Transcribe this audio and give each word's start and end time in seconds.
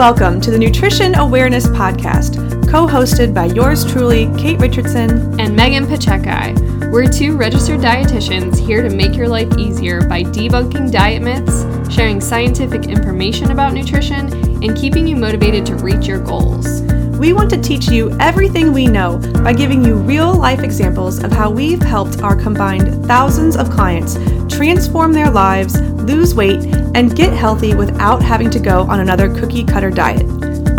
Welcome 0.00 0.40
to 0.40 0.50
the 0.50 0.56
Nutrition 0.56 1.14
Awareness 1.16 1.66
Podcast, 1.66 2.36
co 2.70 2.86
hosted 2.86 3.34
by 3.34 3.44
yours 3.44 3.84
truly, 3.84 4.32
Kate 4.38 4.58
Richardson 4.58 5.38
and 5.38 5.54
Megan 5.54 5.86
Pacheco. 5.86 6.54
We're 6.90 7.06
two 7.06 7.36
registered 7.36 7.80
dietitians 7.80 8.58
here 8.58 8.82
to 8.82 8.88
make 8.88 9.14
your 9.14 9.28
life 9.28 9.58
easier 9.58 10.00
by 10.00 10.22
debunking 10.22 10.90
diet 10.90 11.22
myths, 11.22 11.94
sharing 11.94 12.18
scientific 12.18 12.86
information 12.86 13.50
about 13.50 13.74
nutrition, 13.74 14.32
and 14.64 14.74
keeping 14.74 15.06
you 15.06 15.16
motivated 15.16 15.66
to 15.66 15.76
reach 15.76 16.06
your 16.06 16.20
goals. 16.20 16.80
We 17.18 17.34
want 17.34 17.50
to 17.50 17.60
teach 17.60 17.88
you 17.88 18.16
everything 18.20 18.72
we 18.72 18.86
know 18.86 19.18
by 19.44 19.52
giving 19.52 19.84
you 19.84 19.96
real 19.96 20.32
life 20.32 20.60
examples 20.60 21.22
of 21.22 21.30
how 21.30 21.50
we've 21.50 21.82
helped 21.82 22.22
our 22.22 22.34
combined 22.34 23.04
thousands 23.04 23.54
of 23.54 23.68
clients 23.68 24.16
transform 24.60 25.10
their 25.10 25.30
lives, 25.30 25.80
lose 26.02 26.34
weight, 26.34 26.62
and 26.94 27.16
get 27.16 27.32
healthy 27.32 27.74
without 27.74 28.22
having 28.22 28.50
to 28.50 28.58
go 28.58 28.82
on 28.82 29.00
another 29.00 29.34
cookie 29.40 29.64
cutter 29.64 29.88
diet. 29.88 30.20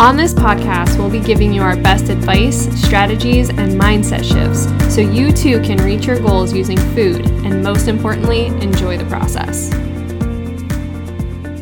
On 0.00 0.16
this 0.16 0.32
podcast, 0.32 0.96
we'll 0.98 1.10
be 1.10 1.18
giving 1.18 1.52
you 1.52 1.62
our 1.62 1.76
best 1.76 2.08
advice, 2.08 2.68
strategies, 2.80 3.48
and 3.48 3.72
mindset 3.72 4.22
shifts 4.22 4.94
so 4.94 5.00
you 5.00 5.32
too 5.32 5.60
can 5.62 5.78
reach 5.78 6.06
your 6.06 6.20
goals 6.20 6.52
using 6.52 6.78
food 6.94 7.26
and, 7.44 7.60
most 7.60 7.88
importantly, 7.88 8.46
enjoy 8.46 8.96
the 8.96 9.04
process. 9.06 9.70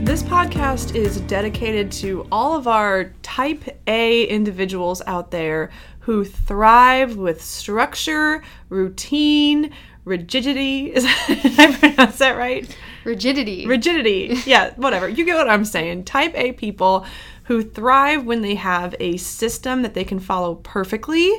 This 0.02 0.23
podcast 0.23 0.95
is 0.95 1.23
dedicated 1.23 1.91
to 1.93 2.27
all 2.30 2.55
of 2.55 2.69
our 2.69 3.15
type 3.23 3.65
A 3.87 4.25
individuals 4.25 5.01
out 5.07 5.30
there 5.30 5.71
who 6.01 6.25
thrive 6.25 7.16
with 7.16 7.43
structure, 7.43 8.43
routine, 8.69 9.73
rigidity. 10.05 10.93
Is 10.95 11.05
did 11.27 11.59
I 11.59 11.77
pronounce 11.77 12.19
that 12.19 12.37
right? 12.37 12.77
Rigidity. 13.05 13.67
Rigidity. 13.67 14.39
Yeah, 14.47 14.73
whatever. 14.77 15.09
You 15.09 15.25
get 15.25 15.37
what 15.37 15.49
I'm 15.49 15.65
saying. 15.65 16.05
Type 16.05 16.33
A 16.35 16.53
people 16.53 17.07
who 17.45 17.63
thrive 17.63 18.25
when 18.25 18.43
they 18.43 18.55
have 18.55 18.95
a 19.01 19.17
system 19.17 19.83
that 19.83 19.95
they 19.95 20.05
can 20.05 20.21
follow 20.21 20.57
perfectly. 20.57 21.33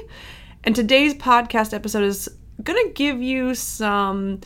And 0.63 0.75
today's 0.75 1.13
podcast 1.13 1.73
episode 1.73 2.03
is 2.03 2.30
going 2.63 2.88
to 2.88 2.94
give 2.94 3.22
you 3.22 3.55
some 3.55 4.41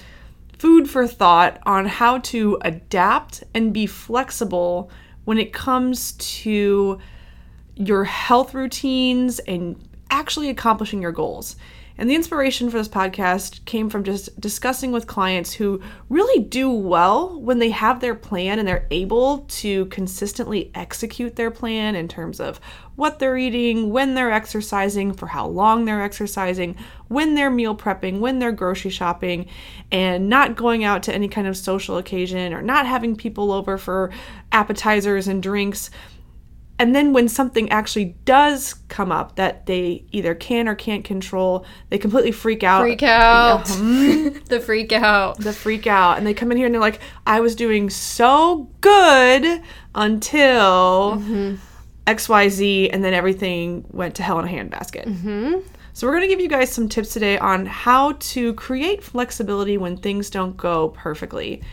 food 0.58 0.90
for 0.90 1.08
thought 1.08 1.60
on 1.66 1.86
how 1.86 2.20
to 2.20 2.58
adapt 2.62 3.44
and 3.54 3.74
be 3.74 3.86
flexible 3.86 4.90
when 5.26 5.38
it 5.38 5.52
comes 5.52 6.14
to 6.14 7.00
your 7.76 8.04
health 8.06 8.54
routines 8.54 9.40
and 9.40 9.76
actually 10.10 10.50
accomplishing 10.50 11.02
your 11.02 11.12
goals. 11.12 11.56
And 11.98 12.10
the 12.10 12.16
inspiration 12.16 12.70
for 12.70 12.78
this 12.78 12.90
podcast 12.90 13.64
came 13.66 13.90
from 13.90 14.04
just 14.04 14.40
discussing 14.40 14.92
with 14.92 15.08
clients 15.08 15.54
who 15.54 15.82
really 16.10 16.44
do 16.44 16.70
well 16.70 17.40
when 17.40 17.60
they 17.60 17.70
have 17.70 18.02
their 18.02 18.16
plan 18.16 18.60
and 18.60 18.68
they're 18.68 18.88
able 18.92 19.40
to 19.48 19.86
consistently 19.86 20.72
execute 20.76 21.36
their 21.38 21.52
plan 21.52 21.96
in 21.96 22.08
terms 22.08 22.40
of 22.42 22.60
what 22.96 23.20
they're 23.20 23.38
eating, 23.38 23.92
when 23.92 24.14
they're 24.14 24.32
exercising, 24.32 25.14
for 25.14 25.28
how 25.28 25.48
long 25.48 25.86
they're 25.86 26.04
exercising, 26.04 26.76
when 27.08 27.36
they're 27.36 27.50
meal 27.50 27.76
prepping, 27.76 28.20
when 28.20 28.40
they're 28.40 28.52
grocery 28.52 28.92
shopping, 28.92 29.48
and 29.92 30.30
not 30.30 30.56
going 30.56 30.84
out 30.84 31.04
to 31.04 31.14
any 31.14 31.28
kind 31.28 31.48
of 31.48 31.58
social 31.58 31.98
occasion 31.98 32.54
or 32.54 32.62
not 32.62 32.86
having 32.86 33.16
people 33.16 33.52
over 33.52 33.78
for 33.78 34.12
appetizers 34.52 35.28
and 35.28 35.44
drinks 35.44 35.90
and 36.78 36.94
then 36.94 37.14
when 37.14 37.30
something 37.30 37.70
actually 37.72 38.16
does 38.26 38.74
come 38.90 39.12
up 39.12 39.38
that 39.38 39.66
they 39.66 40.04
either 40.12 40.36
can 40.36 40.68
or 40.68 40.76
can't 40.76 41.06
control, 41.06 41.66
they 41.90 41.98
completely 41.98 42.34
freak 42.34 42.64
out. 42.64 42.82
Freak 42.82 43.04
out. 43.04 43.66
the 44.46 44.62
freak 44.64 44.92
out. 44.92 45.38
The 45.40 45.54
freak 45.54 45.88
out. 45.88 46.18
And 46.18 46.28
they 46.28 46.34
come 46.34 46.52
in 46.52 46.58
here 46.58 46.66
and 46.66 46.76
they're 46.76 46.82
like, 46.82 47.00
I 47.26 47.40
was 47.40 47.56
doing 47.56 47.90
so 47.90 48.70
good 48.82 49.62
until 49.94 51.16
mm-hmm. 51.16 51.56
XYZ, 52.08 52.90
and 52.92 53.04
then 53.04 53.14
everything 53.14 53.86
went 53.92 54.16
to 54.16 54.24
hell 54.24 54.38
in 54.40 54.46
a 54.46 54.50
handbasket. 54.50 55.06
Mm-hmm. 55.06 55.60
So, 55.94 56.06
we're 56.06 56.14
going 56.14 56.24
to 56.24 56.28
give 56.28 56.42
you 56.42 56.50
guys 56.50 56.74
some 56.74 56.90
tips 56.90 57.14
today 57.14 57.38
on 57.38 57.66
how 57.66 58.12
to 58.12 58.54
create 58.56 59.02
flexibility 59.02 59.78
when 59.78 59.96
things 59.96 60.30
don't 60.30 60.58
go 60.58 60.90
perfectly. 60.90 61.64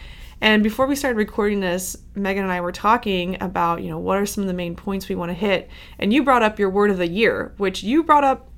And 0.42 0.64
before 0.64 0.88
we 0.88 0.96
started 0.96 1.18
recording 1.18 1.60
this, 1.60 1.96
Megan 2.16 2.42
and 2.42 2.52
I 2.52 2.60
were 2.60 2.72
talking 2.72 3.40
about, 3.40 3.80
you 3.80 3.88
know, 3.88 4.00
what 4.00 4.18
are 4.18 4.26
some 4.26 4.42
of 4.42 4.48
the 4.48 4.54
main 4.54 4.74
points 4.74 5.08
we 5.08 5.14
want 5.14 5.30
to 5.30 5.34
hit. 5.34 5.70
And 6.00 6.12
you 6.12 6.24
brought 6.24 6.42
up 6.42 6.58
your 6.58 6.68
word 6.68 6.90
of 6.90 6.98
the 6.98 7.06
year, 7.06 7.54
which 7.58 7.84
you 7.84 8.02
brought 8.02 8.24
up, 8.24 8.50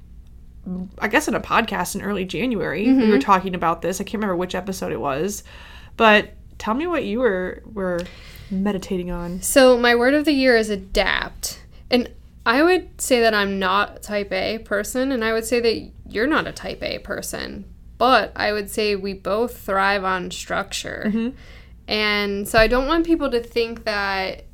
I 0.99 1.09
guess, 1.09 1.29
in 1.29 1.35
a 1.35 1.41
podcast 1.41 1.95
in 1.95 2.01
early 2.01 2.25
January. 2.25 2.87
Mm-hmm. 2.87 3.01
We 3.03 3.11
were 3.11 3.19
talking 3.19 3.55
about 3.55 3.83
this. 3.83 4.01
I 4.01 4.05
can't 4.05 4.15
remember 4.15 4.35
which 4.35 4.55
episode 4.55 4.93
it 4.93 5.01
was, 5.01 5.45
but 5.99 6.31
tell 6.57 6.73
me 6.73 6.87
what 6.87 7.05
you 7.05 7.19
were 7.19 7.63
were 7.71 8.01
meditating 8.51 9.11
on. 9.11 9.43
So 9.43 9.77
my 9.77 9.95
word 9.95 10.15
of 10.15 10.25
the 10.25 10.33
year 10.33 10.57
is 10.57 10.71
adapt, 10.71 11.61
and 11.91 12.11
I 12.47 12.63
would 12.63 12.99
say 12.99 13.21
that 13.21 13.35
I'm 13.35 13.59
not 13.59 13.97
a 13.97 13.99
Type 13.99 14.33
A 14.33 14.59
person, 14.61 15.13
and 15.13 15.23
I 15.23 15.35
would 15.35 15.45
say 15.45 15.61
that 15.61 15.91
you're 16.09 16.27
not 16.27 16.47
a 16.47 16.53
Type 16.53 16.83
A 16.83 16.99
person. 17.01 17.67
But 17.99 18.33
I 18.35 18.53
would 18.53 18.71
say 18.71 18.97
we 18.97 19.13
both 19.13 19.59
thrive 19.59 20.03
on 20.03 20.31
structure. 20.31 21.05
Mm-hmm 21.09 21.37
and 21.87 22.49
so 22.49 22.59
I 22.59 22.67
don't 22.67 22.87
want 22.87 23.07
people 23.07 23.31
to 23.31 23.41
think 23.41 23.85
that 23.85 24.45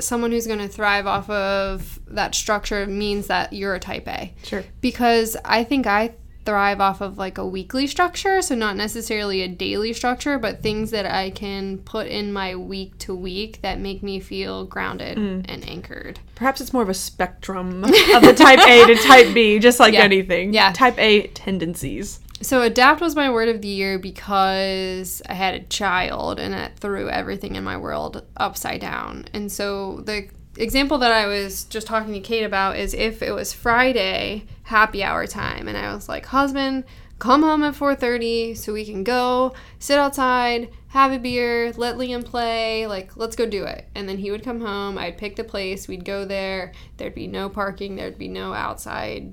someone 0.00 0.30
who's 0.30 0.46
going 0.46 0.60
to 0.60 0.68
thrive 0.68 1.06
off 1.06 1.28
of 1.28 1.98
that 2.06 2.34
structure 2.34 2.86
means 2.86 3.26
that 3.26 3.52
you're 3.52 3.74
a 3.74 3.80
type 3.80 4.06
A. 4.08 4.32
Sure. 4.44 4.64
Because 4.80 5.36
I 5.44 5.64
think 5.64 5.86
I 5.86 6.14
thrive 6.44 6.80
off 6.80 7.02
of 7.02 7.18
like 7.18 7.36
a 7.36 7.46
weekly 7.46 7.86
structure, 7.86 8.40
so 8.40 8.54
not 8.54 8.74
necessarily 8.74 9.42
a 9.42 9.48
daily 9.48 9.92
structure, 9.92 10.38
but 10.38 10.62
things 10.62 10.92
that 10.92 11.04
I 11.04 11.28
can 11.30 11.78
put 11.78 12.06
in 12.06 12.32
my 12.32 12.56
week 12.56 12.96
to 13.00 13.14
week 13.14 13.60
that 13.60 13.80
make 13.80 14.02
me 14.02 14.18
feel 14.18 14.64
grounded 14.64 15.18
mm. 15.18 15.44
and 15.46 15.68
anchored. 15.68 16.20
Perhaps 16.36 16.62
it's 16.62 16.72
more 16.72 16.82
of 16.82 16.88
a 16.88 16.94
spectrum 16.94 17.84
of 17.84 17.90
the 17.90 18.34
type 18.34 18.60
A 18.60 18.86
to 18.86 18.94
type 18.94 19.34
B, 19.34 19.58
just 19.58 19.78
like 19.78 19.92
yeah. 19.94 20.00
anything. 20.00 20.54
Yeah. 20.54 20.72
Type 20.72 20.98
A 20.98 21.26
tendencies. 21.28 22.20
So 22.40 22.62
adapt 22.62 23.00
was 23.00 23.16
my 23.16 23.30
word 23.30 23.48
of 23.48 23.62
the 23.62 23.68
year 23.68 23.98
because 23.98 25.20
I 25.28 25.34
had 25.34 25.54
a 25.54 25.64
child 25.64 26.38
and 26.38 26.54
it 26.54 26.78
threw 26.78 27.08
everything 27.08 27.56
in 27.56 27.64
my 27.64 27.76
world 27.76 28.24
upside 28.36 28.80
down. 28.80 29.26
And 29.32 29.50
so 29.50 30.02
the 30.04 30.28
example 30.56 30.98
that 30.98 31.12
I 31.12 31.26
was 31.26 31.64
just 31.64 31.88
talking 31.88 32.12
to 32.12 32.20
Kate 32.20 32.44
about 32.44 32.76
is 32.76 32.94
if 32.94 33.22
it 33.22 33.32
was 33.32 33.52
Friday 33.52 34.44
happy 34.64 35.02
hour 35.02 35.26
time 35.26 35.66
and 35.66 35.76
I 35.76 35.92
was 35.92 36.08
like, 36.08 36.26
"Husband, 36.26 36.84
come 37.18 37.42
home 37.42 37.64
at 37.64 37.74
4:30 37.74 38.54
so 38.54 38.72
we 38.72 38.84
can 38.84 39.02
go 39.02 39.52
sit 39.80 39.98
outside, 39.98 40.68
have 40.88 41.10
a 41.10 41.18
beer, 41.18 41.72
let 41.76 41.96
Liam 41.96 42.24
play, 42.24 42.86
like 42.86 43.16
let's 43.16 43.34
go 43.34 43.46
do 43.46 43.64
it." 43.64 43.88
And 43.96 44.08
then 44.08 44.18
he 44.18 44.30
would 44.30 44.44
come 44.44 44.60
home, 44.60 44.96
I'd 44.96 45.18
pick 45.18 45.34
the 45.34 45.42
place, 45.42 45.88
we'd 45.88 46.04
go 46.04 46.24
there, 46.24 46.72
there'd 46.98 47.16
be 47.16 47.26
no 47.26 47.48
parking, 47.48 47.96
there'd 47.96 48.16
be 48.16 48.28
no 48.28 48.54
outside 48.54 49.32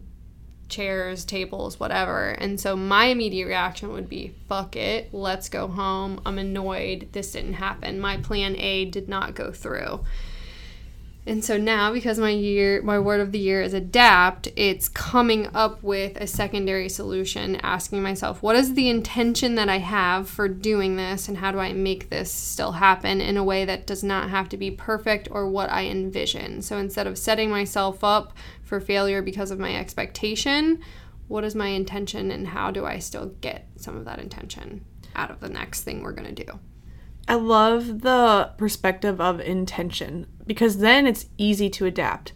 chairs, 0.67 1.25
tables, 1.25 1.79
whatever. 1.79 2.29
And 2.29 2.59
so 2.59 2.75
my 2.75 3.05
immediate 3.05 3.47
reaction 3.47 3.91
would 3.91 4.09
be, 4.09 4.33
fuck 4.49 4.75
it, 4.75 5.13
let's 5.13 5.49
go 5.49 5.67
home. 5.67 6.21
I'm 6.25 6.37
annoyed. 6.37 7.09
This 7.11 7.31
didn't 7.31 7.53
happen. 7.53 7.99
My 7.99 8.17
plan 8.17 8.55
A 8.57 8.85
did 8.85 9.07
not 9.07 9.35
go 9.35 9.51
through. 9.51 10.01
And 11.27 11.43
so 11.43 11.57
now 11.57 11.91
because 11.91 12.19
my 12.19 12.29
year 12.29 12.83
my 12.83 12.99
word 12.99 13.19
of 13.19 13.31
the 13.31 13.39
year 13.39 13.61
is 13.61 13.73
adapt, 13.73 14.47
it's 14.55 14.87
coming 14.87 15.47
up 15.55 15.81
with 15.81 16.17
a 16.17 16.27
secondary 16.27 16.87
solution, 16.87 17.55
asking 17.63 18.03
myself, 18.03 18.43
what 18.43 18.55
is 18.55 18.75
the 18.75 18.89
intention 18.89 19.55
that 19.55 19.67
I 19.67 19.79
have 19.79 20.29
for 20.29 20.47
doing 20.47 20.97
this 20.97 21.27
and 21.27 21.37
how 21.37 21.51
do 21.51 21.57
I 21.57 21.73
make 21.73 22.09
this 22.09 22.31
still 22.31 22.73
happen 22.73 23.21
in 23.21 23.37
a 23.37 23.43
way 23.43 23.65
that 23.65 23.87
does 23.87 24.03
not 24.03 24.29
have 24.29 24.49
to 24.49 24.57
be 24.57 24.69
perfect 24.69 25.27
or 25.31 25.49
what 25.49 25.71
I 25.71 25.85
envision. 25.85 26.61
So 26.61 26.77
instead 26.77 27.07
of 27.07 27.17
setting 27.17 27.49
myself 27.49 28.03
up 28.03 28.33
for 28.61 28.79
failure 28.79 29.23
because 29.23 29.49
of 29.49 29.59
my 29.59 29.75
expectation, 29.75 30.79
what 31.27 31.43
is 31.43 31.55
my 31.55 31.69
intention 31.69 32.29
and 32.29 32.49
how 32.49 32.69
do 32.69 32.85
I 32.85 32.99
still 32.99 33.27
get 33.41 33.67
some 33.77 33.97
of 33.97 34.05
that 34.05 34.19
intention 34.19 34.85
out 35.15 35.31
of 35.31 35.39
the 35.39 35.49
next 35.49 35.81
thing 35.81 36.03
we're 36.03 36.13
to 36.13 36.31
do? 36.31 36.59
I 37.27 37.35
love 37.35 38.01
the 38.01 38.51
perspective 38.57 39.19
of 39.19 39.39
intention 39.39 40.27
because 40.45 40.77
then 40.77 41.07
it's 41.07 41.25
easy 41.37 41.69
to 41.71 41.85
adapt. 41.85 42.33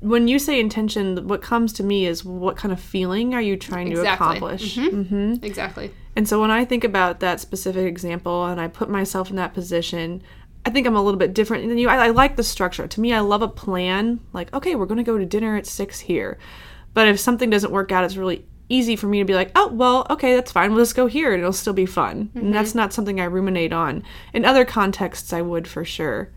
When 0.00 0.28
you 0.28 0.38
say 0.38 0.60
intention, 0.60 1.26
what 1.26 1.42
comes 1.42 1.72
to 1.74 1.82
me 1.82 2.06
is 2.06 2.24
what 2.24 2.56
kind 2.56 2.72
of 2.72 2.80
feeling 2.80 3.34
are 3.34 3.42
you 3.42 3.56
trying 3.56 3.88
exactly. 3.88 4.06
to 4.06 4.14
accomplish? 4.14 4.76
Mm-hmm. 4.76 5.00
Mm-hmm. 5.00 5.44
Exactly. 5.44 5.90
And 6.14 6.28
so 6.28 6.40
when 6.40 6.52
I 6.52 6.64
think 6.64 6.84
about 6.84 7.20
that 7.20 7.40
specific 7.40 7.86
example 7.86 8.46
and 8.46 8.60
I 8.60 8.68
put 8.68 8.88
myself 8.88 9.30
in 9.30 9.36
that 9.36 9.54
position, 9.54 10.22
I 10.64 10.70
think 10.70 10.86
I'm 10.86 10.96
a 10.96 11.02
little 11.02 11.18
bit 11.18 11.34
different 11.34 11.68
than 11.68 11.78
you. 11.78 11.88
I, 11.88 12.06
I 12.06 12.10
like 12.10 12.36
the 12.36 12.44
structure. 12.44 12.86
To 12.86 13.00
me, 13.00 13.12
I 13.12 13.20
love 13.20 13.42
a 13.42 13.48
plan. 13.48 14.20
Like, 14.32 14.52
okay, 14.54 14.74
we're 14.76 14.86
going 14.86 14.98
to 14.98 15.04
go 15.04 15.18
to 15.18 15.26
dinner 15.26 15.56
at 15.56 15.66
six 15.66 15.98
here. 15.98 16.38
But 16.94 17.08
if 17.08 17.18
something 17.18 17.50
doesn't 17.50 17.72
work 17.72 17.90
out, 17.90 18.04
it's 18.04 18.16
really 18.16 18.44
easy 18.68 18.96
for 18.96 19.06
me 19.06 19.18
to 19.18 19.24
be 19.24 19.34
like, 19.34 19.50
oh, 19.54 19.68
well, 19.68 20.06
okay, 20.10 20.34
that's 20.34 20.52
fine. 20.52 20.70
We'll 20.72 20.82
just 20.84 20.96
go 20.96 21.06
here 21.06 21.32
and 21.32 21.40
it'll 21.40 21.52
still 21.52 21.72
be 21.72 21.86
fun. 21.86 22.26
Mm-hmm. 22.26 22.38
And 22.38 22.54
that's 22.54 22.74
not 22.74 22.92
something 22.92 23.20
I 23.20 23.24
ruminate 23.24 23.72
on. 23.72 24.02
In 24.32 24.44
other 24.44 24.64
contexts, 24.64 25.32
I 25.32 25.42
would 25.42 25.66
for 25.66 25.84
sure. 25.84 26.30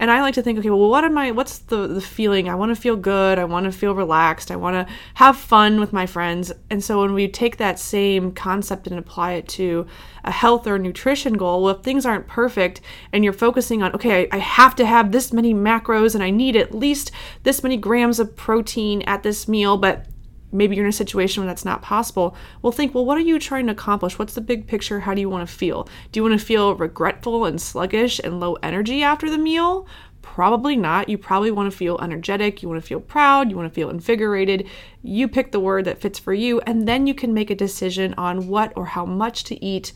And 0.00 0.12
I 0.12 0.20
like 0.20 0.34
to 0.34 0.42
think, 0.42 0.60
okay, 0.60 0.70
well, 0.70 0.88
what 0.88 1.02
am 1.02 1.18
I, 1.18 1.32
what's 1.32 1.58
the, 1.58 1.88
the 1.88 2.00
feeling? 2.00 2.48
I 2.48 2.54
want 2.54 2.74
to 2.74 2.80
feel 2.80 2.94
good. 2.94 3.36
I 3.36 3.44
want 3.44 3.64
to 3.64 3.72
feel 3.72 3.96
relaxed. 3.96 4.52
I 4.52 4.56
want 4.56 4.74
to 4.74 4.94
have 5.14 5.36
fun 5.36 5.80
with 5.80 5.92
my 5.92 6.06
friends. 6.06 6.52
And 6.70 6.82
so 6.82 7.00
when 7.00 7.14
we 7.14 7.26
take 7.26 7.56
that 7.56 7.80
same 7.80 8.30
concept 8.30 8.86
and 8.86 8.96
apply 8.96 9.32
it 9.32 9.48
to 9.48 9.88
a 10.22 10.30
health 10.30 10.68
or 10.68 10.78
nutrition 10.78 11.32
goal, 11.32 11.64
well, 11.64 11.74
if 11.74 11.82
things 11.82 12.06
aren't 12.06 12.28
perfect 12.28 12.80
and 13.12 13.24
you're 13.24 13.32
focusing 13.32 13.82
on, 13.82 13.92
okay, 13.96 14.28
I, 14.30 14.36
I 14.36 14.38
have 14.38 14.76
to 14.76 14.86
have 14.86 15.10
this 15.10 15.32
many 15.32 15.52
macros 15.52 16.14
and 16.14 16.22
I 16.22 16.30
need 16.30 16.54
at 16.54 16.72
least 16.72 17.10
this 17.42 17.64
many 17.64 17.76
grams 17.76 18.20
of 18.20 18.36
protein 18.36 19.02
at 19.02 19.24
this 19.24 19.48
meal, 19.48 19.76
but 19.76 20.06
maybe 20.52 20.76
you're 20.76 20.84
in 20.84 20.90
a 20.90 20.92
situation 20.92 21.42
where 21.42 21.50
that's 21.50 21.64
not 21.64 21.82
possible, 21.82 22.36
well, 22.62 22.72
think, 22.72 22.94
well, 22.94 23.04
what 23.04 23.18
are 23.18 23.22
you 23.22 23.38
trying 23.38 23.66
to 23.66 23.72
accomplish? 23.72 24.18
What's 24.18 24.34
the 24.34 24.40
big 24.40 24.66
picture? 24.66 25.00
How 25.00 25.14
do 25.14 25.20
you 25.20 25.28
want 25.28 25.48
to 25.48 25.54
feel? 25.54 25.88
Do 26.12 26.18
you 26.18 26.24
want 26.24 26.38
to 26.38 26.44
feel 26.44 26.74
regretful 26.74 27.44
and 27.44 27.60
sluggish 27.60 28.20
and 28.22 28.40
low 28.40 28.54
energy 28.62 29.02
after 29.02 29.30
the 29.30 29.38
meal? 29.38 29.86
Probably 30.22 30.76
not. 30.76 31.08
You 31.08 31.18
probably 31.18 31.50
want 31.50 31.70
to 31.70 31.76
feel 31.76 31.98
energetic. 32.00 32.62
You 32.62 32.68
want 32.68 32.80
to 32.80 32.86
feel 32.86 33.00
proud. 33.00 33.50
You 33.50 33.56
want 33.56 33.68
to 33.68 33.74
feel 33.74 33.90
invigorated. 33.90 34.68
You 35.02 35.28
pick 35.28 35.52
the 35.52 35.60
word 35.60 35.84
that 35.86 36.00
fits 36.00 36.18
for 36.18 36.34
you, 36.34 36.60
and 36.60 36.86
then 36.86 37.06
you 37.06 37.14
can 37.14 37.32
make 37.34 37.50
a 37.50 37.54
decision 37.54 38.14
on 38.14 38.48
what 38.48 38.72
or 38.76 38.86
how 38.86 39.04
much 39.06 39.44
to 39.44 39.64
eat 39.64 39.92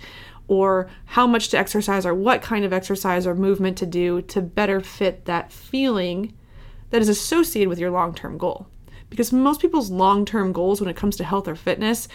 or 0.49 0.89
how 1.07 1.27
much 1.27 1.49
to 1.49 1.59
exercise 1.59 2.05
or 2.05 2.15
what 2.15 2.43
kind 2.43 2.65
of 2.65 2.73
exercise 2.73 3.27
or 3.27 3.35
movement 3.35 3.77
to 3.79 3.87
do 3.87 4.23
to 4.23 4.41
better 4.41 4.81
fit 4.81 5.25
that 5.25 5.53
feeling 5.53 6.35
that 6.91 7.01
is 7.01 7.09
associated 7.09 7.69
with 7.69 7.79
your 7.79 7.91
long 7.91 8.15
term 8.15 8.37
goal 8.37 8.67
because 9.13 9.31
most 9.31 9.61
people's 9.61 9.91
long 9.91 10.25
term 10.25 10.55
goals 10.55 10.81
when 10.81 10.89
it 10.89 10.97
comes 10.97 11.17
to 11.17 11.25
health 11.25 11.47
or 11.47 11.55
fitness 11.55 12.09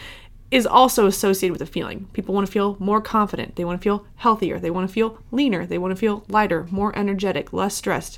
is 0.49 0.65
also 0.65 1.05
associated 1.05 1.51
with 1.51 1.61
a 1.61 1.71
feeling. 1.71 2.07
People 2.13 2.33
want 2.33 2.47
to 2.47 2.51
feel 2.51 2.75
more 2.79 3.01
confident, 3.01 3.55
they 3.55 3.63
want 3.63 3.79
to 3.79 3.83
feel 3.83 4.07
healthier, 4.15 4.59
they 4.59 4.71
want 4.71 4.87
to 4.87 4.93
feel 4.93 5.19
leaner, 5.31 5.67
they 5.67 5.77
want 5.77 5.91
to 5.91 5.95
feel 5.95 6.25
lighter, 6.27 6.65
more 6.71 6.97
energetic, 6.97 7.53
less 7.53 7.75
stressed. 7.75 8.17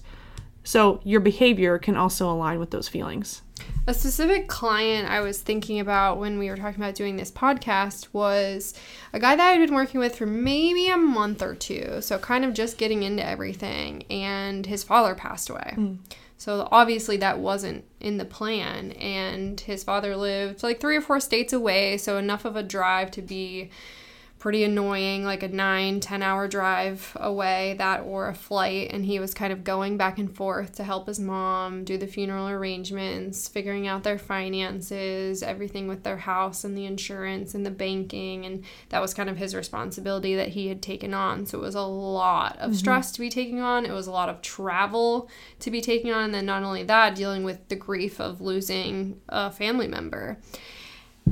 So 0.64 1.02
your 1.04 1.20
behavior 1.20 1.78
can 1.78 1.98
also 1.98 2.31
align 2.31 2.58
with 2.58 2.72
those 2.72 2.88
feelings. 2.88 3.42
A 3.88 3.94
specific 3.94 4.48
client 4.48 5.10
I 5.10 5.20
was 5.20 5.42
thinking 5.42 5.81
about 5.81 6.20
when 6.20 6.40
we 6.40 6.50
were 6.50 6.56
talking 6.56 6.81
about 6.81 6.96
doing 6.96 7.18
this 7.18 7.31
podcast 7.31 8.08
was 8.14 8.74
a 9.12 9.20
guy 9.20 9.36
that 9.36 9.52
I'd 9.52 9.66
been 9.66 9.76
working 9.76 10.00
with 10.00 10.16
for 10.16 10.26
maybe 10.26 10.88
a 10.88 10.96
month 10.96 11.42
or 11.42 11.56
two. 11.56 11.98
So, 12.00 12.18
kind 12.20 12.46
of 12.46 12.54
just 12.54 12.78
getting 12.78 13.04
into 13.04 13.26
everything. 13.26 14.04
And 14.10 14.66
his 14.66 14.84
father 14.84 15.14
passed 15.14 15.50
away. 15.50 15.74
Mm. 15.76 15.98
So 16.40 16.70
obviously 16.72 17.18
that 17.18 17.40
wasn't 17.40 17.84
in 18.00 18.18
the 18.18 18.26
plan. 18.26 18.94
And 18.94 19.60
his 19.60 19.84
father 19.84 20.16
lived 20.16 20.64
like 20.64 20.80
three 20.80 20.96
or 20.96 21.02
four 21.02 21.20
states 21.20 21.54
away, 21.54 21.98
so 21.98 22.18
enough 22.18 22.46
of 22.46 22.56
a 22.56 22.64
drive 22.64 23.12
to 23.12 23.22
be 23.22 23.70
pretty 24.40 24.64
annoying, 24.64 25.26
like 25.26 25.44
a 25.44 25.50
nine, 25.50 26.00
10 26.00 26.24
hour 26.24 26.48
drive 26.48 27.16
away, 27.20 27.76
that 27.78 28.00
or 28.00 28.30
a 28.30 28.34
flight. 28.34 28.90
And 28.92 29.06
he 29.06 29.20
was 29.20 29.34
kind 29.34 29.52
of 29.52 29.66
going 29.66 29.98
back 29.98 30.18
and 30.18 30.34
forth 30.34 30.76
to 30.76 30.84
help 30.86 31.08
his 31.08 31.20
mom 31.20 31.84
do 31.84 31.98
the 31.98 32.08
funeral 32.08 32.48
arrangements, 32.48 33.50
figuring 33.50 33.86
out 33.86 34.04
their 34.04 34.18
finances, 34.18 35.44
everything 35.44 35.90
with 35.90 36.04
their 36.04 36.18
house 36.18 36.64
and 36.64 36.78
the 36.78 36.86
insurance 36.86 37.54
and 37.54 37.66
the 37.66 37.72
banking. 37.72 38.46
And 38.46 38.64
that 38.90 39.02
was 39.02 39.14
kind 39.14 39.30
of 39.30 39.36
his 39.36 39.54
responsibility 39.54 40.36
that 40.36 40.50
he 40.50 40.70
had 40.70 40.82
taken 40.82 41.14
on. 41.14 41.46
So 41.46 41.58
it 41.58 41.62
was 41.62 41.76
a 41.76 41.82
lot 41.82 42.58
of 42.60 42.72
mm-hmm. 42.72 42.74
stress 42.74 43.12
to 43.12 43.20
be 43.20 43.30
taking 43.30 43.60
on, 43.60 43.86
it 43.86 43.92
was 43.92 44.08
a 44.08 44.12
lot 44.12 44.30
of 44.30 44.42
travel 44.42 45.30
to 45.60 45.70
be 45.70 45.82
taking 45.82 46.14
on. 46.14 46.24
And 46.24 46.34
then 46.34 46.46
not 46.46 46.64
only 46.64 46.84
that, 46.84 47.14
dealing 47.16 47.44
with 47.44 47.68
the 47.68 47.76
grief 47.76 48.22
of 48.22 48.40
losing 48.40 49.20
a 49.28 49.52
family 49.52 49.88
member. 49.88 50.38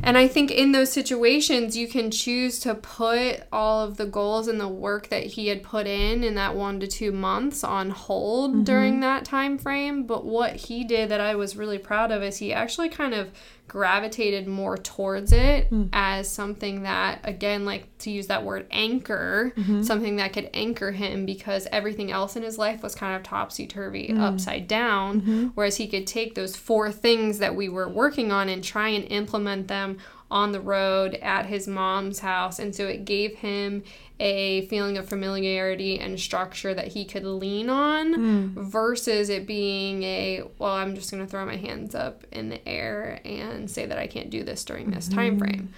And 0.04 0.18
I 0.18 0.28
think 0.28 0.52
in 0.52 0.72
those 0.72 0.92
situations, 0.92 1.76
you 1.76 1.88
can 1.88 2.12
choose 2.12 2.60
to 2.60 2.76
put 2.76 3.44
all 3.52 3.84
of 3.84 3.98
the 3.98 4.06
goals 4.06 4.48
and 4.48 4.60
the 4.60 4.68
work 4.68 5.10
that 5.10 5.24
he 5.26 5.48
had 5.48 5.64
put 5.64 5.88
in 5.88 6.24
in 6.24 6.36
that 6.36 6.56
one 6.56 6.80
to 6.80 6.88
two 6.88 7.12
months 7.12 7.64
on 7.64 7.90
hold 7.90 8.52
mm-hmm. 8.52 8.64
during 8.64 9.00
that 9.02 9.26
time 9.26 9.58
frame. 9.58 10.04
But 10.06 10.26
what 10.26 10.56
he 10.56 10.84
did 10.84 11.10
that 11.10 11.22
I 11.22 11.36
was 11.36 11.58
really 11.58 11.78
proud 11.78 12.12
of 12.12 12.24
is 12.24 12.38
he 12.38 12.54
actually 12.54 12.90
kind 12.90 13.14
of 13.14 13.32
gravitated 13.68 14.48
more 14.48 14.78
towards 14.78 15.34
it 15.34 15.70
mm. 15.70 15.90
as 15.92 16.30
something 16.30 16.84
that 16.84 17.20
again 17.24 17.66
like 17.66 17.86
to 17.98 18.10
use 18.10 18.28
that 18.28 18.44
word 18.44 18.66
anchor 18.72 19.52
mm-hmm. 19.58 19.82
something 19.82 20.16
that 20.16 20.32
could 20.32 20.50
anchor 20.54 20.92
him 20.92 21.26
because 21.26 21.68
everything 21.72 22.10
else 22.10 22.38
in 22.38 22.44
his 22.44 22.58
life 22.58 22.82
was 22.82 22.96
kind 22.96 23.16
of 23.16 23.24
topsy-turvy 23.24 24.08
mm. 24.08 24.20
upside 24.22 24.68
down 24.68 25.22
mm-hmm. 25.22 25.48
whereas 25.56 25.76
he 25.76 25.88
could 25.88 26.08
take 26.08 26.34
those 26.34 26.56
four 26.56 26.92
things 26.92 27.40
that 27.40 27.56
we 27.56 27.68
were 27.68 27.90
working 27.90 28.32
on 28.32 28.48
and 28.48 28.64
try 28.64 28.88
and 28.88 29.04
implement 29.12 29.68
them 29.68 29.98
on 30.30 30.52
the 30.52 30.60
road 30.60 31.16
at 31.16 31.46
his 31.46 31.68
mom's 31.68 32.20
house 32.20 32.60
and 32.60 32.76
so 32.76 32.86
it 32.86 33.06
gave 33.06 33.36
him 33.36 33.84
a 34.20 34.66
feeling 34.66 34.98
of 34.98 35.08
familiarity 35.08 36.00
and 36.00 36.20
structure 36.20 36.74
that 36.74 36.88
he 36.88 37.06
could 37.06 37.24
lean 37.24 37.70
on 37.70 38.14
mm. 38.14 38.54
versus 38.56 39.30
it 39.30 39.48
being 39.48 40.04
a 40.04 40.44
well 40.58 40.74
i'm 40.74 40.96
just 40.96 41.12
going 41.12 41.24
to 41.24 41.30
throw 41.30 41.46
my 41.46 41.56
hands 41.56 41.96
up 41.96 42.26
in 42.32 42.50
the 42.50 42.68
air 42.68 43.22
and 43.24 43.70
say 43.72 43.86
that 43.86 43.98
i 43.98 44.08
can't 44.08 44.30
do 44.30 44.44
this 44.44 44.66
during 44.66 44.92
this 44.92 45.08
mm-hmm. 45.08 45.18
time 45.18 45.40
frame 45.40 45.74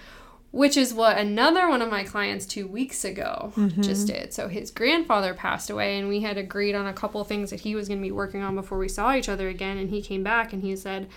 which 0.52 0.76
is 0.76 0.92
what 0.92 1.16
another 1.16 1.68
one 1.68 1.80
of 1.80 1.88
my 1.88 2.02
clients 2.02 2.44
two 2.44 2.66
weeks 2.66 3.04
ago 3.04 3.52
mm-hmm. 3.54 3.82
just 3.82 4.08
did 4.08 4.32
so 4.32 4.48
his 4.48 4.72
grandfather 4.72 5.32
passed 5.32 5.70
away 5.70 5.96
and 5.96 6.08
we 6.08 6.20
had 6.20 6.36
agreed 6.36 6.74
on 6.74 6.88
a 6.88 6.92
couple 6.92 7.22
things 7.22 7.50
that 7.50 7.60
he 7.60 7.76
was 7.76 7.86
going 7.86 8.00
to 8.00 8.02
be 8.02 8.10
working 8.10 8.42
on 8.42 8.56
before 8.56 8.78
we 8.78 8.88
saw 8.88 9.14
each 9.14 9.28
other 9.28 9.48
again 9.48 9.78
and 9.78 9.90
he 9.90 10.02
came 10.02 10.24
back 10.24 10.52
and 10.52 10.62
he 10.62 10.74
said 10.74 11.08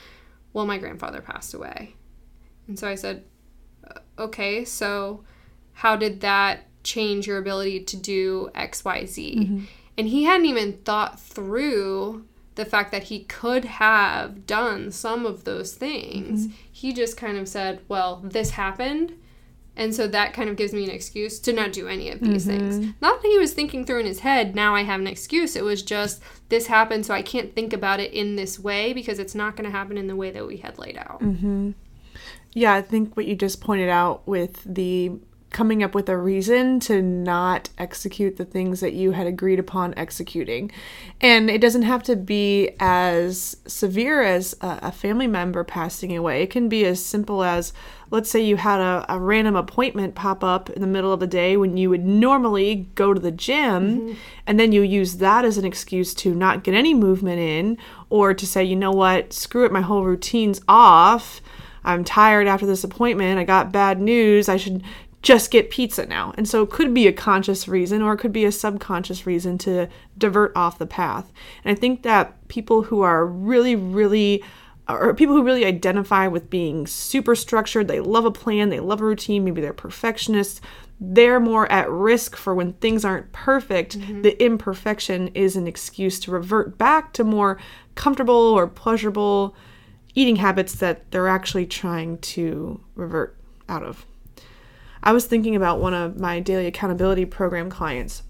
well 0.51 0.67
my 0.67 0.77
grandfather 0.77 1.19
passed 1.19 1.55
away 1.55 1.95
and 2.67 2.77
so 2.77 2.87
i 2.87 2.95
said 2.95 3.23
okay 4.17 4.63
so 4.63 5.23
how 5.73 5.95
did 5.95 6.21
that 6.21 6.67
change 6.83 7.25
your 7.25 7.37
ability 7.37 7.79
to 7.81 7.97
do 7.97 8.49
XYZ. 8.55 9.37
Mm-hmm. 9.37 9.65
And 9.97 10.07
he 10.07 10.23
hadn't 10.23 10.45
even 10.45 10.73
thought 10.79 11.19
through 11.19 12.25
the 12.55 12.65
fact 12.65 12.91
that 12.91 13.03
he 13.03 13.23
could 13.23 13.65
have 13.65 14.45
done 14.45 14.91
some 14.91 15.25
of 15.25 15.43
those 15.43 15.73
things. 15.73 16.47
Mm-hmm. 16.47 16.55
He 16.71 16.93
just 16.93 17.17
kind 17.17 17.37
of 17.37 17.47
said, 17.47 17.81
well, 17.87 18.21
this 18.23 18.51
happened. 18.51 19.13
And 19.75 19.95
so 19.95 20.07
that 20.07 20.33
kind 20.33 20.49
of 20.49 20.55
gives 20.55 20.71
me 20.71 20.83
an 20.83 20.91
excuse 20.91 21.39
to 21.39 21.53
not 21.53 21.73
do 21.73 21.87
any 21.87 22.11
of 22.11 22.19
these 22.19 22.45
mm-hmm. 22.45 22.69
things. 22.69 22.93
Not 23.01 23.23
that 23.23 23.27
he 23.27 23.39
was 23.39 23.53
thinking 23.53 23.85
through 23.85 24.01
in 24.01 24.05
his 24.05 24.19
head, 24.19 24.53
now 24.53 24.75
I 24.75 24.83
have 24.83 24.99
an 24.99 25.07
excuse. 25.07 25.55
It 25.55 25.63
was 25.63 25.81
just, 25.81 26.21
this 26.49 26.67
happened, 26.67 27.07
so 27.07 27.13
I 27.15 27.23
can't 27.23 27.55
think 27.55 27.73
about 27.73 27.99
it 27.99 28.13
in 28.13 28.35
this 28.35 28.59
way 28.59 28.93
because 28.93 29.17
it's 29.17 29.33
not 29.33 29.55
going 29.55 29.65
to 29.65 29.75
happen 29.75 29.97
in 29.97 30.05
the 30.05 30.15
way 30.15 30.29
that 30.29 30.45
we 30.45 30.57
had 30.57 30.77
laid 30.77 30.97
out. 30.97 31.21
Mm-hmm. 31.21 31.71
Yeah, 32.53 32.73
I 32.73 32.81
think 32.81 33.15
what 33.17 33.25
you 33.25 33.35
just 33.35 33.61
pointed 33.61 33.89
out 33.89 34.27
with 34.27 34.61
the 34.65 35.11
coming 35.53 35.83
up 35.83 35.95
with 35.95 36.09
a 36.09 36.17
reason 36.17 36.79
to 36.81 37.01
not 37.01 37.69
execute 37.77 38.35
the 38.35 38.43
things 38.43 38.81
that 38.81 38.93
you 38.93 39.11
had 39.11 39.27
agreed 39.27 39.59
upon 39.59 39.93
executing. 39.95 40.71
And 41.21 41.49
it 41.49 41.61
doesn't 41.61 41.83
have 41.83 42.03
to 42.03 42.15
be 42.15 42.71
as 42.79 43.55
severe 43.65 44.21
as 44.21 44.55
a, 44.61 44.91
family 44.91 45.27
member 45.27 45.63
passing 45.63 46.15
away. 46.17 46.41
It 46.41 46.49
can 46.49 46.69
be 46.69 46.85
as 46.85 47.03
simple 47.03 47.43
as, 47.43 47.71
let's 48.09 48.29
say 48.29 48.41
you 48.41 48.57
had 48.57 48.79
a, 48.79 49.05
a, 49.09 49.19
random 49.19 49.55
appointment 49.55 50.15
pop 50.15 50.43
up 50.43 50.69
in 50.71 50.81
the 50.81 50.87
middle 50.87 51.13
of 51.13 51.19
the 51.19 51.27
day 51.27 51.55
when 51.55 51.77
you 51.77 51.89
would 51.89 52.03
normally 52.03 52.87
go 52.95 53.13
to 53.13 53.19
the 53.19 53.31
gym, 53.31 53.99
mm-hmm. 53.99 54.13
and 54.47 54.59
then 54.59 54.71
you 54.71 54.81
use 54.81 55.17
that 55.17 55.45
as 55.45 55.57
an 55.57 55.65
excuse 55.65 56.13
to 56.15 56.33
not 56.33 56.63
get 56.63 56.73
any 56.73 56.93
movement 56.93 57.39
in, 57.39 57.77
or 58.09 58.33
to 58.33 58.45
say, 58.45 58.63
you 58.63 58.75
know 58.75 58.91
what, 58.91 59.33
screw 59.33 59.65
it, 59.65 59.71
my 59.71 59.81
whole 59.81 60.03
routine's 60.03 60.61
off. 60.67 61.41
I'm 61.83 62.03
tired 62.03 62.47
after 62.47 62.65
this 62.65 62.83
appointment. 62.83 63.39
I 63.39 63.43
got 63.43 63.71
bad 63.71 64.01
news. 64.01 64.49
I 64.49 64.57
should 64.57 64.83
just 65.21 65.51
get 65.51 65.69
pizza 65.69 66.05
now. 66.05 66.33
And 66.37 66.47
so 66.47 66.61
it 66.63 66.69
could 66.69 66.93
be 66.93 67.07
a 67.07 67.13
conscious 67.13 67.67
reason 67.67 68.01
or 68.01 68.13
it 68.13 68.17
could 68.17 68.33
be 68.33 68.45
a 68.45 68.51
subconscious 68.51 69.25
reason 69.25 69.57
to 69.59 69.87
divert 70.17 70.51
off 70.55 70.77
the 70.77 70.85
path. 70.85 71.31
And 71.63 71.75
I 71.75 71.79
think 71.79 72.03
that 72.03 72.47
people 72.49 72.83
who 72.83 73.01
are 73.01 73.25
really, 73.25 73.75
really 73.75 74.43
or 74.89 75.13
people 75.13 75.33
who 75.33 75.43
really 75.43 75.63
identify 75.63 76.27
with 76.27 76.49
being 76.49 76.85
super 76.85 77.35
structured, 77.35 77.87
they 77.87 78.01
love 78.01 78.25
a 78.25 78.31
plan, 78.31 78.67
they 78.67 78.81
love 78.81 78.99
a 78.99 79.05
routine, 79.05 79.45
maybe 79.45 79.61
they're 79.61 79.71
perfectionists, 79.71 80.59
they're 80.99 81.39
more 81.39 81.71
at 81.71 81.89
risk 81.89 82.35
for 82.35 82.53
when 82.53 82.73
things 82.73 83.05
aren't 83.05 83.31
perfect. 83.31 83.97
Mm-hmm. 83.97 84.23
The 84.23 84.43
imperfection 84.43 85.29
is 85.29 85.55
an 85.55 85.67
excuse 85.67 86.19
to 86.21 86.31
revert 86.31 86.77
back 86.77 87.13
to 87.13 87.23
more 87.23 87.57
comfortable 87.95 88.33
or 88.33 88.67
pleasurable 88.67 89.55
eating 90.15 90.37
habits 90.37 90.75
that 90.75 91.09
they're 91.11 91.27
actually 91.27 91.65
trying 91.65 92.17
to 92.19 92.79
revert 92.95 93.35
out 93.67 93.83
of. 93.83 94.05
I 95.01 95.11
was 95.11 95.25
thinking 95.25 95.55
about 95.55 95.81
one 95.81 95.93
of 95.93 96.19
my 96.19 96.39
daily 96.39 96.65
accountability 96.65 97.25
program 97.25 97.69
clients. 97.69 98.23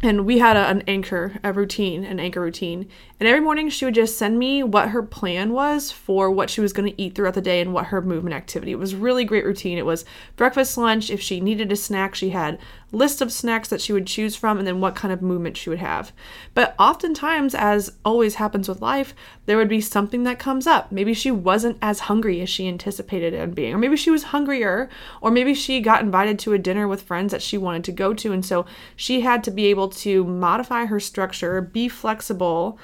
And 0.00 0.24
we 0.24 0.38
had 0.38 0.56
a, 0.56 0.66
an 0.68 0.82
anchor, 0.86 1.40
a 1.42 1.52
routine, 1.52 2.04
an 2.04 2.20
anchor 2.20 2.40
routine. 2.40 2.88
And 3.18 3.28
every 3.28 3.40
morning 3.40 3.68
she 3.68 3.84
would 3.84 3.96
just 3.96 4.16
send 4.16 4.38
me 4.38 4.62
what 4.62 4.90
her 4.90 5.02
plan 5.02 5.52
was 5.52 5.90
for 5.90 6.30
what 6.30 6.50
she 6.50 6.60
was 6.60 6.72
going 6.72 6.88
to 6.88 7.02
eat 7.02 7.16
throughout 7.16 7.34
the 7.34 7.40
day 7.40 7.60
and 7.60 7.74
what 7.74 7.86
her 7.86 8.00
movement 8.00 8.36
activity. 8.36 8.70
It 8.70 8.78
was 8.78 8.94
really 8.94 9.24
great 9.24 9.44
routine. 9.44 9.76
It 9.76 9.86
was 9.86 10.04
breakfast, 10.36 10.78
lunch. 10.78 11.10
If 11.10 11.20
she 11.20 11.40
needed 11.40 11.72
a 11.72 11.76
snack, 11.76 12.14
she 12.14 12.30
had 12.30 12.60
list 12.90 13.20
of 13.20 13.32
snacks 13.32 13.68
that 13.68 13.80
she 13.80 13.92
would 13.92 14.06
choose 14.06 14.34
from 14.34 14.58
and 14.58 14.66
then 14.66 14.80
what 14.80 14.94
kind 14.94 15.12
of 15.12 15.20
movement 15.20 15.56
she 15.56 15.68
would 15.68 15.78
have. 15.78 16.12
But 16.54 16.74
oftentimes, 16.78 17.54
as 17.54 17.92
always 18.04 18.36
happens 18.36 18.68
with 18.68 18.80
life, 18.80 19.14
there 19.46 19.56
would 19.56 19.68
be 19.68 19.80
something 19.80 20.22
that 20.24 20.38
comes 20.38 20.66
up. 20.66 20.90
Maybe 20.90 21.12
she 21.12 21.30
wasn't 21.30 21.78
as 21.82 22.00
hungry 22.00 22.40
as 22.40 22.48
she 22.48 22.66
anticipated 22.66 23.38
on 23.38 23.50
being, 23.50 23.74
or 23.74 23.78
maybe 23.78 23.96
she 23.96 24.10
was 24.10 24.24
hungrier, 24.24 24.88
or 25.20 25.30
maybe 25.30 25.52
she 25.52 25.80
got 25.80 26.02
invited 26.02 26.38
to 26.40 26.54
a 26.54 26.58
dinner 26.58 26.88
with 26.88 27.02
friends 27.02 27.32
that 27.32 27.42
she 27.42 27.58
wanted 27.58 27.84
to 27.84 27.92
go 27.92 28.14
to. 28.14 28.32
And 28.32 28.44
so 28.44 28.64
she 28.96 29.20
had 29.20 29.44
to 29.44 29.50
be 29.50 29.66
able 29.66 29.88
to 29.90 30.24
modify 30.24 30.86
her 30.86 31.00
structure, 31.00 31.60
be 31.60 31.88
flexible 31.88 32.78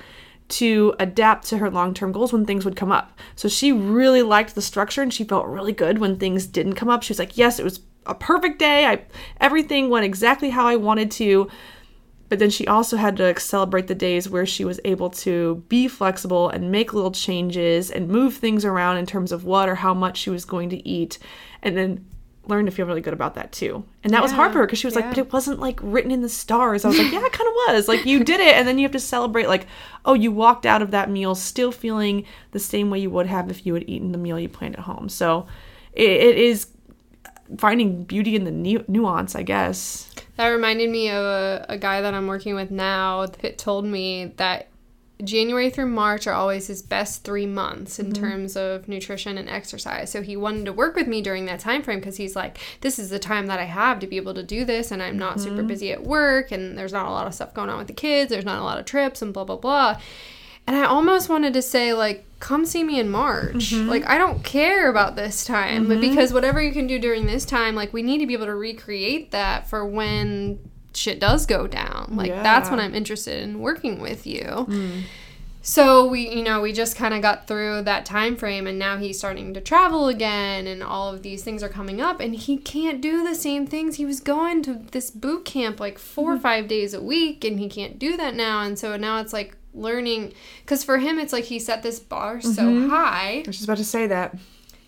to 0.47 0.95
adapt 0.99 1.47
to 1.47 1.59
her 1.59 1.71
long-term 1.71 2.13
goals 2.13 2.33
when 2.33 2.45
things 2.45 2.67
would 2.67 2.77
come 2.77 2.93
up. 2.93 3.19
So 3.35 3.49
she 3.49 3.73
really 3.73 4.23
liked 4.23 4.55
the 4.55 4.61
structure 4.61 5.01
and 5.01 5.13
she 5.13 5.25
felt 5.25 5.47
really 5.47 5.73
good 5.73 5.99
when 5.99 6.17
things 6.17 6.47
didn't 6.47 6.75
come 6.75 6.91
up. 6.91 7.03
She 7.03 7.13
was 7.13 7.19
like, 7.19 7.39
"Yes, 7.39 7.59
it 7.59 7.65
was 7.65 7.81
a 8.07 8.15
perfect 8.15 8.59
day. 8.59 8.87
I 8.87 9.03
everything 9.41 9.91
went 9.91 10.05
exactly 10.05 10.51
how 10.51 10.67
I 10.67 10.77
wanted 10.77 11.11
to." 11.13 11.49
But 12.31 12.39
then 12.39 12.51
she 12.51 12.67
also 12.67 12.97
had 12.97 13.17
to 13.19 13.39
celebrate 13.39 13.87
the 13.87 13.95
days 13.95 14.29
where 14.29 14.47
she 14.47 14.65
was 14.65 14.81
able 14.85 15.11
to 15.11 15.63
be 15.69 15.87
flexible 15.89 16.49
and 16.49 16.73
make 16.73 16.95
little 16.95 17.13
changes 17.13 17.91
and 17.91 18.09
move 18.09 18.35
things 18.35 18.65
around 18.65 18.97
in 18.97 19.07
terms 19.07 19.31
of 19.31 19.45
what 19.45 19.69
or 19.69 19.75
how 19.75 19.93
much 19.95 20.17
she 20.17 20.31
was 20.31 20.45
going 20.45 20.71
to 20.71 20.89
eat. 20.89 21.19
And 21.63 21.77
then 21.77 22.07
learn 22.47 22.67
to 22.67 22.73
feel 22.73 22.87
really 22.87 23.01
good 23.01 23.15
about 23.15 23.35
that 23.35 23.53
too. 23.53 23.85
And 24.03 24.13
that 24.13 24.23
was 24.23 24.33
hard 24.33 24.53
for 24.53 24.59
her 24.59 24.67
because 24.67 24.79
she 24.79 24.87
was 24.87 24.97
like, 24.97 25.09
but 25.09 25.19
it 25.19 25.33
wasn't 25.33 25.61
like 25.61 25.79
written 25.83 26.11
in 26.11 26.21
the 26.21 26.29
stars. 26.29 26.85
I 26.85 26.89
was 26.89 26.99
like, 26.99 27.13
yeah, 27.13 27.25
it 27.25 27.33
kind 27.33 27.49
of 27.49 27.55
was. 27.69 27.89
Like 27.89 28.05
you 28.05 28.23
did 28.23 28.41
it. 28.41 28.55
And 28.55 28.69
then 28.69 28.79
you 28.79 28.85
have 28.85 28.93
to 28.93 29.01
celebrate, 29.01 29.47
like, 29.47 29.67
oh, 30.05 30.15
you 30.15 30.31
walked 30.31 30.67
out 30.67 30.83
of 30.83 30.91
that 30.91 31.11
meal 31.11 31.35
still 31.35 31.73
feeling 31.73 32.27
the 32.51 32.59
same 32.59 32.91
way 32.91 32.99
you 32.99 33.11
would 33.11 33.27
have 33.27 33.51
if 33.51 33.65
you 33.65 33.75
had 33.75 33.89
eaten 33.89 34.13
the 34.13 34.19
meal 34.19 34.39
you 34.39 34.49
planned 34.49 34.77
at 34.77 34.83
home. 34.83 35.09
So 35.09 35.47
it, 35.93 36.11
it 36.11 36.37
is 36.37 36.67
finding 37.59 38.05
beauty 38.05 38.37
in 38.37 38.45
the 38.45 38.51
nu- 38.51 38.85
nuance, 38.89 39.35
I 39.35 39.43
guess. 39.43 40.11
That 40.37 40.49
reminded 40.49 40.91
me 40.91 41.11
of 41.11 41.23
a, 41.23 41.67
a 41.69 41.79
guy 41.79 42.01
that 42.01 42.15
I'm 42.15 42.27
working 42.27 42.55
with 42.55 42.71
now 42.71 43.27
that 43.27 43.59
told 43.59 43.85
me 43.85 44.33
that 44.37 44.69
January 45.23 45.71
through 45.71 45.87
March 45.87 46.27
are 46.27 46.35
always 46.35 46.67
his 46.67 46.83
best 46.83 47.23
three 47.23 47.47
months 47.47 48.01
in 48.01 48.07
mm-hmm. 48.07 48.23
terms 48.23 48.57
of 48.57 48.89
nutrition 48.89 49.39
and 49.39 49.49
exercise. 49.49 50.11
So 50.11 50.23
he 50.23 50.37
wanted 50.37 50.65
to 50.65 50.73
work 50.73 50.97
with 50.97 51.07
me 51.07 51.23
during 51.23 51.47
that 51.47 51.61
time 51.61 51.83
frame 51.83 52.01
because 52.01 52.17
he's 52.17 52.35
like, 52.35 52.59
this 52.81 52.99
is 52.99 53.11
the 53.11 53.21
time 53.21 53.47
that 53.47 53.61
I 53.61 53.65
have 53.65 54.01
to 54.01 54.09
be 54.09 54.17
able 54.17 54.35
to 54.35 54.43
do 54.43 54.65
this, 54.65 54.91
and 54.91 55.01
I'm 55.03 55.17
not 55.17 55.41
super 55.41 55.59
mm-hmm. 55.59 55.69
busy 55.69 55.93
at 55.93 56.03
work, 56.03 56.51
and 56.51 56.77
there's 56.77 56.93
not 56.93 57.07
a 57.07 57.11
lot 57.11 57.29
of 57.29 57.35
stuff 57.35 57.55
going 57.55 57.71
on 57.71 57.79
with 57.79 57.87
the 57.87 57.93
kids, 57.93 58.31
there's 58.31 58.45
not 58.45 58.61
a 58.61 58.65
lot 58.65 58.79
of 58.79 58.87
trips, 58.87 59.23
and 59.23 59.33
blah 59.33 59.45
blah 59.45 59.57
blah. 59.57 60.01
And 60.67 60.77
I 60.77 60.85
almost 60.85 61.29
wanted 61.29 61.53
to 61.55 61.63
say 61.63 61.93
like, 61.93 62.25
come 62.41 62.65
see 62.65 62.85
me 62.85 62.99
in 63.01 63.11
March. 63.11 63.73
Mm-hmm. 63.73 63.89
Like 63.89 64.07
I 64.07 64.19
don't 64.19 64.43
care 64.43 64.91
about 64.91 65.17
this 65.17 65.45
time, 65.45 65.89
but 65.89 65.99
mm-hmm. 65.99 66.11
because 66.11 66.33
whatever 66.33 66.61
you 66.63 66.73
can 66.73 66.87
do 66.87 66.99
during 66.99 67.27
this 67.27 67.45
time, 67.45 67.75
like 67.75 67.93
we 67.93 68.03
need 68.03 68.19
to 68.19 68.27
be 68.27 68.35
able 68.35 68.47
to 68.47 68.55
recreate 68.55 69.31
that 69.31 69.69
for 69.69 69.87
when 69.87 70.59
shit 70.95 71.21
does 71.21 71.47
go 71.47 71.67
down. 71.67 72.09
Like 72.13 72.33
that's 72.33 72.71
when 72.71 72.81
I'm 72.81 72.95
interested 72.95 73.43
in 73.43 73.61
working 73.61 74.01
with 74.01 74.27
you. 74.27 74.43
Mm. 74.43 75.03
So 75.67 76.07
we, 76.07 76.29
you 76.29 76.43
know, 76.43 76.61
we 76.61 76.75
just 76.75 76.95
kind 76.95 77.15
of 77.15 77.23
got 77.23 77.47
through 77.47 77.83
that 77.85 78.05
time 78.05 78.37
frame, 78.37 78.67
and 78.67 78.79
now 78.79 78.99
he's 78.99 79.17
starting 79.17 79.55
to 79.55 79.63
travel 79.63 80.09
again, 80.09 80.67
and 80.67 80.83
all 80.83 81.09
of 81.09 81.23
these 81.23 81.43
things 81.43 81.63
are 81.63 81.71
coming 81.71 82.03
up, 82.03 82.21
and 82.21 82.35
he 82.35 82.59
can't 82.59 83.01
do 83.01 83.27
the 83.27 83.35
same 83.35 83.67
things. 83.67 83.97
He 83.97 84.05
was 84.05 84.21
going 84.21 84.63
to 84.65 84.75
this 84.75 85.11
boot 85.11 85.47
camp 85.47 85.81
like 85.81 85.99
4 85.99 86.25
or 86.25 86.35
mm-hmm. 86.35 86.43
five 86.43 86.69
days 86.69 86.93
a 86.93 87.01
week, 87.01 87.45
and 87.45 87.59
he 87.59 87.71
can't 87.71 87.99
do 87.99 88.15
that 88.19 88.35
now. 88.35 88.61
And 88.61 88.79
so 88.79 88.99
now 88.99 89.23
it's 89.23 89.33
like 89.33 89.57
learning, 89.75 90.33
because 90.63 90.85
for 90.85 90.99
him, 90.99 91.19
it's 91.19 91.33
like 91.33 91.45
he 91.45 91.59
set 91.59 91.83
this 91.83 91.99
bar 92.01 92.41
so 92.41 92.89
high, 92.89 93.39
I 93.39 93.45
was 93.47 93.57
just 93.57 93.65
about 93.65 93.79
to 93.79 93.85
say 93.85 94.07
that. 94.07 94.37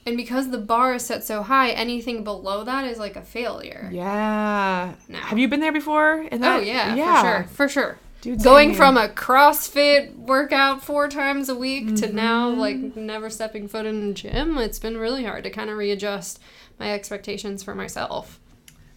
and 0.07 0.16
because 0.16 0.50
the 0.50 0.59
bar 0.59 0.95
is 0.95 1.05
set 1.05 1.25
so 1.25 1.43
high, 1.43 1.71
anything 1.71 2.23
below 2.25 2.64
that 2.64 2.85
is 2.85 2.99
like 2.99 3.16
a 3.16 3.23
failure. 3.23 3.88
Yeah. 3.93 4.95
Have 5.12 5.38
you 5.38 5.49
been 5.49 5.61
there 5.61 5.73
before? 5.73 6.23
In 6.23 6.45
Oh 6.45 6.61
that? 6.61 6.66
yeah, 6.66 6.95
for 6.95 7.26
sure, 7.26 7.49
for 7.55 7.69
sure. 7.69 7.99
Dude, 8.23 8.43
Going 8.43 8.75
from 8.75 8.97
a 8.97 9.09
CrossFit 9.09 10.14
workout 10.16 10.83
four 10.83 11.09
times 11.09 11.49
a 11.49 11.55
week 11.55 11.95
to 11.97 12.12
now 12.12 12.50
Mm-hmm. 12.50 12.61
like 12.61 12.97
never 12.97 13.28
stepping 13.31 13.69
foot 13.69 13.87
in 13.87 14.11
a 14.11 14.12
gym, 14.14 14.59
it's 14.59 14.78
been 14.78 14.97
really 14.97 15.25
hard 15.25 15.45
to 15.45 15.50
kind 15.50 15.69
of 15.71 15.76
readjust 15.76 16.40
my 16.78 16.93
expectations 16.93 17.62
for 17.62 17.75
myself. 17.75 18.40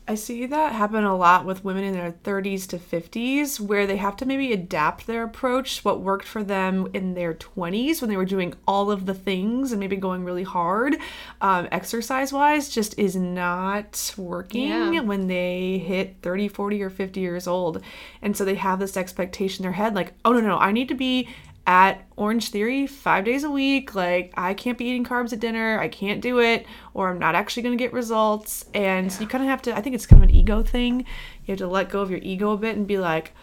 I 0.09 0.15
see 0.15 0.47
that 0.47 0.71
happen 0.71 1.03
a 1.03 1.15
lot 1.15 1.45
with 1.45 1.63
women 1.63 1.83
in 1.83 1.93
their 1.93 2.11
30s 2.23 2.65
to 2.69 2.79
50s, 2.79 3.59
where 3.59 3.85
they 3.85 3.97
have 3.97 4.15
to 4.17 4.25
maybe 4.25 4.51
adapt 4.51 5.05
their 5.05 5.21
approach. 5.23 5.85
What 5.85 6.01
worked 6.01 6.27
for 6.27 6.43
them 6.43 6.87
in 6.95 7.13
their 7.13 7.35
20s 7.35 8.01
when 8.01 8.09
they 8.09 8.17
were 8.17 8.25
doing 8.25 8.55
all 8.67 8.89
of 8.89 9.05
the 9.05 9.13
things 9.13 9.71
and 9.71 9.79
maybe 9.79 9.95
going 9.97 10.23
really 10.25 10.41
hard, 10.41 10.97
um, 11.41 11.67
exercise 11.71 12.33
wise, 12.33 12.69
just 12.69 12.97
is 12.97 13.15
not 13.15 14.15
working 14.17 14.67
Yeah. 14.69 15.01
when 15.01 15.27
they 15.27 15.77
hit 15.77 16.15
30, 16.23 16.47
40, 16.47 16.81
or 16.81 16.89
50 16.89 17.19
years 17.19 17.45
old. 17.45 17.79
And 18.23 18.35
so 18.35 18.43
they 18.43 18.55
have 18.55 18.79
this 18.79 18.97
expectation 18.97 19.63
in 19.63 19.67
their 19.71 19.73
head 19.77 19.93
like, 19.93 20.13
oh, 20.25 20.33
no, 20.33 20.39
no, 20.41 20.57
I 20.57 20.71
need 20.71 20.87
to 20.87 20.95
be 20.95 21.29
at 21.69 22.03
Orange 22.17 22.49
Theory 22.49 22.87
five 22.87 23.25
days 23.25 23.43
a 23.43 23.49
week. 23.51 23.93
Like, 23.93 24.33
I 24.35 24.55
can't 24.55 24.75
be 24.75 24.85
eating 24.85 25.05
carbs 25.05 25.33
at 25.33 25.39
dinner. 25.39 25.79
I 25.79 25.87
can't 25.87 26.19
do 26.19 26.39
it, 26.39 26.65
or 26.95 27.09
I'm 27.09 27.19
not 27.19 27.35
actually 27.35 27.61
going 27.61 27.77
to 27.77 27.81
get 27.81 27.93
results. 27.93 28.65
And 28.73 29.15
you 29.19 29.27
kind 29.27 29.43
of 29.43 29.49
have 29.51 29.61
to, 29.61 29.77
I 29.77 29.81
think 29.81 29.93
it's 29.93 30.07
kind 30.07 30.23
of 30.23 30.29
an 30.29 30.35
ego 30.35 30.63
thing. 30.63 31.01
You 31.45 31.51
have 31.51 31.59
to 31.59 31.67
let 31.67 31.91
go 31.91 32.01
of 32.01 32.09
your 32.09 32.21
ego 32.23 32.53
a 32.53 32.57
bit 32.57 32.75
and 32.75 32.87
be 32.87 32.97
like, 32.97 33.35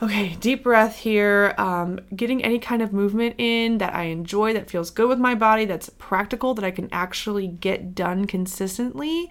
okay, 0.00 0.36
deep 0.36 0.62
breath 0.62 0.98
here. 0.98 1.56
Um, 1.58 1.98
getting 2.14 2.44
any 2.44 2.60
kind 2.60 2.80
of 2.80 2.92
movement 2.92 3.34
in 3.38 3.78
that 3.78 3.92
I 3.92 4.04
enjoy, 4.04 4.52
that 4.52 4.70
feels 4.70 4.90
good 4.90 5.08
with 5.08 5.18
my 5.18 5.34
body, 5.34 5.64
that's 5.64 5.90
practical, 5.98 6.54
that 6.54 6.64
I 6.64 6.70
can 6.70 6.88
actually 6.92 7.48
get 7.48 7.92
done 7.92 8.26
consistently 8.26 9.28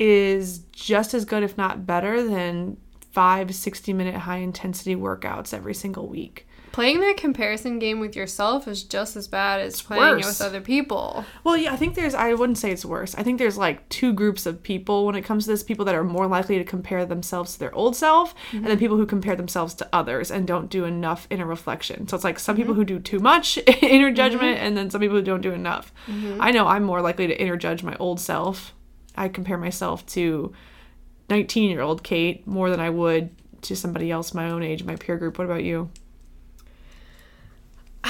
is 0.00 0.58
just 0.72 1.14
as 1.14 1.24
good, 1.24 1.44
if 1.44 1.56
not 1.56 1.86
better, 1.86 2.26
than 2.28 2.76
five 3.12 3.54
60 3.54 3.92
minute 3.92 4.16
high 4.16 4.38
intensity 4.38 4.96
workouts 4.96 5.54
every 5.54 5.74
single 5.74 6.08
week. 6.08 6.47
Playing 6.72 7.00
that 7.00 7.16
comparison 7.16 7.78
game 7.78 8.00
with 8.00 8.14
yourself 8.14 8.68
is 8.68 8.82
just 8.82 9.16
as 9.16 9.28
bad 9.28 9.60
as 9.60 9.80
playing 9.82 10.20
it 10.20 10.24
with 10.24 10.40
other 10.40 10.60
people. 10.60 11.24
Well, 11.44 11.56
yeah, 11.56 11.72
I 11.72 11.76
think 11.76 11.94
there's, 11.94 12.14
I 12.14 12.34
wouldn't 12.34 12.58
say 12.58 12.70
it's 12.70 12.84
worse. 12.84 13.14
I 13.14 13.22
think 13.22 13.38
there's 13.38 13.56
like 13.56 13.88
two 13.88 14.12
groups 14.12 14.46
of 14.46 14.62
people 14.62 15.06
when 15.06 15.14
it 15.14 15.22
comes 15.22 15.44
to 15.44 15.50
this 15.50 15.62
people 15.62 15.84
that 15.86 15.94
are 15.94 16.04
more 16.04 16.26
likely 16.26 16.58
to 16.58 16.64
compare 16.64 17.04
themselves 17.04 17.54
to 17.54 17.58
their 17.58 17.74
old 17.74 17.96
self, 17.96 18.34
and 18.52 18.64
then 18.64 18.72
mm-hmm. 18.72 18.78
people 18.78 18.96
who 18.96 19.06
compare 19.06 19.36
themselves 19.36 19.74
to 19.74 19.88
others 19.92 20.30
and 20.30 20.46
don't 20.46 20.70
do 20.70 20.84
enough 20.84 21.26
inner 21.30 21.46
reflection. 21.46 22.06
So 22.08 22.14
it's 22.14 22.24
like 22.24 22.38
some 22.38 22.56
people 22.56 22.72
mm-hmm. 22.72 22.80
who 22.80 22.86
do 22.86 23.00
too 23.00 23.18
much 23.18 23.58
inner 23.82 24.08
mm-hmm. 24.08 24.14
judgment, 24.14 24.58
and 24.58 24.76
then 24.76 24.90
some 24.90 25.00
people 25.00 25.16
who 25.16 25.22
don't 25.22 25.40
do 25.40 25.52
enough. 25.52 25.92
I 26.40 26.50
know 26.52 26.66
I'm 26.66 26.84
more 26.84 27.02
likely 27.02 27.26
to 27.26 27.40
inner 27.40 27.56
judge 27.56 27.82
my 27.82 27.96
old 27.96 28.20
self. 28.20 28.74
I 29.16 29.28
compare 29.28 29.58
myself 29.58 30.06
to 30.06 30.52
19 31.30 31.70
year 31.70 31.80
old 31.80 32.02
Kate 32.02 32.46
more 32.46 32.70
than 32.70 32.80
I 32.80 32.90
would 32.90 33.30
to 33.62 33.76
somebody 33.76 34.10
else 34.10 34.34
my 34.34 34.50
own 34.50 34.62
age, 34.62 34.84
my 34.84 34.96
peer 34.96 35.16
group. 35.16 35.38
What 35.38 35.44
about 35.44 35.64
you? 35.64 35.90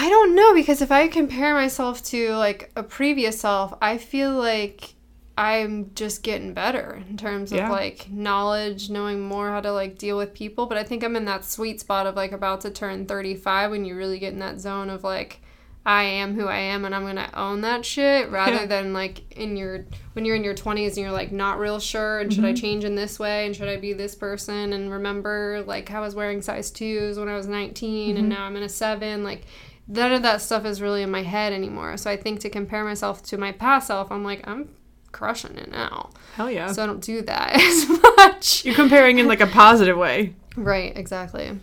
I 0.01 0.09
don't 0.09 0.37
know 0.37 0.55
because 0.55 0.81
if 0.81 0.93
I 0.93 1.09
compare 1.09 1.55
myself 1.55 2.05
to 2.05 2.37
like 2.37 2.71
a 2.77 2.85
previous 2.85 3.41
self, 3.41 3.75
I 3.83 3.99
feel 3.99 4.31
like 4.31 4.95
I'm 5.37 5.91
just 5.97 6.23
getting 6.23 6.55
better 6.55 7.03
in 7.11 7.17
terms 7.17 7.51
of 7.51 7.59
Yeah. 7.59 7.71
like 7.71 8.09
knowledge, 8.09 8.91
knowing 8.91 9.21
more 9.21 9.51
how 9.51 9.61
to 9.61 9.73
like 9.73 9.99
deal 9.99 10.17
with 10.17 10.35
people. 10.35 10.67
But 10.67 10.79
I 10.79 10.85
think 10.85 11.03
I'm 11.03 11.17
in 11.17 11.25
that 11.25 11.45
sweet 11.45 11.81
spot 11.81 12.07
of 12.07 12.15
like 12.15 12.31
about 12.31 12.61
to 12.61 12.71
turn 12.71 13.07
35 13.07 13.73
when 13.73 13.85
you 13.85 13.97
really 13.97 14.21
get 14.21 14.33
in 14.33 14.39
that 14.39 14.61
zone 14.61 14.89
of 14.89 15.03
like, 15.03 15.41
I 15.89 16.03
am 16.03 16.35
who 16.35 16.47
I 16.47 16.59
am 16.59 16.85
and 16.85 16.95
I'm 16.95 17.07
gonna 17.07 17.31
own 17.33 17.63
that 17.63 17.85
shit 17.85 18.31
rather 18.31 18.53
Yeah. 18.53 18.67
than 18.67 18.93
like 18.93 19.23
in 19.37 19.57
your 19.57 19.87
when 20.13 20.27
you're 20.27 20.37
in 20.37 20.45
your 20.45 20.55
20s 20.55 20.89
and 20.89 20.99
you're 20.99 21.11
like 21.13 21.33
not 21.33 21.59
real 21.59 21.81
sure 21.81 22.21
and 22.21 22.31
should 22.33 22.45
I 22.45 22.49
mm-hmm. 22.49 22.61
change 22.61 22.85
in 22.85 22.95
this 22.95 23.19
way 23.19 23.47
and 23.47 23.57
should 23.57 23.69
I 23.69 23.79
be 23.79 23.95
this 23.95 24.15
person 24.15 24.75
and 24.75 24.93
remember 24.93 25.65
like 25.67 25.91
I 25.91 26.01
was 26.01 26.15
wearing 26.15 26.43
size 26.43 26.71
twos 26.71 27.19
when 27.19 27.29
I 27.29 27.37
was 27.37 27.47
19 27.47 28.11
and 28.11 28.19
mm-hmm. 28.19 28.29
now 28.29 28.45
I'm 28.45 28.57
in 28.57 28.65
a 28.65 28.69
seven 28.69 29.25
like 29.25 29.45
none 29.89 30.13
of 30.13 30.23
that 30.23 30.41
stuff 30.43 30.65
is 30.65 30.81
really 30.83 31.03
in 31.03 31.11
my 31.11 31.23
head 31.23 31.53
anymore. 31.53 31.97
So 31.97 32.11
I 32.11 32.17
think 32.17 32.41
to 32.41 32.51
compare 32.51 32.85
myself 32.85 33.23
to 33.25 33.39
my 33.39 33.53
past 33.53 33.89
self, 33.89 34.13
I'm 34.13 34.23
like 34.23 34.47
I'm 34.47 34.69
crushing 35.11 35.57
it 35.57 35.71
now. 35.71 36.11
Hell 36.35 36.51
yeah. 36.51 36.71
So 36.71 36.83
I 36.83 36.87
don't 36.87 37.03
do 37.03 37.23
that 37.23 37.57
as 37.61 37.89
much. 38.17 38.65
You're 38.65 38.75
comparing 38.75 39.19
in 39.19 39.27
like 39.27 39.41
a 39.41 39.47
positive 39.47 39.97
way. 39.97 40.35
Right, 40.57 40.97
exactly. 40.97 41.59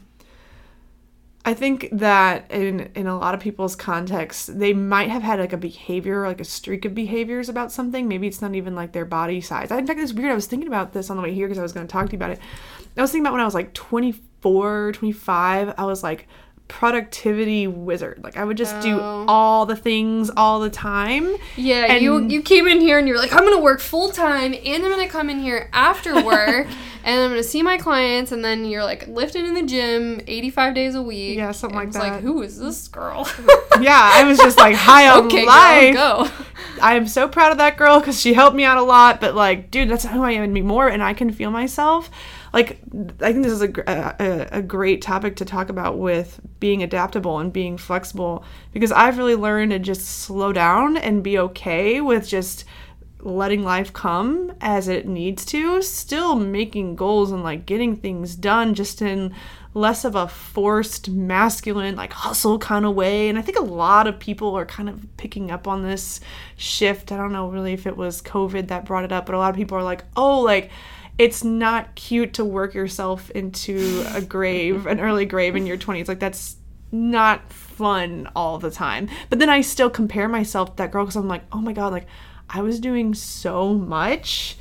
I 1.48 1.54
think 1.54 1.90
that 1.92 2.50
in 2.50 2.90
in 2.96 3.06
a 3.06 3.18
lot 3.18 3.36
of 3.36 3.40
people's 3.40 3.76
contexts, 3.76 4.48
they 4.48 4.74
might 4.74 5.12
have 5.12 5.22
had 5.22 5.40
like 5.40 5.54
a 5.54 5.58
behavior, 5.58 6.28
like 6.28 6.42
a 6.42 6.46
streak 6.46 6.86
of 6.86 6.96
behaviors 6.96 7.50
about 7.50 7.72
something. 7.72 8.08
Maybe 8.08 8.26
it's 8.26 8.42
not 8.42 8.56
even 8.56 8.74
like 8.74 8.94
their 8.94 9.06
body 9.06 9.42
size. 9.42 9.70
In 9.70 9.86
fact, 9.86 10.00
it's 10.00 10.12
weird. 10.12 10.32
I 10.32 10.36
was 10.36 10.48
thinking 10.48 10.68
about 10.68 10.94
this 10.94 11.12
on 11.12 11.18
the 11.18 11.24
way 11.24 11.34
here 11.34 11.46
because 11.46 11.60
I 11.60 11.64
was 11.64 11.72
going 11.72 11.86
to 11.86 11.92
talk 11.92 12.08
to 12.08 12.14
you 12.14 12.18
about 12.18 12.32
it. 12.32 12.40
I 12.98 13.02
was 13.02 13.12
thinking 13.12 13.26
about 13.26 13.34
when 13.34 13.42
I 13.42 13.46
was 13.46 13.54
like 13.54 13.74
24, 13.74 14.94
25, 14.94 15.74
I 15.78 15.86
was 15.86 16.02
like 16.02 16.28
productivity 16.68 17.68
wizard. 17.68 18.20
Like 18.24 18.38
I 18.38 18.44
would 18.44 18.58
just 18.58 18.80
do 18.82 19.00
Oh. 19.00 19.26
all 19.28 19.66
the 19.66 19.76
things 19.76 20.30
all 20.36 20.60
the 20.60 20.70
time. 20.70 21.36
Yeah, 21.56 21.86
And- 21.86 22.02
you 22.04 22.28
you 22.28 22.42
came 22.42 22.68
in 22.68 22.80
here 22.82 22.98
and 23.00 23.08
you're 23.08 23.18
like, 23.18 23.34
I'm 23.34 23.44
gonna 23.44 23.60
work 23.62 23.80
full 23.80 24.10
time 24.10 24.54
and 24.54 24.84
I'm 24.84 24.90
gonna 24.92 25.08
come 25.08 25.30
in 25.30 25.40
here 25.40 25.70
after 25.74 26.14
work 26.26 26.68
and 27.04 27.22
I'm 27.22 27.30
gonna 27.30 27.44
see 27.44 27.62
my 27.64 27.78
clients 27.78 28.32
and 28.32 28.44
then 28.44 28.66
you're 28.66 28.84
like 28.84 29.08
lifting 29.08 29.46
in 29.46 29.54
the 29.54 29.64
gym 29.64 30.22
85 30.28 30.74
days 30.76 30.96
a 30.96 31.02
week. 31.02 31.38
Yeah, 31.38 31.52
something 31.52 31.80
And 31.80 31.94
like 31.94 32.04
it's 32.04 32.12
like, 32.14 32.22
who 32.22 32.42
is 32.42 32.60
this 32.60 32.88
girl? 32.88 33.28
Yeah, 33.82 34.00
I 34.14 34.24
was 34.24 34.38
just 34.38 34.58
like 34.58 34.74
high 34.74 35.10
on 35.10 35.26
okay, 35.26 35.46
life. 35.46 35.94
girl, 35.96 36.24
go. 36.26 36.32
I 36.82 36.96
am 36.96 37.08
so 37.08 37.28
proud 37.28 37.52
of 37.52 37.58
that 37.58 37.76
girl 37.76 38.00
because 38.00 38.22
she 38.22 38.34
helped 38.34 38.56
me 38.56 38.64
out 38.64 38.78
a 38.78 38.82
lot. 38.84 39.20
But 39.20 39.36
like, 39.36 39.70
dude, 39.70 39.90
that's 39.90 40.06
who 40.06 40.24
I 40.24 40.32
am 40.32 40.44
anymore, 40.44 40.88
and 40.88 41.04
I 41.04 41.14
can 41.14 41.30
feel 41.34 41.52
myself 41.52 42.10
like 42.56 42.80
I 43.20 43.34
think 43.34 43.44
this 43.44 43.52
is 43.52 43.62
a, 43.62 43.70
a, 43.86 44.60
a- 44.60 44.62
great 44.62 45.02
topic 45.02 45.36
to 45.36 45.46
talk 45.46 45.68
about 45.68 46.00
with 46.00 46.40
being 46.62 46.82
adaptable 46.82 47.38
and 47.40 47.52
being 47.52 47.78
flexible 47.78 48.46
because 48.72 48.94
I've 48.94 49.18
really 49.18 49.36
learned 49.36 49.72
to 49.72 49.80
just 49.80 50.06
slow 50.06 50.54
down 50.54 50.96
and 50.96 51.22
be 51.22 51.38
okay 51.38 52.00
with 52.00 52.26
just 52.30 52.64
letting 53.20 53.64
life 53.64 53.92
come 53.92 54.54
as 54.62 54.88
it 54.88 55.06
needs 55.06 55.44
to, 55.48 55.82
still 55.82 56.36
making 56.36 56.96
goals 56.96 57.34
and 57.34 57.44
like 57.44 57.66
getting 57.66 57.98
things 57.98 58.36
done 58.36 58.74
just 58.74 59.02
in 59.02 59.36
less 59.74 60.06
of 60.06 60.16
a 60.16 60.26
forced 60.26 61.10
masculine 61.10 61.98
like 61.98 62.14
hustle 62.14 62.58
kind 62.58 62.86
of 62.86 62.96
way. 62.96 63.28
And 63.28 63.38
i 63.38 63.42
think 63.42 63.60
a 63.60 63.64
lot 63.64 64.08
of 64.08 64.18
people 64.18 64.56
are 64.56 64.66
kind 64.66 64.88
of 64.88 65.06
picking 65.18 65.52
up 65.52 65.68
on 65.68 65.84
this 65.84 66.22
shift. 66.56 67.12
I 67.12 67.18
don't 67.18 67.34
know 67.34 67.50
really 67.50 67.74
if 67.74 67.86
it 67.86 67.98
was 67.98 68.22
covid 68.22 68.70
that 68.70 68.86
brought 68.86 69.04
it 69.04 69.12
up 69.12 69.26
but 69.26 69.36
a 69.36 69.40
lot 69.40 69.50
of 69.50 69.58
people 69.58 69.78
are 69.78 69.84
like 69.84 70.06
oh 70.16 70.40
like 70.40 70.72
it's 71.18 71.44
not 71.44 71.96
cute 71.96 72.34
to 72.34 72.44
work 72.44 72.74
yourself 72.74 73.30
into 73.32 74.04
a 74.14 74.22
grave 74.22 74.86
an 74.86 75.00
early 75.00 75.26
grave 75.26 75.56
in 75.56 75.66
your 75.66 75.78
20s 75.78 76.08
like 76.08 76.20
that's 76.20 76.58
not 76.92 77.52
fun 77.52 78.30
all 78.36 78.58
the 78.58 78.72
time 78.72 79.10
but 79.30 79.40
then 79.40 79.50
i 79.50 79.62
still 79.62 79.90
compare 79.90 80.30
myself 80.30 80.72
to 80.72 80.76
that 80.78 80.92
girl 80.92 81.04
because 81.04 81.16
i'm 81.16 81.28
like 81.28 81.44
oh 81.52 81.60
my 81.60 81.74
god 81.74 81.92
like 81.92 82.08
i 82.50 82.62
was 82.62 82.80
doing 82.80 83.14
so 83.14 83.74
much 83.74 84.58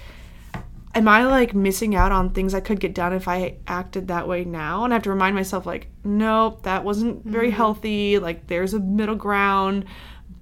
am 0.95 1.09
I 1.09 1.27
like 1.27 1.55
missing 1.55 1.95
out 1.95 2.13
on 2.13 2.31
things 2.31 2.55
I 2.55 2.61
could 2.61 2.81
get 2.81 2.95
done 2.95 3.13
if 3.13 3.29
I 3.29 3.57
acted 3.67 4.09
that 4.09 4.29
way 4.29 4.45
now? 4.45 4.85
And 4.85 4.93
I 4.93 4.97
have 4.97 5.03
to 5.05 5.11
remind 5.11 5.35
myself, 5.35 5.67
like, 5.67 5.89
nope, 6.05 6.63
that 6.63 6.85
wasn't 6.85 7.25
very 7.25 7.49
mm-hmm. 7.49 7.57
healthy. 7.57 8.19
Like, 8.19 8.47
there's 8.47 8.75
a 8.75 8.81
middle 8.81 9.17
ground. 9.17 9.87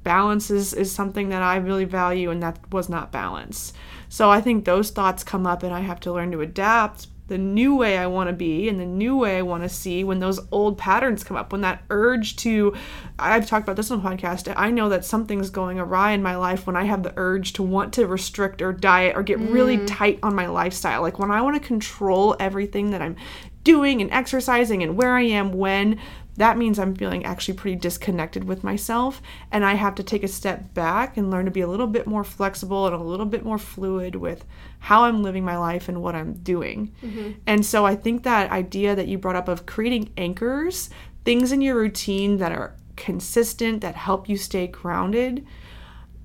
Balance 0.05 0.51
is, 0.51 0.75
is 0.75 0.93
something 0.93 1.31
that 1.31 1.43
I 1.43 1.57
really 1.57 1.85
value, 1.85 2.31
and 2.31 2.43
that 2.43 2.59
was 2.73 2.89
not 2.89 3.13
balance. 3.13 3.73
So 4.13 4.29
I 4.29 4.43
think 4.43 4.67
those 4.67 4.91
thoughts 4.91 5.25
come 5.25 5.47
up, 5.47 5.63
and 5.63 5.73
I 5.73 5.81
have 5.81 5.99
to 6.01 6.13
learn 6.13 6.33
to 6.33 6.43
adapt 6.43 7.07
the 7.29 7.39
new 7.39 7.75
way 7.75 7.97
I 7.97 8.07
want 8.09 8.29
to 8.29 8.35
be 8.35 8.69
and 8.69 8.79
the 8.79 8.85
new 8.85 9.17
way 9.17 9.39
I 9.39 9.43
want 9.43 9.63
to 9.63 9.71
see 9.71 10.05
when 10.05 10.19
those 10.19 10.39
old 10.51 10.77
patterns 10.77 11.25
come 11.25 11.35
up, 11.35 11.51
when 11.51 11.63
that 11.63 11.83
urge 11.89 12.37
to, 12.37 12.77
I've 13.19 13.47
talked 13.47 13.65
about 13.65 13.77
this 13.77 13.91
on 13.91 14.03
the 14.03 14.07
podcast, 14.07 14.53
I 14.55 14.71
know 14.71 14.91
that 14.91 15.07
something's 15.07 15.49
going 15.49 15.81
awry 15.81 16.11
in 16.11 16.23
my 16.23 16.37
life 16.37 16.67
when 16.67 16.77
I 16.77 16.85
have 16.85 17.03
the 17.03 17.15
urge 17.17 17.55
to 17.55 17.63
want 17.63 17.95
to 17.95 18.07
restrict 18.07 18.61
or 18.61 18.75
diet 18.75 19.17
or 19.17 19.23
get 19.23 19.39
really 19.39 19.79
mm. 19.79 19.87
tight 19.87 20.19
on 20.23 20.35
my 20.35 20.47
lifestyle. 20.47 21.01
Like 21.01 21.19
when 21.19 21.31
I 21.31 21.41
want 21.41 21.63
to 21.63 21.67
control 21.67 22.37
everything 22.39 22.91
that 22.91 23.01
I'm 23.01 23.17
doing 23.65 24.03
and 24.03 24.11
exercising 24.11 24.83
and 24.83 24.95
where 24.95 25.17
I 25.17 25.23
am 25.23 25.53
when, 25.55 25.99
that 26.37 26.57
means 26.57 26.79
I'm 26.79 26.95
feeling 26.95 27.25
actually 27.25 27.55
pretty 27.55 27.77
disconnected 27.77 28.45
with 28.45 28.65
myself. 28.65 29.21
And 29.51 29.65
I 29.65 29.75
have 29.75 29.95
to 29.97 30.03
take 30.03 30.23
a 30.23 30.29
step 30.29 30.73
back 30.73 31.17
and 31.17 31.31
learn 31.31 31.45
to 31.45 31.51
be 31.51 31.61
a 31.61 31.69
little 31.69 31.87
bit 31.87 32.07
more 32.07 32.25
flexible 32.25 32.87
and 32.87 32.95
a 32.95 32.99
little 32.99 33.27
bit 33.27 33.45
more 33.45 33.59
fluid 33.59 34.17
with 34.17 34.45
how 34.79 35.05
I'm 35.05 35.23
living 35.23 35.45
my 35.45 35.59
life 35.59 35.89
and 35.89 36.03
what 36.03 36.15
I'm 36.15 36.35
doing. 36.35 36.95
Mm-hmm. 37.03 37.33
And 37.47 37.67
so 37.67 37.85
I 37.85 37.97
think 37.97 38.23
that 38.23 38.51
idea 38.51 38.95
that 38.95 39.09
you 39.09 39.19
brought 39.19 39.37
up 39.37 39.49
of 39.49 39.67
creating 39.67 40.13
anchors, 40.17 40.89
things 41.25 41.53
in 41.53 41.61
your 41.61 41.77
routine 41.77 42.39
that 42.39 42.53
are 42.53 42.77
consistent, 42.97 43.83
that 43.83 43.95
help 43.95 44.29
you 44.29 44.37
stay 44.37 44.67
grounded, 44.67 45.47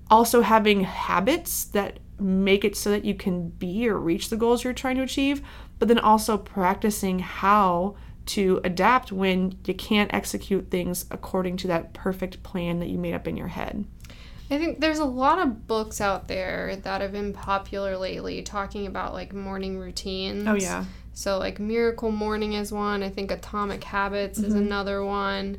also 0.10 0.42
having 0.42 0.86
habits 0.86 1.66
that 1.66 2.00
make 2.20 2.66
it 2.66 2.76
so 2.76 2.90
that 2.90 3.06
you 3.06 3.14
can 3.14 3.50
be 3.50 3.88
or 3.88 4.00
reach 4.00 4.30
the 4.30 4.38
goals 4.38 4.64
you're 4.64 4.74
trying 4.74 4.96
to 4.96 5.04
achieve, 5.04 5.42
but 5.80 5.88
then 5.88 6.00
also 6.00 6.38
practicing 6.38 7.20
how 7.20 7.96
to 8.28 8.62
adapt 8.64 9.12
when 9.12 9.58
you 9.66 9.74
can't 9.74 10.14
execute 10.14 10.70
things 10.70 11.06
according 11.12 11.58
to 11.58 11.68
that 11.68 11.94
perfect 11.94 12.44
plan 12.44 12.80
that 12.80 12.88
you 12.88 12.98
made 12.98 13.14
up 13.14 13.28
in 13.28 13.38
your 13.38 13.48
head. 13.48 13.86
I 14.50 14.58
think 14.58 14.80
there's 14.80 15.00
a 15.00 15.06
lot 15.06 15.40
of 15.40 15.68
books 15.68 16.00
out 16.00 16.28
there 16.28 16.78
that 16.78 17.02
have 17.02 17.12
been 17.12 17.34
popular 17.34 17.98
lately 17.98 18.42
talking 18.44 18.88
about 18.88 19.14
like 19.14 19.34
morning 19.34 19.78
routines. 19.78 20.48
Oh, 20.48 20.56
yeah. 20.56 20.86
So 21.14 21.38
like 21.38 21.60
Miracle 21.60 22.12
Morning 22.12 22.54
is 22.54 22.72
one. 22.72 23.04
I 23.04 23.10
think 23.10 23.32
Atomic 23.32 23.84
Habits 23.84 24.40
is 24.40 24.54
mm-hmm. 24.54 24.64
another 24.64 25.04
one. 25.04 25.58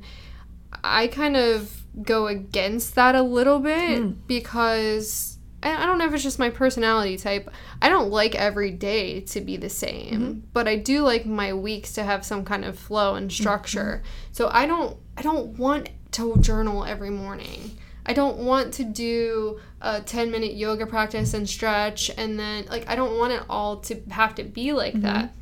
I 0.85 1.09
kind 1.09 1.37
of 1.37 1.83
go 2.03 2.29
against 2.29 2.95
that 2.95 3.15
a 3.15 3.23
little 3.23 3.59
bit 3.59 3.99
hmm. 3.99 4.11
because 4.27 5.38
I 5.63 5.87
don't 5.87 5.99
know 5.99 6.07
if 6.07 6.15
it's 6.15 6.23
just 6.23 6.39
my 6.39 6.51
personality 6.51 7.17
type. 7.17 7.51
I 7.83 7.89
don't 7.89 8.11
like 8.11 8.35
every 8.37 8.71
day 8.71 9.23
to 9.23 9.41
be 9.41 9.57
the 9.57 9.69
same, 9.69 10.21
mm-hmm. 10.21 10.39
but 10.53 10.69
I 10.69 10.77
do 10.77 11.03
like 11.03 11.27
my 11.27 11.53
weeks 11.53 11.93
to 11.95 12.05
have 12.05 12.25
some 12.25 12.45
kind 12.45 12.65
of 12.65 12.79
flow 12.79 13.17
and 13.17 13.29
mm-hmm. 13.29 13.43
structure. 13.43 14.03
So 14.31 14.49
I 14.53 14.67
don't 14.67 14.97
I 15.17 15.23
don't 15.23 15.59
want 15.59 15.91
to 16.13 16.37
journal 16.37 16.85
every 16.85 17.11
morning. 17.11 17.77
I 18.07 18.13
don't 18.13 18.39
want 18.39 18.73
to 18.75 18.85
do 18.85 19.61
a 19.83 20.01
10 20.01 20.31
minute 20.31 20.55
yoga 20.55 20.87
practice 20.87 21.35
and 21.35 21.49
stretch 21.49 22.11
and 22.17 22.39
then 22.39 22.67
like 22.67 22.89
I 22.89 22.95
don't 22.95 23.19
want 23.19 23.33
it 23.33 23.43
all 23.51 23.79
to 23.81 24.01
have 24.11 24.37
to 24.37 24.45
be 24.45 24.73
like 24.73 24.95
mm-hmm. 24.95 25.03
that. 25.03 25.35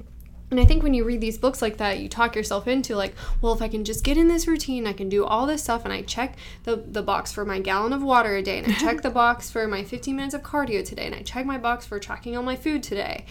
And 0.50 0.61
I 0.61 0.65
think 0.65 0.83
when 0.83 0.95
you 0.95 1.05
read 1.05 1.21
these 1.21 1.38
books 1.38 1.61
like 1.61 1.79
that, 1.79 1.99
you 1.99 2.09
talk 2.09 2.37
yourself 2.37 2.69
into 2.69 2.95
like, 2.95 3.15
well, 3.41 3.53
if 3.53 3.61
I 3.61 3.69
can 3.69 3.85
just 3.85 4.05
get 4.05 4.17
in 4.17 4.29
this 4.29 4.47
routine, 4.47 4.87
I 4.87 4.93
can 4.93 5.09
do 5.09 5.25
all 5.25 5.47
this 5.47 5.62
stuff, 5.62 5.85
and 5.85 5.93
I 5.93 6.03
check 6.03 6.37
the 6.65 6.76
the 6.76 7.03
box 7.03 7.33
for 7.33 7.45
my 7.45 7.59
gallon 7.59 7.93
of 7.93 8.03
water 8.03 8.37
a 8.37 8.43
day, 8.43 8.59
and 8.59 8.73
I 8.73 8.75
check 8.79 9.02
the 9.02 9.11
box 9.11 9.50
for 9.50 9.67
my 9.67 9.82
15 9.82 10.15
minutes 10.15 10.35
of 10.35 10.43
cardio 10.43 10.85
today, 10.85 11.06
and 11.06 11.15
I 11.15 11.23
check 11.23 11.47
my 11.47 11.59
box 11.59 11.85
for 11.85 11.99
tracking 11.99 12.37
all 12.37 12.43
my 12.43 12.56
food 12.56 12.82
today. 12.82 13.26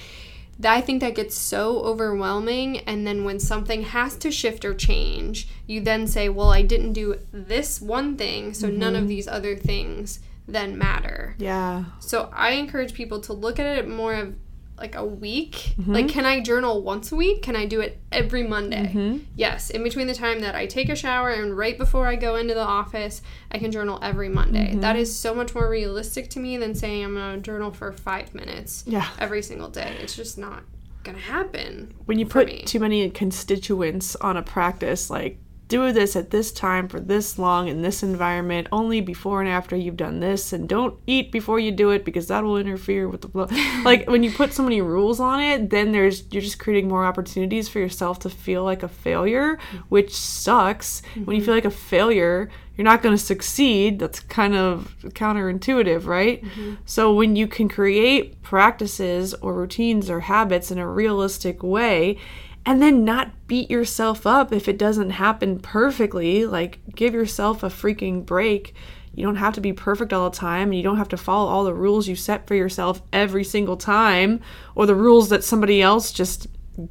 That 0.60 0.74
I 0.74 0.82
think 0.82 1.02
that 1.02 1.16
gets 1.16 1.36
so 1.36 1.80
overwhelming, 1.80 2.80
and 2.80 3.06
then 3.06 3.24
when 3.24 3.40
something 3.40 3.84
has 3.84 4.16
to 4.18 4.32
shift 4.32 4.64
or 4.64 4.74
change, 4.74 5.50
you 5.68 5.82
then 5.82 6.08
say, 6.08 6.30
well, 6.30 6.52
I 6.52 6.62
didn't 6.62 6.94
do 6.94 7.20
this 7.32 7.82
one 7.82 8.16
thing, 8.16 8.54
so 8.54 8.70
none 8.70 8.96
of 8.96 9.02
mm-hmm. 9.02 9.10
these 9.10 9.28
other 9.28 9.56
things 9.56 10.20
then 10.48 10.78
matter. 10.78 11.36
Yeah. 11.40 11.86
So 12.00 12.30
I 12.32 12.52
encourage 12.52 12.94
people 12.94 13.20
to 13.22 13.34
look 13.34 13.60
at 13.60 13.66
it 13.78 13.88
more 13.88 14.14
of 14.14 14.36
like 14.78 14.96
a 14.96 15.06
week. 15.06 15.52
Mm-hmm. 15.80 15.94
Like, 15.94 16.10
can 16.10 16.26
I 16.26 16.42
journal 16.42 16.82
once 16.84 17.12
a 17.12 17.16
week? 17.16 17.42
Can 17.42 17.56
I 17.56 17.66
do 17.66 17.80
it 17.80 17.98
every 18.12 18.44
Monday? 18.44 18.88
Mm-hmm. 18.94 19.18
Yes. 19.36 19.70
In 19.70 19.84
between 19.84 20.08
the 20.08 20.14
time 20.14 20.42
that 20.42 20.54
I 20.56 20.66
take 20.66 20.90
a 20.90 20.96
shower 20.96 21.30
and 21.30 21.58
right 21.58 21.78
before 21.78 22.08
I 22.08 22.16
go 22.16 22.36
into 22.36 22.54
the 22.54 22.60
office, 22.66 23.22
I 23.52 23.58
can 23.58 23.72
journal 23.72 24.00
every 24.02 24.28
Monday. 24.30 24.72
Mm-hmm. 24.72 24.82
That 24.82 24.96
is 24.98 25.18
so 25.18 25.34
much 25.34 25.56
more 25.56 25.70
realistic 25.70 26.30
to 26.32 26.40
me 26.40 26.58
than 26.58 26.76
saying 26.76 27.06
I'm 27.06 27.14
going 27.16 27.36
to 27.36 27.42
journal 27.42 27.72
for 27.72 27.92
five 27.94 28.36
minutes 28.36 28.84
Yeah. 28.86 29.08
every 29.18 29.42
single 29.42 29.70
day. 29.70 29.96
It's 30.02 30.16
just 30.16 30.38
not 30.38 30.64
going 31.04 31.16
to 31.18 31.24
happen. 31.24 31.94
when 32.06 32.20
you 32.20 32.26
put 32.26 32.48
me. 32.48 32.64
too 32.66 32.80
many 32.80 33.10
constituents 33.12 34.16
on 34.18 34.38
a 34.38 34.42
practice 34.44 35.10
like 35.10 35.38
do 35.68 35.92
this 35.92 36.16
at 36.16 36.30
this 36.30 36.52
time 36.52 36.88
for 36.88 37.00
this 37.00 37.40
long 37.40 37.68
in 37.68 37.82
this 37.82 38.04
environment 38.04 38.68
only 38.72 39.02
before 39.02 39.42
and 39.42 39.50
after 39.50 39.76
you've 39.76 39.98
done 39.98 40.20
this 40.20 40.54
and 40.54 40.70
don't 40.70 41.00
eat 41.08 41.32
before 41.32 41.60
you 41.60 41.72
do 41.72 41.90
it 41.90 42.06
because 42.06 42.28
that 42.28 42.44
will 42.44 42.58
interfere 42.58 43.10
with 43.10 43.22
the 43.22 43.28
flow. 43.28 43.48
Like 43.84 44.10
when 44.10 44.24
you 44.24 44.32
put 44.32 44.54
so 44.54 44.64
many 44.64 44.82
rules 44.82 45.20
on 45.20 45.40
it 45.40 45.70
then 45.70 45.92
there's 45.92 46.24
you're 46.32 46.42
just 46.42 46.60
creating 46.60 46.88
more 46.88 47.06
opportunities 47.06 47.68
for 47.68 47.80
yourself 47.80 48.20
to 48.20 48.30
feel 48.30 48.64
like 48.64 48.84
a 48.84 48.88
failure 48.88 49.58
which 49.90 50.16
sucks. 50.16 51.02
When 51.14 51.36
you 51.36 51.42
mm-hmm. 51.42 51.46
feel 51.46 51.56
like 51.56 51.66
a 51.66 51.72
failure 51.72 52.50
you're 52.78 52.86
not 52.86 53.02
going 53.02 53.16
to 53.16 53.24
succeed. 53.24 54.00
That's 54.00 54.20
kind 54.20 54.56
of 54.56 54.96
counterintuitive 55.02 56.06
right? 56.06 56.44
Mm-hmm. 56.44 56.76
So 56.86 57.14
when 57.14 57.36
you 57.36 57.48
can 57.48 57.70
create 57.70 58.42
practices 58.44 59.34
or 59.36 59.54
routines 59.54 60.10
or 60.10 60.20
habits 60.22 60.72
in 60.72 60.78
a 60.78 60.88
realistic 60.88 61.64
way 61.64 62.18
and 62.66 62.82
then 62.82 63.06
not 63.06 63.32
beat 63.48 63.70
yourself 63.70 64.26
up 64.26 64.52
if 64.52 64.68
it 64.68 64.78
doesn't 64.78 65.12
happen 65.12 65.60
perfectly. 65.60 66.46
Like, 66.46 66.80
give 66.96 67.14
yourself 67.14 67.64
a 67.64 67.68
freaking 67.68 68.26
break. 68.26 68.74
You 69.14 69.24
don't 69.24 69.38
have 69.38 69.54
to 69.54 69.62
be 69.62 69.72
perfect 69.72 70.12
all 70.12 70.30
the 70.30 70.36
time, 70.36 70.70
and 70.70 70.76
you 70.76 70.84
don't 70.84 70.98
have 70.98 71.10
to 71.10 71.18
follow 71.18 71.50
all 71.50 71.64
the 71.64 71.74
rules 71.74 72.08
you 72.08 72.16
set 72.16 72.48
for 72.48 72.56
yourself 72.56 73.02
every 73.14 73.44
single 73.44 73.78
time, 73.78 74.42
or 74.74 74.86
the 74.86 74.96
rules 74.96 75.30
that 75.30 75.44
somebody 75.44 75.82
else 75.82 76.12
just 76.12 76.48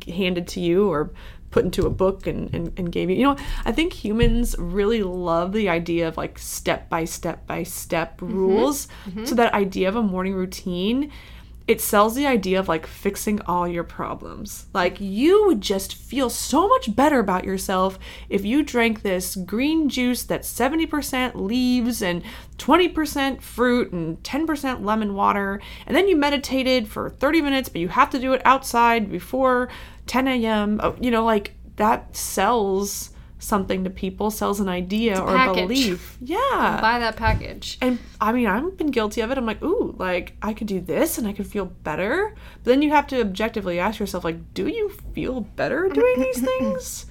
handed 0.09 0.49
to 0.49 0.61
you 0.61 0.89
or 0.89 1.13
put 1.51 1.65
into 1.65 1.87
a 1.87 1.91
book 1.91 2.27
and, 2.27 2.53
and, 2.53 2.73
and 2.77 2.91
gave 2.91 3.11
you. 3.11 3.17
You 3.17 3.23
know, 3.23 3.37
I 3.65 3.71
think 3.71 3.93
humans 3.93 4.57
really 4.59 5.03
love 5.03 5.53
the 5.53 5.69
idea 5.69 6.09
of 6.09 6.17
like 6.17 6.39
step 6.39 6.89
by 6.89 7.05
step 7.05 7.47
by 7.47 7.63
step 7.63 8.21
mm-hmm. 8.21 8.35
rules. 8.35 8.89
Mm-hmm. 9.07 9.25
So, 9.27 9.35
that 9.37 9.55
idea 9.55 9.89
of 9.89 9.97
a 9.97 10.03
morning 10.03 10.35
routine 10.35 11.13
it 11.67 11.81
sells 11.81 12.15
the 12.15 12.27
idea 12.27 12.59
of 12.59 12.69
like 12.69 12.87
fixing 12.87 13.41
all 13.43 13.67
your 13.67 13.85
problems. 13.85 14.67
Like 14.75 15.01
you 15.01 15.47
would 15.47 15.63
just 15.63 15.95
feel 15.95 16.29
so 16.29 16.69
much 16.69 16.95
better 16.95 17.19
about 17.19 17.45
yourself 17.45 17.99
if 18.29 18.45
you 18.45 18.63
drank 18.63 19.01
this 19.01 19.35
green 19.35 19.89
juice 19.89 20.25
that's 20.25 20.53
70% 20.53 21.35
leaves 21.35 22.03
and 22.03 22.23
20% 22.59 23.41
fruit 23.41 23.93
and 23.93 24.23
10% 24.23 24.85
lemon 24.85 25.15
water. 25.15 25.61
And 25.87 25.97
then 25.97 26.07
you 26.07 26.17
meditated 26.17 26.87
for 26.87 27.09
30 27.09 27.41
minutes, 27.41 27.69
but 27.71 27.81
you 27.81 27.89
have 27.89 28.11
to 28.11 28.19
do 28.19 28.35
it 28.35 28.43
outside 28.45 29.11
before 29.11 29.71
10 30.07 30.29
a.m. 30.29 30.81
Oh, 30.83 30.97
You 31.01 31.11
know, 31.11 31.25
like 31.25 31.55
that 31.77 32.15
sells 32.15 33.11
something 33.45 33.85
to 33.85 33.91
people, 33.91 34.31
sells 34.31 34.59
an 34.61 34.69
idea 34.69 35.21
or 35.21 35.37
a 35.37 35.55
belief. 35.55 36.17
Yeah. 36.21 36.79
Buy 36.81 36.99
that 36.99 37.17
package. 37.17 37.79
And 37.81 37.99
I 38.21 38.33
mean, 38.33 38.47
I've 38.47 38.77
been 38.77 38.91
guilty 38.91 39.21
of 39.21 39.31
it. 39.31 39.39
I'm 39.39 39.47
like, 39.47 39.63
ooh, 39.63 39.95
like 39.99 40.35
I 40.43 40.55
could 40.55 40.67
do 40.67 40.81
this 40.81 41.19
and 41.19 41.29
I 41.29 41.33
could 41.33 41.47
feel 41.47 41.67
better. 41.67 42.35
But 42.63 42.71
then 42.71 42.83
you 42.83 42.91
have 42.91 43.07
to 43.09 43.21
objectively 43.21 43.79
ask 43.79 44.01
yourself, 44.01 44.25
like, 44.25 44.55
do 44.55 44.67
you 44.67 44.89
feel 45.15 45.43
better 45.43 45.89
doing 45.93 46.21
these 46.21 46.41
things? 46.41 47.07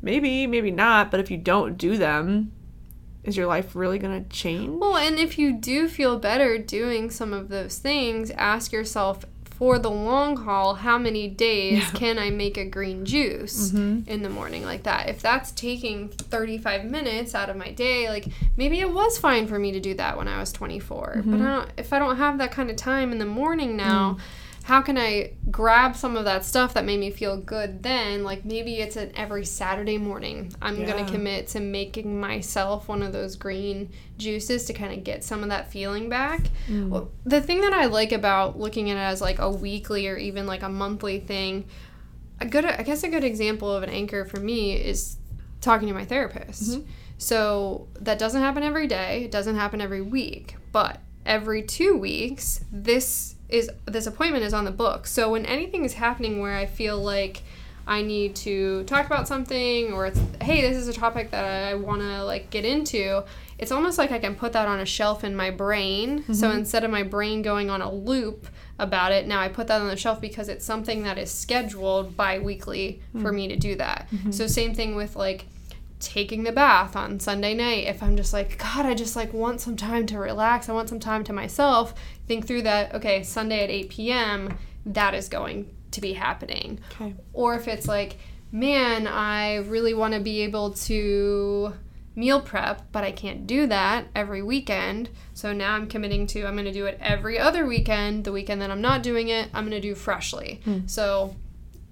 Maybe, 0.00 0.46
maybe 0.46 0.70
not. 0.70 1.10
But 1.10 1.20
if 1.20 1.30
you 1.30 1.36
don't 1.36 1.76
do 1.76 1.96
them, 1.96 2.52
is 3.24 3.36
your 3.36 3.46
life 3.46 3.74
really 3.74 3.98
gonna 3.98 4.24
change? 4.24 4.78
Well, 4.80 4.96
and 4.96 5.18
if 5.18 5.38
you 5.38 5.52
do 5.52 5.88
feel 5.88 6.18
better 6.18 6.58
doing 6.58 7.10
some 7.10 7.32
of 7.32 7.48
those 7.48 7.78
things, 7.78 8.30
ask 8.32 8.70
yourself 8.70 9.24
for 9.58 9.78
the 9.78 9.90
long 9.90 10.36
haul, 10.36 10.74
how 10.74 10.98
many 10.98 11.28
days 11.28 11.88
can 11.92 12.18
I 12.18 12.30
make 12.30 12.56
a 12.56 12.64
green 12.64 13.04
juice 13.04 13.70
mm-hmm. 13.70 14.08
in 14.10 14.22
the 14.22 14.28
morning 14.28 14.64
like 14.64 14.82
that? 14.82 15.08
If 15.08 15.22
that's 15.22 15.52
taking 15.52 16.08
35 16.08 16.84
minutes 16.84 17.36
out 17.36 17.48
of 17.48 17.56
my 17.56 17.70
day, 17.70 18.08
like 18.08 18.26
maybe 18.56 18.80
it 18.80 18.92
was 18.92 19.16
fine 19.16 19.46
for 19.46 19.58
me 19.58 19.70
to 19.70 19.78
do 19.78 19.94
that 19.94 20.16
when 20.16 20.26
I 20.26 20.40
was 20.40 20.52
24. 20.52 21.12
But 21.14 21.24
mm-hmm. 21.24 21.34
I 21.34 21.38
don't, 21.38 21.70
if 21.76 21.92
I 21.92 22.00
don't 22.00 22.16
have 22.16 22.38
that 22.38 22.50
kind 22.50 22.68
of 22.68 22.76
time 22.76 23.12
in 23.12 23.18
the 23.18 23.26
morning 23.26 23.76
now, 23.76 24.14
mm. 24.14 24.20
How 24.64 24.80
can 24.80 24.96
I 24.96 25.32
grab 25.50 25.94
some 25.94 26.16
of 26.16 26.24
that 26.24 26.42
stuff 26.42 26.72
that 26.72 26.86
made 26.86 26.98
me 26.98 27.10
feel 27.10 27.36
good 27.36 27.82
then? 27.82 28.24
Like 28.24 28.46
maybe 28.46 28.76
it's 28.76 28.96
an 28.96 29.12
every 29.14 29.44
Saturday 29.44 29.98
morning. 29.98 30.54
I'm 30.62 30.80
Yeah. 30.80 30.86
going 30.90 31.04
to 31.04 31.12
commit 31.12 31.48
to 31.48 31.60
making 31.60 32.18
myself 32.18 32.88
one 32.88 33.02
of 33.02 33.12
those 33.12 33.36
green 33.36 33.90
juices 34.16 34.64
to 34.64 34.72
kind 34.72 34.94
of 34.96 35.04
get 35.04 35.22
some 35.22 35.42
of 35.42 35.50
that 35.50 35.70
feeling 35.70 36.08
back. 36.08 36.44
Mm. 36.66 36.88
Well, 36.88 37.10
the 37.24 37.42
thing 37.42 37.60
that 37.60 37.74
I 37.74 37.84
like 37.84 38.10
about 38.12 38.58
looking 38.58 38.90
at 38.90 38.96
it 38.96 39.00
as 39.00 39.20
like 39.20 39.38
a 39.38 39.50
weekly 39.50 40.08
or 40.08 40.16
even 40.16 40.46
like 40.46 40.62
a 40.62 40.70
monthly 40.70 41.20
thing, 41.20 41.66
a 42.40 42.46
good 42.46 42.64
I 42.64 42.82
guess 42.84 43.02
a 43.02 43.08
good 43.08 43.22
example 43.24 43.70
of 43.70 43.82
an 43.82 43.90
anchor 43.90 44.24
for 44.24 44.40
me 44.40 44.72
is 44.72 45.18
talking 45.60 45.88
to 45.88 45.94
my 45.94 46.06
therapist. 46.06 46.70
Mm-hmm. 46.78 46.88
So 47.18 47.88
that 48.00 48.18
doesn't 48.18 48.40
happen 48.40 48.62
every 48.62 48.86
day, 48.86 49.24
it 49.24 49.30
doesn't 49.30 49.56
happen 49.56 49.82
every 49.82 50.00
week, 50.00 50.56
but 50.72 51.00
every 51.26 51.62
2 51.62 51.96
weeks 51.96 52.64
this 52.70 53.34
is 53.48 53.70
this 53.86 54.06
appointment 54.06 54.44
is 54.44 54.52
on 54.52 54.64
the 54.64 54.70
book. 54.70 55.06
So 55.06 55.30
when 55.30 55.46
anything 55.46 55.84
is 55.84 55.94
happening 55.94 56.40
where 56.40 56.56
I 56.56 56.66
feel 56.66 57.00
like 57.00 57.42
I 57.86 58.00
need 58.00 58.34
to 58.36 58.82
talk 58.84 59.06
about 59.06 59.28
something 59.28 59.92
or 59.92 60.06
it's 60.06 60.20
hey, 60.40 60.62
this 60.62 60.76
is 60.76 60.88
a 60.88 60.92
topic 60.92 61.30
that 61.30 61.44
I 61.44 61.74
want 61.74 62.00
to 62.00 62.24
like 62.24 62.50
get 62.50 62.64
into, 62.64 63.22
it's 63.58 63.70
almost 63.70 63.98
like 63.98 64.10
I 64.10 64.18
can 64.18 64.34
put 64.34 64.52
that 64.54 64.66
on 64.66 64.80
a 64.80 64.86
shelf 64.86 65.22
in 65.22 65.36
my 65.36 65.50
brain. 65.50 66.24
So 66.32 66.48
mm-hmm. 66.48 66.58
instead 66.58 66.84
of 66.84 66.90
my 66.90 67.02
brain 67.02 67.42
going 67.42 67.70
on 67.70 67.82
a 67.82 67.92
loop 67.92 68.46
about 68.78 69.12
it, 69.12 69.26
now 69.26 69.40
I 69.40 69.48
put 69.48 69.66
that 69.68 69.80
on 69.80 69.88
the 69.88 69.96
shelf 69.96 70.20
because 70.20 70.48
it's 70.48 70.64
something 70.64 71.02
that 71.04 71.18
is 71.18 71.30
scheduled 71.30 72.16
bi-weekly 72.16 73.00
for 73.12 73.30
mm. 73.30 73.34
me 73.34 73.48
to 73.48 73.56
do 73.56 73.76
that. 73.76 74.08
Mm-hmm. 74.10 74.32
So 74.32 74.46
same 74.46 74.74
thing 74.74 74.96
with 74.96 75.14
like 75.14 75.46
taking 76.04 76.44
the 76.44 76.52
bath 76.52 76.94
on 76.96 77.18
Sunday 77.18 77.54
night. 77.54 77.86
If 77.86 78.02
I'm 78.02 78.16
just 78.16 78.32
like, 78.32 78.58
God, 78.58 78.86
I 78.86 78.94
just 78.94 79.16
like 79.16 79.32
want 79.32 79.60
some 79.60 79.76
time 79.76 80.06
to 80.06 80.18
relax. 80.18 80.68
I 80.68 80.72
want 80.72 80.88
some 80.88 81.00
time 81.00 81.24
to 81.24 81.32
myself. 81.32 81.94
Think 82.26 82.46
through 82.46 82.62
that. 82.62 82.94
Okay, 82.94 83.22
Sunday 83.22 83.64
at 83.64 83.70
8 83.70 83.88
p.m. 83.90 84.58
That 84.86 85.14
is 85.14 85.28
going 85.28 85.74
to 85.92 86.00
be 86.00 86.12
happening. 86.12 86.80
Okay. 86.92 87.14
Or 87.32 87.54
if 87.54 87.68
it's 87.68 87.88
like, 87.88 88.18
man, 88.52 89.06
I 89.06 89.56
really 89.56 89.94
want 89.94 90.14
to 90.14 90.20
be 90.20 90.42
able 90.42 90.72
to 90.72 91.74
meal 92.16 92.40
prep, 92.40 92.92
but 92.92 93.02
I 93.02 93.10
can't 93.10 93.46
do 93.46 93.66
that 93.66 94.06
every 94.14 94.42
weekend. 94.42 95.10
So 95.32 95.52
now 95.52 95.74
I'm 95.74 95.88
committing 95.88 96.26
to 96.28 96.44
I'm 96.44 96.54
going 96.54 96.64
to 96.64 96.72
do 96.72 96.86
it 96.86 96.98
every 97.00 97.38
other 97.38 97.66
weekend. 97.66 98.24
The 98.24 98.32
weekend 98.32 98.62
that 98.62 98.70
I'm 98.70 98.80
not 98.80 99.02
doing 99.02 99.28
it, 99.28 99.48
I'm 99.52 99.64
going 99.64 99.80
to 99.80 99.80
do 99.80 99.94
freshly. 99.94 100.60
Hmm. 100.64 100.86
So 100.86 101.34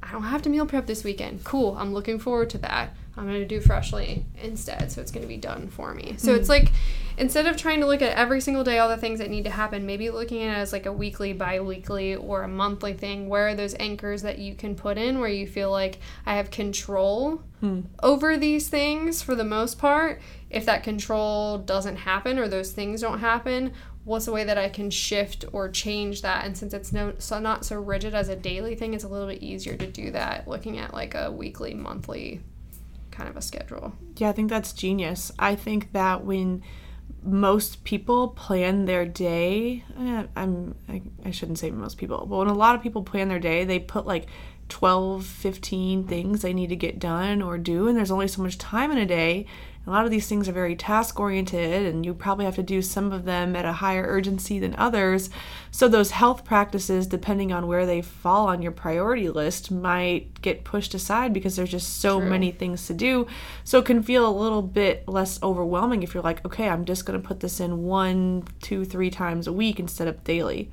I 0.03 0.13
don't 0.13 0.25
have 0.25 0.43
to 0.43 0.51
meal 0.51 0.67
prep 0.67 0.87
this 0.87 1.05
weekend. 1.05 1.45
Cool. 1.45 1.77
I'm 1.79 1.93
looking 1.93 2.19
forward 2.19 2.51
to 2.51 2.59
that. 2.59 2.95
I'm 3.17 3.27
going 3.27 3.41
to 3.41 3.47
do 3.47 3.61
freshly 3.61 4.25
instead. 4.43 4.91
So 4.91 5.01
it's 5.01 5.11
going 5.11 5.23
to 5.23 5.29
be 5.29 5.37
done 5.37 5.69
for 5.69 5.93
me. 5.93 6.15
So 6.17 6.35
it's 6.35 6.47
hmm. 6.47 6.53
like 6.53 6.73
instead 7.19 7.47
of 7.47 7.59
trying 7.59 7.81
to 7.81 7.87
look 7.87 8.01
at 8.01 8.17
every 8.17 8.41
single 8.41 8.65
day 8.65 8.79
all 8.79 8.89
the 8.89 8.97
things 8.97 9.19
that 9.19 9.31
need 9.31 9.45
to 9.45 9.51
happen, 9.51 9.85
maybe 9.85 10.09
looking 10.09 10.43
at 10.43 10.57
it 10.57 10.61
as 10.61 10.73
like 10.73 10.87
a 10.87 10.93
weekly, 10.93 11.35
bi 11.35 11.61
weekly, 11.61 12.15
or 12.17 12.43
a 12.43 12.49
monthly 12.49 12.95
thing. 12.95 13.29
Where 13.29 13.49
are 13.49 13.55
those 13.55 13.75
anchors 13.79 14.23
that 14.23 14.39
you 14.39 14.55
can 14.55 14.75
put 14.75 14.97
in 14.97 15.19
where 15.19 15.29
you 15.29 15.47
feel 15.47 15.71
like 15.71 15.99
I 16.25 16.37
have 16.37 16.51
control 16.51 17.43
hmm. 17.61 17.81
over 18.03 18.39
these 18.39 18.69
things 18.69 19.21
for 19.21 19.35
the 19.35 19.45
most 19.45 19.79
part? 19.79 20.21
If 20.49 20.65
that 20.65 20.83
control 20.83 21.59
doesn't 21.59 21.97
happen 21.97 22.39
or 22.39 22.49
those 22.49 22.73
things 22.73 23.03
don't 23.03 23.19
happen, 23.19 23.75
what's 24.05 24.27
a 24.27 24.33
way 24.33 24.45
that 24.45 24.57
I 24.57 24.71
can 24.71 24.89
shift 24.89 25.45
or 25.53 25.69
change 25.69 26.23
that? 26.23 26.47
And 26.47 26.57
since 26.57 26.73
it's 26.73 26.95
no 26.95 27.13
so 27.19 27.39
not 27.39 27.67
so 27.67 27.79
rigid 27.79 28.15
as 28.15 28.31
a 28.31 28.37
daily 28.37 28.75
thing, 28.75 28.95
it's 28.95 29.05
a 29.05 29.09
little 29.09 29.29
bit 29.29 29.43
easier 29.43 29.77
to 29.77 29.87
do 29.87 30.13
that 30.13 30.49
looking 30.49 30.79
at 30.79 30.95
like 30.95 31.15
a 31.15 31.31
weekly, 31.31 31.75
monthly 31.75 32.41
kind 33.13 33.29
of 33.29 33.37
a 33.37 33.43
schedule. 33.43 33.93
Yeah, 34.17 34.31
I 34.31 34.33
think 34.33 34.51
that's 34.51 34.73
genius. 34.73 35.31
I 35.39 35.55
think 35.55 35.93
that 35.93 36.25
when 36.25 36.63
most 37.23 37.85
people 37.85 38.29
plan 38.29 38.87
their 38.87 39.07
day, 39.07 39.85
eh, 39.99 40.25
I'm 40.35 40.75
I, 40.89 41.03
I 41.25 41.31
shouldn't 41.31 41.59
say 41.59 41.71
most 41.71 41.99
people, 41.99 42.27
but 42.27 42.39
when 42.39 42.49
a 42.49 42.55
lot 42.55 42.75
of 42.75 42.83
people 42.83 43.03
plan 43.03 43.29
their 43.29 43.39
day, 43.39 43.65
they 43.65 43.79
put 43.79 44.07
like 44.07 44.27
12, 44.69 45.25
15 45.25 46.05
things 46.09 46.43
they 46.43 46.55
need 46.55 46.71
to 46.71 46.77
get 46.77 46.99
done 46.99 47.43
or 47.43 47.59
do, 47.59 47.89
and 47.89 47.97
there's 47.97 48.11
only 48.11 48.29
so 48.29 48.43
much 48.43 48.59
time 48.59 48.91
in 48.91 48.99
a 48.99 49.07
day. 49.07 49.47
A 49.85 49.91
lot 49.91 50.05
of 50.05 50.13
these 50.13 50.29
things 50.29 50.49
are 50.49 50.53
very 50.53 50.77
task 50.77 51.19
oriented, 51.19 51.87
and 51.87 52.07
you 52.07 52.15
probably 52.15 52.45
have 52.45 52.55
to 52.55 52.63
do 52.63 52.83
some 52.83 53.11
of 53.11 53.25
them 53.25 53.57
at 53.57 53.65
a 53.65 53.73
higher 53.73 54.05
urgency 54.07 54.61
than 54.61 54.77
others. 54.77 55.29
So, 55.73 55.89
those 55.89 56.13
health 56.13 56.45
practices, 56.45 57.09
depending 57.09 57.53
on 57.53 57.67
where 57.67 57.85
they 57.85 58.01
fall 58.01 58.47
on 58.47 58.63
your 58.63 58.71
priority 58.71 59.29
list, 59.29 59.73
might 59.73 60.41
get 60.41 60.63
pushed 60.63 60.95
aside 60.95 61.33
because 61.33 61.57
there's 61.57 61.71
just 61.71 61.99
so 61.99 62.21
True. 62.21 62.31
many 62.31 62.53
things 62.53 62.87
to 62.87 62.95
do. 62.95 63.27
So, 63.65 63.81
it 63.81 63.85
can 63.85 64.05
feel 64.05 64.25
a 64.25 64.31
little 64.31 64.63
bit 64.63 65.09
less 65.09 65.43
overwhelming 65.43 66.05
if 66.05 66.15
you're 66.15 66.23
like, 66.23 66.45
okay, 66.47 66.69
I'm 66.69 66.85
just 66.85 67.05
going 67.05 67.21
to 67.21 67.27
put 67.27 67.41
this 67.41 67.59
in 67.59 67.83
one, 67.83 68.45
two, 68.61 68.85
three 68.85 69.11
times 69.11 69.49
a 69.49 69.53
week 69.53 69.81
instead 69.81 70.07
of 70.07 70.23
daily. 70.23 70.71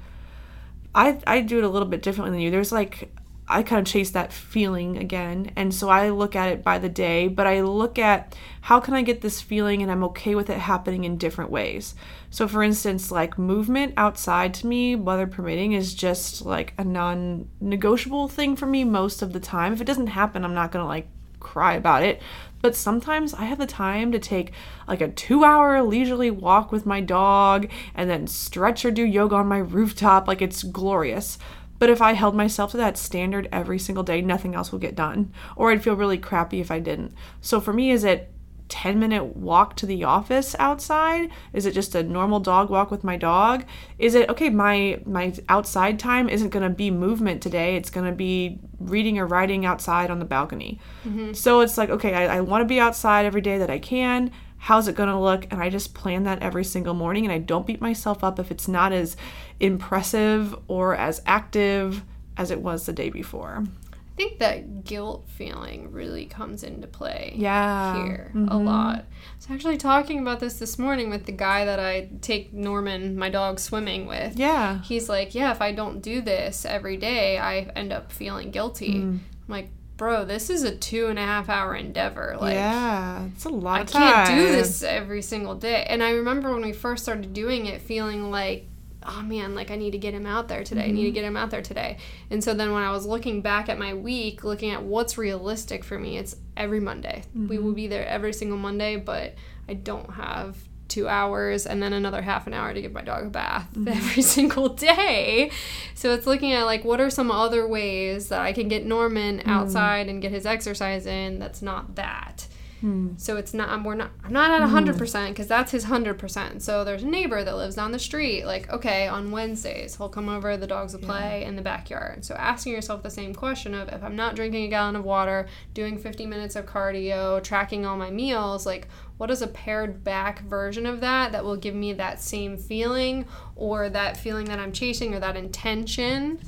I, 0.93 1.19
I 1.25 1.41
do 1.41 1.57
it 1.57 1.63
a 1.63 1.69
little 1.69 1.87
bit 1.87 2.03
differently 2.03 2.31
than 2.31 2.41
you. 2.41 2.51
There's 2.51 2.71
like 2.71 3.11
I 3.49 3.63
kind 3.63 3.79
of 3.79 3.91
chase 3.91 4.11
that 4.11 4.31
feeling 4.31 4.97
again. 4.97 5.51
And 5.55 5.73
so 5.73 5.89
I 5.89 6.09
look 6.09 6.35
at 6.35 6.49
it 6.49 6.63
by 6.63 6.77
the 6.77 6.87
day, 6.87 7.27
but 7.27 7.47
I 7.47 7.61
look 7.61 7.97
at 7.97 8.35
how 8.61 8.79
can 8.79 8.93
I 8.93 9.01
get 9.01 9.21
this 9.21 9.41
feeling 9.41 9.81
and 9.81 9.91
I'm 9.91 10.03
okay 10.05 10.35
with 10.35 10.51
it 10.51 10.59
happening 10.59 11.03
in 11.03 11.17
different 11.17 11.49
ways. 11.49 11.95
So 12.29 12.47
for 12.47 12.61
instance, 12.61 13.11
like 13.11 13.39
movement 13.39 13.95
outside 13.97 14.53
to 14.55 14.67
me, 14.67 14.95
weather 14.95 15.25
permitting, 15.25 15.73
is 15.73 15.95
just 15.95 16.45
like 16.45 16.73
a 16.77 16.83
non-negotiable 16.83 18.27
thing 18.27 18.55
for 18.55 18.67
me 18.67 18.83
most 18.83 19.23
of 19.23 19.33
the 19.33 19.39
time. 19.39 19.73
If 19.73 19.81
it 19.81 19.85
doesn't 19.85 20.07
happen, 20.07 20.45
I'm 20.45 20.53
not 20.53 20.71
going 20.71 20.83
to 20.83 20.87
like 20.87 21.07
cry 21.39 21.73
about 21.73 22.03
it. 22.03 22.21
But 22.61 22.75
sometimes 22.75 23.33
I 23.33 23.45
have 23.45 23.57
the 23.57 23.65
time 23.65 24.11
to 24.11 24.19
take 24.19 24.51
like 24.87 24.99
a 24.99 25.07
two 25.07 25.45
hour 25.45 25.81
leisurely 25.81 26.29
walk 26.29 26.71
with 26.71 26.85
my 26.85 26.99
dog 26.99 27.69
and 27.95 28.09
then 28.09 28.27
stretch 28.27 28.83
or 28.83 28.91
do 28.91 29.03
yoga 29.03 29.35
on 29.35 29.47
my 29.47 29.59
rooftop. 29.59 30.27
Like 30.27 30.41
it's 30.41 30.63
glorious. 30.63 31.37
But 31.79 31.89
if 31.89 32.01
I 32.01 32.13
held 32.13 32.35
myself 32.35 32.71
to 32.71 32.77
that 32.77 32.97
standard 32.97 33.47
every 33.51 33.79
single 33.79 34.03
day, 34.03 34.21
nothing 34.21 34.53
else 34.53 34.71
will 34.71 34.79
get 34.79 34.95
done. 34.95 35.33
Or 35.55 35.71
I'd 35.71 35.83
feel 35.83 35.95
really 35.95 36.17
crappy 36.17 36.59
if 36.59 36.69
I 36.69 36.79
didn't. 36.79 37.13
So 37.41 37.59
for 37.59 37.73
me, 37.73 37.89
is 37.91 38.03
it 38.03 38.31
10 38.69 38.99
minute 38.99 39.35
walk 39.35 39.75
to 39.77 39.85
the 39.85 40.03
office 40.03 40.55
outside? 40.59 41.29
Is 41.53 41.65
it 41.65 41.73
just 41.73 41.95
a 41.95 42.03
normal 42.03 42.39
dog 42.39 42.69
walk 42.69 42.91
with 42.91 43.03
my 43.03 43.17
dog? 43.17 43.65
Is 43.97 44.13
it 44.13 44.29
okay 44.29 44.49
my 44.49 45.01
my 45.05 45.33
outside 45.49 45.99
time 45.99 46.29
isn't 46.29 46.49
going 46.49 46.63
to 46.63 46.69
be 46.69 46.91
movement 46.91 47.41
today. 47.41 47.75
It's 47.75 47.89
going 47.89 48.05
to 48.05 48.15
be 48.15 48.59
reading 48.79 49.17
or 49.17 49.25
writing 49.25 49.65
outside 49.65 50.11
on 50.11 50.19
the 50.19 50.25
balcony. 50.25 50.79
Mm-hmm. 51.03 51.33
So 51.33 51.61
it's 51.61 51.77
like 51.77 51.89
okay 51.89 52.13
i, 52.13 52.37
I 52.37 52.41
want 52.41 52.61
to 52.61 52.65
be 52.65 52.79
outside 52.79 53.25
every 53.25 53.41
day 53.41 53.57
that 53.57 53.69
i 53.69 53.79
can 53.79 54.31
how's 54.59 54.87
it 54.87 54.95
going 54.95 55.09
to 55.09 55.17
look 55.17 55.47
and 55.51 55.61
i 55.61 55.69
just 55.69 55.93
plan 55.93 56.23
that 56.23 56.41
every 56.41 56.63
single 56.63 56.93
morning 56.93 57.25
and 57.25 57.33
i 57.33 57.37
don't 57.37 57.65
beat 57.65 57.81
myself 57.81 58.23
up 58.23 58.39
if 58.39 58.51
it's 58.51 58.67
not 58.67 58.91
as 58.91 59.17
impressive 59.59 60.55
or 60.67 60.95
as 60.95 61.21
active 61.25 62.03
as 62.37 62.51
it 62.51 62.61
was 62.61 62.85
the 62.85 62.93
day 62.93 63.09
before 63.09 63.63
I 63.93 64.21
think 64.21 64.39
that 64.39 64.83
guilt 64.83 65.29
feeling 65.29 65.93
really 65.93 66.25
comes 66.25 66.63
into 66.63 66.87
play 66.87 67.33
yeah 67.37 68.03
here 68.03 68.31
a 68.33 68.37
mm-hmm. 68.37 68.65
lot. 68.65 68.97
I 68.97 69.05
was 69.37 69.47
actually 69.49 69.77
talking 69.77 70.19
about 70.19 70.41
this 70.41 70.59
this 70.59 70.77
morning 70.77 71.09
with 71.09 71.25
the 71.25 71.31
guy 71.31 71.63
that 71.63 71.79
I 71.79 72.09
take 72.19 72.51
Norman, 72.51 73.17
my 73.17 73.29
dog, 73.29 73.61
swimming 73.61 74.07
with. 74.07 74.37
yeah 74.37 74.81
He's 74.81 75.07
like, 75.07 75.35
Yeah, 75.35 75.51
if 75.51 75.61
I 75.61 75.71
don't 75.71 76.01
do 76.01 76.19
this 76.19 76.65
every 76.65 76.97
day, 76.97 77.37
I 77.37 77.59
end 77.77 77.93
up 77.93 78.11
feeling 78.11 78.51
guilty. 78.51 78.95
Mm. 78.95 79.19
I'm 79.19 79.21
like, 79.47 79.69
Bro, 79.99 80.25
this 80.25 80.49
is 80.49 80.63
a 80.63 80.75
two 80.75 81.07
and 81.07 81.19
a 81.19 81.21
half 81.21 81.49
hour 81.49 81.75
endeavor. 81.75 82.37
Like, 82.39 82.55
yeah 82.55 83.25
it's 83.35 83.45
a 83.45 83.49
lot 83.49 83.79
I 83.79 83.81
of 83.81 83.87
time 83.87 84.25
can't 84.25 84.39
do 84.39 84.51
this 84.51 84.83
every 84.83 85.21
single 85.21 85.55
day. 85.55 85.85
And 85.89 86.03
I 86.03 86.11
remember 86.11 86.51
when 86.51 86.61
we 86.61 86.73
first 86.73 87.03
started 87.03 87.33
doing 87.33 87.65
it, 87.65 87.81
feeling 87.81 88.31
like, 88.31 88.65
oh 89.05 89.21
man, 89.21 89.55
like 89.55 89.71
I 89.71 89.75
need 89.75 89.91
to 89.91 89.97
get 89.97 90.13
him 90.13 90.25
out 90.25 90.47
there 90.47 90.63
today. 90.63 90.85
I 90.85 90.87
need 90.91 91.03
to 91.03 91.07
mm-hmm. 91.07 91.15
get 91.15 91.23
him 91.23 91.37
out 91.37 91.51
there 91.51 91.61
today. 91.61 91.97
And 92.29 92.43
so 92.43 92.53
then 92.53 92.71
when 92.73 92.83
I 92.83 92.91
was 92.91 93.05
looking 93.05 93.41
back 93.41 93.69
at 93.69 93.77
my 93.77 93.93
week, 93.93 94.43
looking 94.43 94.71
at 94.71 94.83
what's 94.83 95.17
realistic 95.17 95.83
for 95.83 95.97
me, 95.97 96.17
it's 96.17 96.35
every 96.57 96.79
Monday. 96.79 97.23
We 97.33 97.41
mm-hmm. 97.41 97.65
will 97.65 97.73
be 97.73 97.87
there 97.87 98.05
every 98.05 98.33
single 98.33 98.57
Monday, 98.57 98.95
but 98.97 99.35
I 99.67 99.73
don't 99.73 100.11
have 100.11 100.57
two 100.89 101.07
hours 101.07 101.65
and 101.65 101.81
then 101.81 101.93
another 101.93 102.21
half 102.21 102.47
an 102.47 102.53
hour 102.53 102.73
to 102.73 102.81
give 102.81 102.91
my 102.91 103.01
dog 103.01 103.27
a 103.27 103.29
bath 103.29 103.69
mm-hmm. 103.73 103.87
every 103.87 104.21
single 104.21 104.69
day. 104.69 105.51
So 105.95 106.13
it's 106.13 106.27
looking 106.27 106.51
at 106.51 106.65
like 106.65 106.83
what 106.83 106.99
are 106.99 107.09
some 107.09 107.31
other 107.31 107.67
ways 107.67 108.27
that 108.29 108.41
I 108.41 108.51
can 108.51 108.67
get 108.67 108.85
Norman 108.85 109.39
mm. 109.39 109.47
outside 109.47 110.09
and 110.09 110.21
get 110.21 110.31
his 110.31 110.45
exercise 110.45 111.05
in 111.05 111.39
that's 111.39 111.61
not 111.61 111.95
that. 111.95 112.47
Hmm. 112.81 113.09
So 113.17 113.35
it's 113.37 113.53
not 113.53 113.69
I'm, 113.69 113.83
we're 113.83 113.95
not 113.95 114.11
I'm 114.23 114.31
not 114.31 114.49
at 114.51 114.67
hundred 114.69 114.93
hmm. 114.93 114.99
percent 114.99 115.35
because 115.35 115.47
that's 115.47 115.71
his 115.71 115.85
hundred 115.85 116.17
percent. 116.17 116.61
So 116.61 116.83
there's 116.83 117.03
a 117.03 117.07
neighbor 117.07 117.43
that 117.43 117.55
lives 117.55 117.75
down 117.75 117.91
the 117.91 117.99
street. 117.99 118.45
Like 118.45 118.69
okay, 118.71 119.07
on 119.07 119.31
Wednesdays 119.31 119.97
he'll 119.97 120.09
come 120.09 120.29
over. 120.29 120.55
The 120.57 120.67
dogs 120.67 120.93
will 120.93 121.01
play 121.01 121.43
in 121.43 121.55
the 121.55 121.61
backyard. 121.61 122.23
So 122.25 122.35
asking 122.35 122.73
yourself 122.73 123.03
the 123.03 123.09
same 123.09 123.33
question 123.33 123.73
of 123.73 123.89
if 123.89 124.03
I'm 124.03 124.15
not 124.15 124.35
drinking 124.35 124.65
a 124.65 124.69
gallon 124.69 124.95
of 124.95 125.03
water, 125.03 125.47
doing 125.73 125.97
50 125.97 126.25
minutes 126.25 126.55
of 126.55 126.65
cardio, 126.65 127.43
tracking 127.43 127.85
all 127.85 127.97
my 127.97 128.09
meals, 128.09 128.65
like 128.65 128.87
what 129.17 129.29
is 129.29 129.41
a 129.41 129.47
pared 129.47 130.03
back 130.03 130.41
version 130.43 130.85
of 130.85 131.01
that 131.01 131.31
that 131.33 131.43
will 131.43 131.57
give 131.57 131.75
me 131.75 131.93
that 131.93 132.21
same 132.21 132.57
feeling 132.57 133.25
or 133.55 133.89
that 133.89 134.15
feeling 134.15 134.45
that 134.45 134.59
I'm 134.59 134.71
chasing 134.71 135.13
or 135.13 135.19
that 135.19 135.35
intention 135.35 136.39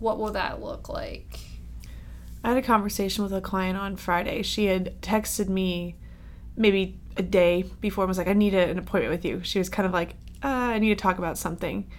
what 0.00 0.18
will 0.18 0.32
that 0.32 0.60
look 0.60 0.88
like? 0.88 1.38
I 2.42 2.48
had 2.48 2.56
a 2.56 2.62
conversation 2.62 3.24
with 3.24 3.32
a 3.32 3.40
client 3.40 3.78
on 3.78 3.96
Friday. 3.96 4.42
She 4.42 4.66
had 4.66 5.00
texted 5.02 5.48
me 5.48 5.96
maybe 6.56 6.98
a 7.16 7.22
day 7.22 7.64
before 7.80 8.04
and 8.04 8.08
was 8.08 8.18
like, 8.18 8.28
I 8.28 8.32
need 8.32 8.54
an 8.54 8.78
appointment 8.78 9.12
with 9.12 9.24
you. 9.24 9.42
She 9.42 9.58
was 9.58 9.68
kind 9.68 9.86
of 9.86 9.92
like, 9.92 10.10
uh, 10.42 10.48
I 10.48 10.78
need 10.78 10.88
to 10.88 11.02
talk 11.02 11.18
about 11.18 11.38
something. 11.38 11.90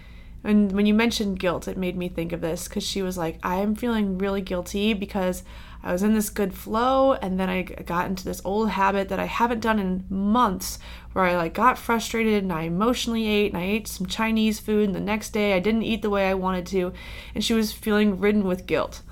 And 0.44 0.72
when 0.72 0.86
you 0.86 0.94
mentioned 0.94 1.38
guilt, 1.38 1.68
it 1.68 1.76
made 1.76 1.96
me 1.96 2.08
think 2.08 2.32
of 2.32 2.40
this 2.40 2.66
because 2.66 2.82
she 2.82 3.02
was 3.02 3.16
like, 3.16 3.38
I 3.44 3.56
am 3.56 3.76
feeling 3.76 4.18
really 4.18 4.40
guilty 4.40 4.92
because 4.92 5.44
I 5.84 5.92
was 5.92 6.02
in 6.02 6.14
this 6.14 6.30
good 6.30 6.54
flow 6.54 7.12
and 7.14 7.38
then 7.38 7.48
I 7.48 7.62
got 7.62 8.06
into 8.06 8.24
this 8.24 8.42
old 8.44 8.70
habit 8.70 9.08
that 9.08 9.20
I 9.20 9.26
haven't 9.26 9.60
done 9.60 9.78
in 9.78 10.04
months 10.08 10.80
where 11.12 11.24
I 11.24 11.36
like 11.36 11.54
got 11.54 11.78
frustrated 11.78 12.42
and 12.42 12.52
I 12.52 12.62
emotionally 12.62 13.28
ate 13.28 13.52
and 13.52 13.60
I 13.60 13.66
ate 13.66 13.86
some 13.86 14.06
Chinese 14.06 14.58
food 14.58 14.86
and 14.86 14.94
the 14.94 15.00
next 15.00 15.30
day 15.30 15.54
I 15.54 15.60
didn't 15.60 15.82
eat 15.82 16.02
the 16.02 16.10
way 16.10 16.28
I 16.28 16.34
wanted 16.34 16.66
to 16.66 16.92
and 17.34 17.44
she 17.44 17.54
was 17.54 17.72
feeling 17.72 18.18
ridden 18.18 18.44
with 18.44 18.66
guilt. 18.66 19.02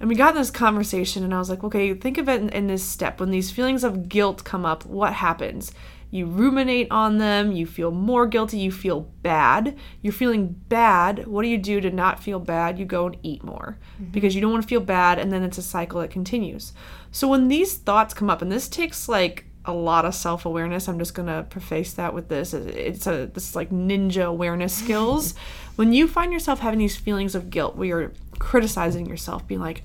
And 0.00 0.08
we 0.08 0.14
got 0.14 0.34
in 0.34 0.40
this 0.40 0.50
conversation, 0.50 1.24
and 1.24 1.34
I 1.34 1.38
was 1.38 1.48
like, 1.48 1.64
okay, 1.64 1.94
think 1.94 2.18
of 2.18 2.28
it 2.28 2.40
in, 2.40 2.48
in, 2.50 2.66
this 2.66 2.82
step. 2.82 3.20
When 3.20 3.30
these 3.30 3.50
feelings 3.50 3.84
of 3.84 4.08
guilt 4.08 4.44
come 4.44 4.66
up, 4.66 4.84
what 4.84 5.14
happens? 5.14 5.72
You 6.10 6.26
ruminate 6.26 6.88
on 6.90 7.18
them, 7.18 7.52
you 7.52 7.66
feel 7.66 7.90
more 7.90 8.26
guilty, 8.26 8.58
you 8.58 8.70
feel 8.70 9.00
bad. 9.22 9.76
You're 10.00 10.12
feeling 10.12 10.60
bad. 10.68 11.26
What 11.26 11.42
do 11.42 11.48
you 11.48 11.58
do 11.58 11.80
to 11.80 11.90
not 11.90 12.22
feel 12.22 12.38
bad? 12.38 12.78
You 12.78 12.84
go 12.84 13.06
and 13.06 13.16
eat 13.22 13.42
more 13.42 13.78
mm-hmm. 13.94 14.12
because 14.12 14.34
you 14.34 14.40
don't 14.40 14.52
want 14.52 14.62
to 14.62 14.68
feel 14.68 14.80
bad, 14.80 15.18
and 15.18 15.32
then 15.32 15.42
it's 15.42 15.58
a 15.58 15.62
cycle 15.62 16.00
that 16.00 16.10
continues. 16.10 16.72
So 17.10 17.26
when 17.26 17.48
these 17.48 17.76
thoughts 17.76 18.14
come 18.14 18.30
up, 18.30 18.42
and 18.42 18.52
this 18.52 18.68
takes 18.68 19.08
like 19.08 19.46
a 19.64 19.72
lot 19.72 20.04
of 20.04 20.14
self 20.14 20.44
awareness. 20.44 20.88
I'm 20.88 20.98
just 20.98 21.14
gonna 21.14 21.46
preface 21.48 21.94
that 21.94 22.14
with 22.14 22.28
this. 22.28 22.52
It's 22.54 23.06
a 23.06 23.26
this 23.26 23.50
is 23.50 23.56
like 23.56 23.70
ninja 23.70 24.24
awareness 24.24 24.74
skills. 24.74 25.34
when 25.76 25.92
you 25.92 26.06
find 26.06 26.32
yourself 26.32 26.60
having 26.60 26.78
these 26.78 26.96
feelings 26.96 27.34
of 27.34 27.50
guilt, 27.50 27.76
where 27.76 27.88
you're 27.88 28.12
criticizing 28.38 29.06
yourself, 29.06 29.46
being 29.46 29.60
like, 29.60 29.82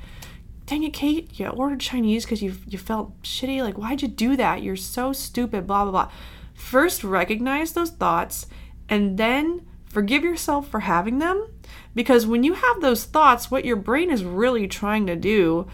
"Dang 0.66 0.84
it, 0.84 0.94
Kate, 0.94 1.40
you 1.40 1.48
ordered 1.48 1.80
Chinese 1.80 2.26
because 2.26 2.42
you 2.42 2.56
you 2.68 2.78
felt 2.78 3.22
shitty. 3.24 3.62
Like, 3.62 3.78
why'd 3.78 4.02
you 4.02 4.08
do 4.08 4.36
that? 4.36 4.64
You're 4.64 4.76
so 4.76 5.14
stupid." 5.14 5.66
Blah 5.66 5.84
blah 5.84 5.92
blah. 5.92 6.12
First, 6.54 7.04
recognize 7.04 7.72
those 7.72 7.92
thoughts, 7.92 8.48
and 8.90 9.18
then 9.18 9.66
forgive 9.86 10.24
yourself 10.24 10.68
for 10.68 10.82
having 10.82 11.20
them. 11.20 11.48
Because 11.96 12.28
when 12.28 12.44
you 12.44 12.54
have 12.54 12.82
those 12.82 13.06
thoughts, 13.06 13.50
what 13.50 13.66
your 13.66 13.76
brain 13.76 14.12
is 14.12 14.24
really 14.24 14.68
trying 14.68 15.08
to 15.08 15.16
do 15.16 15.68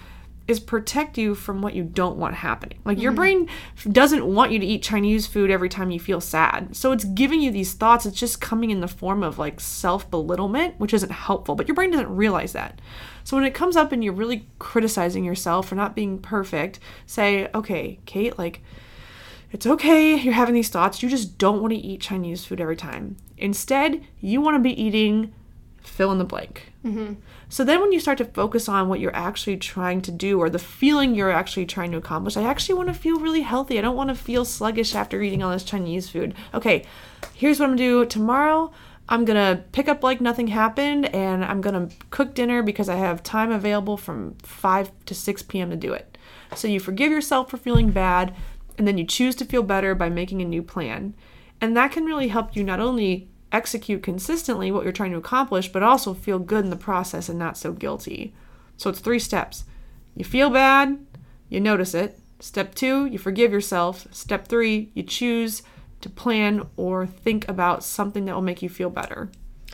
is 0.47 0.59
protect 0.59 1.17
you 1.17 1.33
from 1.33 1.61
what 1.61 1.73
you 1.73 1.83
don't 1.83 2.17
want 2.17 2.35
happening. 2.35 2.79
Like 2.85 2.99
your 2.99 3.11
mm-hmm. 3.11 3.17
brain 3.17 3.49
doesn't 3.91 4.25
want 4.25 4.51
you 4.51 4.59
to 4.59 4.65
eat 4.65 4.83
Chinese 4.83 5.25
food 5.25 5.49
every 5.49 5.69
time 5.69 5.89
you 5.89 5.99
feel 5.99 6.21
sad. 6.21 6.75
So 6.75 6.91
it's 6.91 7.03
giving 7.03 7.41
you 7.41 7.51
these 7.51 7.73
thoughts. 7.73 8.05
It's 8.05 8.19
just 8.19 8.41
coming 8.41 8.69
in 8.69 8.79
the 8.79 8.87
form 8.87 9.23
of 9.23 9.39
like 9.39 9.59
self 9.59 10.09
belittlement, 10.11 10.79
which 10.79 10.93
isn't 10.93 11.11
helpful, 11.11 11.55
but 11.55 11.67
your 11.67 11.75
brain 11.75 11.91
doesn't 11.91 12.15
realize 12.15 12.53
that. 12.53 12.79
So 13.23 13.35
when 13.35 13.45
it 13.45 13.55
comes 13.55 13.75
up 13.75 13.91
and 13.91 14.03
you're 14.03 14.13
really 14.13 14.47
criticizing 14.59 15.23
yourself 15.23 15.67
for 15.67 15.75
not 15.75 15.95
being 15.95 16.19
perfect, 16.19 16.79
say, 17.07 17.49
okay, 17.55 17.99
Kate, 18.05 18.37
like, 18.37 18.61
it's 19.51 19.65
okay 19.65 20.15
you're 20.15 20.33
having 20.33 20.53
these 20.53 20.69
thoughts. 20.69 21.01
You 21.01 21.09
just 21.09 21.39
don't 21.39 21.61
want 21.61 21.73
to 21.73 21.79
eat 21.79 22.01
Chinese 22.01 22.45
food 22.45 22.61
every 22.61 22.75
time. 22.75 23.17
Instead, 23.37 24.05
you 24.19 24.41
want 24.41 24.55
to 24.55 24.59
be 24.59 24.79
eating 24.79 25.33
fill 25.81 26.11
in 26.11 26.17
the 26.17 26.25
blank. 26.25 26.73
Mm-hmm. 26.83 27.13
So 27.49 27.63
then 27.63 27.81
when 27.81 27.91
you 27.91 27.99
start 27.99 28.17
to 28.17 28.25
focus 28.25 28.67
on 28.67 28.89
what 28.89 28.99
you're 28.99 29.15
actually 29.15 29.57
trying 29.57 30.01
to 30.01 30.11
do 30.11 30.39
or 30.39 30.49
the 30.49 30.59
feeling 30.59 31.13
you're 31.13 31.31
actually 31.31 31.65
trying 31.65 31.91
to 31.91 31.97
accomplish, 31.97 32.37
I 32.37 32.43
actually 32.43 32.75
want 32.75 32.89
to 32.89 32.93
feel 32.93 33.19
really 33.19 33.41
healthy. 33.41 33.77
I 33.77 33.81
don't 33.81 33.95
want 33.95 34.09
to 34.09 34.15
feel 34.15 34.45
sluggish 34.45 34.95
after 34.95 35.21
eating 35.21 35.43
all 35.43 35.51
this 35.51 35.63
Chinese 35.63 36.09
food. 36.09 36.33
Okay, 36.53 36.85
here's 37.33 37.59
what 37.59 37.69
I'm 37.69 37.75
going 37.75 37.89
to 37.89 38.03
do 38.03 38.05
tomorrow. 38.05 38.71
I'm 39.07 39.23
going 39.23 39.37
to 39.37 39.63
pick 39.71 39.87
up 39.87 40.03
like 40.03 40.19
nothing 40.19 40.47
happened 40.47 41.13
and 41.13 41.45
I'm 41.45 41.61
going 41.61 41.87
to 41.87 41.95
cook 42.09 42.33
dinner 42.33 42.63
because 42.63 42.89
I 42.89 42.95
have 42.95 43.21
time 43.21 43.51
available 43.51 43.97
from 43.97 44.35
5 44.41 44.91
to 45.05 45.13
6 45.13 45.43
p.m. 45.43 45.69
to 45.69 45.75
do 45.75 45.93
it. 45.93 46.17
So 46.55 46.67
you 46.67 46.79
forgive 46.79 47.11
yourself 47.11 47.51
for 47.51 47.57
feeling 47.57 47.91
bad 47.91 48.35
and 48.77 48.87
then 48.87 48.97
you 48.97 49.05
choose 49.05 49.35
to 49.35 49.45
feel 49.45 49.63
better 49.63 49.93
by 49.93 50.09
making 50.09 50.41
a 50.41 50.45
new 50.45 50.63
plan. 50.63 51.13
And 51.61 51.77
that 51.77 51.91
can 51.91 52.05
really 52.05 52.29
help 52.29 52.55
you 52.55 52.63
not 52.63 52.79
only 52.79 53.29
execute 53.51 54.03
consistently 54.03 54.71
what 54.71 54.83
you're 54.83 54.91
trying 54.91 55.11
to 55.11 55.17
accomplish, 55.17 55.71
but 55.71 55.83
also 55.83 56.13
feel 56.13 56.39
good 56.39 56.63
in 56.63 56.69
the 56.69 56.75
process 56.75 57.29
and 57.29 57.39
not 57.39 57.57
so 57.57 57.71
guilty. 57.71 58.33
So 58.77 58.89
it's 58.89 58.99
three 58.99 59.19
steps. 59.19 59.65
You 60.15 60.25
feel 60.25 60.49
bad, 60.49 60.97
you 61.49 61.59
notice 61.59 61.93
it. 61.93 62.19
Step 62.39 62.75
two, 62.75 63.05
you 63.05 63.17
forgive 63.17 63.51
yourself. 63.51 64.07
Step 64.11 64.47
three, 64.47 64.91
you 64.93 65.03
choose 65.03 65.63
to 66.01 66.09
plan 66.09 66.67
or 66.75 67.05
think 67.07 67.47
about 67.47 67.83
something 67.83 68.25
that 68.25 68.35
will 68.35 68.41
make 68.41 68.61
you 68.61 68.69
feel 68.69 68.89
better. 68.89 69.29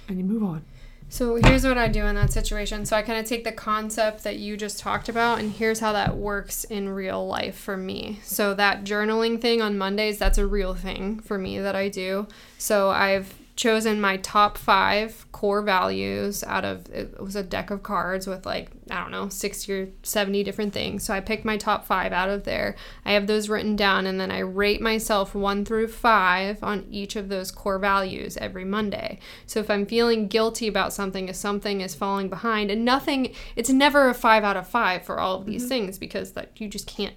And 0.08 0.18
you 0.18 0.24
move 0.24 0.44
on. 0.44 0.64
So 1.10 1.36
here's 1.36 1.66
what 1.66 1.78
I 1.78 1.90
do 1.90 2.06
in 2.06 2.16
that 2.16 2.32
situation. 2.32 2.86
So 2.86 2.96
I 2.96 3.02
kind 3.02 3.20
of 3.20 3.26
take 3.26 3.44
the 3.44 3.52
concept 3.52 4.24
that 4.24 4.38
you 4.38 4.56
just 4.56 4.80
talked 4.80 5.10
about, 5.10 5.40
and 5.40 5.52
here's 5.52 5.82
how 5.82 5.92
that 5.92 6.16
works 6.16 6.64
in 6.64 6.88
real 6.88 7.28
life 7.28 7.58
for 7.58 7.76
me. 7.76 8.22
So 8.24 8.54
that 8.54 8.86
journaling 8.86 9.42
thing 9.42 9.62
on 9.62 9.78
Mondays, 9.78 10.18
that's 10.18 10.38
a 10.38 10.48
real 10.48 10.74
thing 10.74 11.20
for 11.20 11.38
me 11.38 11.60
that 11.60 11.76
I 11.76 11.90
do. 11.90 12.28
So 12.58 12.92
I've 12.92 13.34
chosen 13.56 14.00
my 14.00 14.18
top 14.18 14.58
five 14.58 15.26
core 15.32 15.62
values 15.62 16.44
out 16.46 16.64
of 16.64 16.90
it 16.90 17.20
was 17.20 17.36
a 17.36 17.44
deck 17.44 17.70
of 17.70 17.84
cards 17.84 18.28
with 18.28 18.46
like 18.46 18.70
i 18.90 19.00
don't 19.02 19.12
know 19.12 19.28
60 19.28 19.74
or 19.74 19.88
70 20.04 20.44
different 20.44 20.74
things. 20.74 21.04
So 21.04 21.14
i 21.14 21.20
picked 21.20 21.46
my 21.46 21.58
top 21.58 21.86
five 21.86 22.12
out 22.12 22.30
of 22.30 22.44
there. 22.44 22.76
I 23.06 23.14
have 23.14 23.28
those 23.28 23.50
written 23.50 23.76
down 23.76 24.06
and 24.06 24.20
then 24.20 24.32
i 24.32 24.40
rate 24.40 24.82
myself 24.82 25.36
one 25.36 25.66
through 25.66 25.90
five 25.90 26.64
on 26.64 26.86
each 26.90 27.16
of 27.16 27.30
those 27.30 27.52
core 27.52 27.80
values 27.80 28.38
every 28.38 28.66
monday. 28.66 29.20
So 29.46 29.60
if 29.60 29.70
i'm 29.70 29.86
feeling 29.86 30.28
guilty 30.28 30.68
about 30.68 30.94
something 30.94 31.28
if 31.28 31.36
something 31.36 31.82
is 31.82 31.96
falling 31.96 32.30
behind 32.30 32.72
and 32.72 32.86
nothing 32.86 33.34
it's 33.56 33.70
never 33.70 34.10
a 34.10 34.14
five 34.14 34.44
out 34.44 34.58
of 34.58 34.68
five 34.68 35.04
for 35.04 35.20
all 35.20 35.36
of 35.36 35.46
these 35.46 35.64
mm-hmm. 35.64 35.70
things 35.70 35.98
because 35.98 36.34
that 36.34 36.60
you 36.60 36.68
just 36.68 36.88
can't 36.88 37.16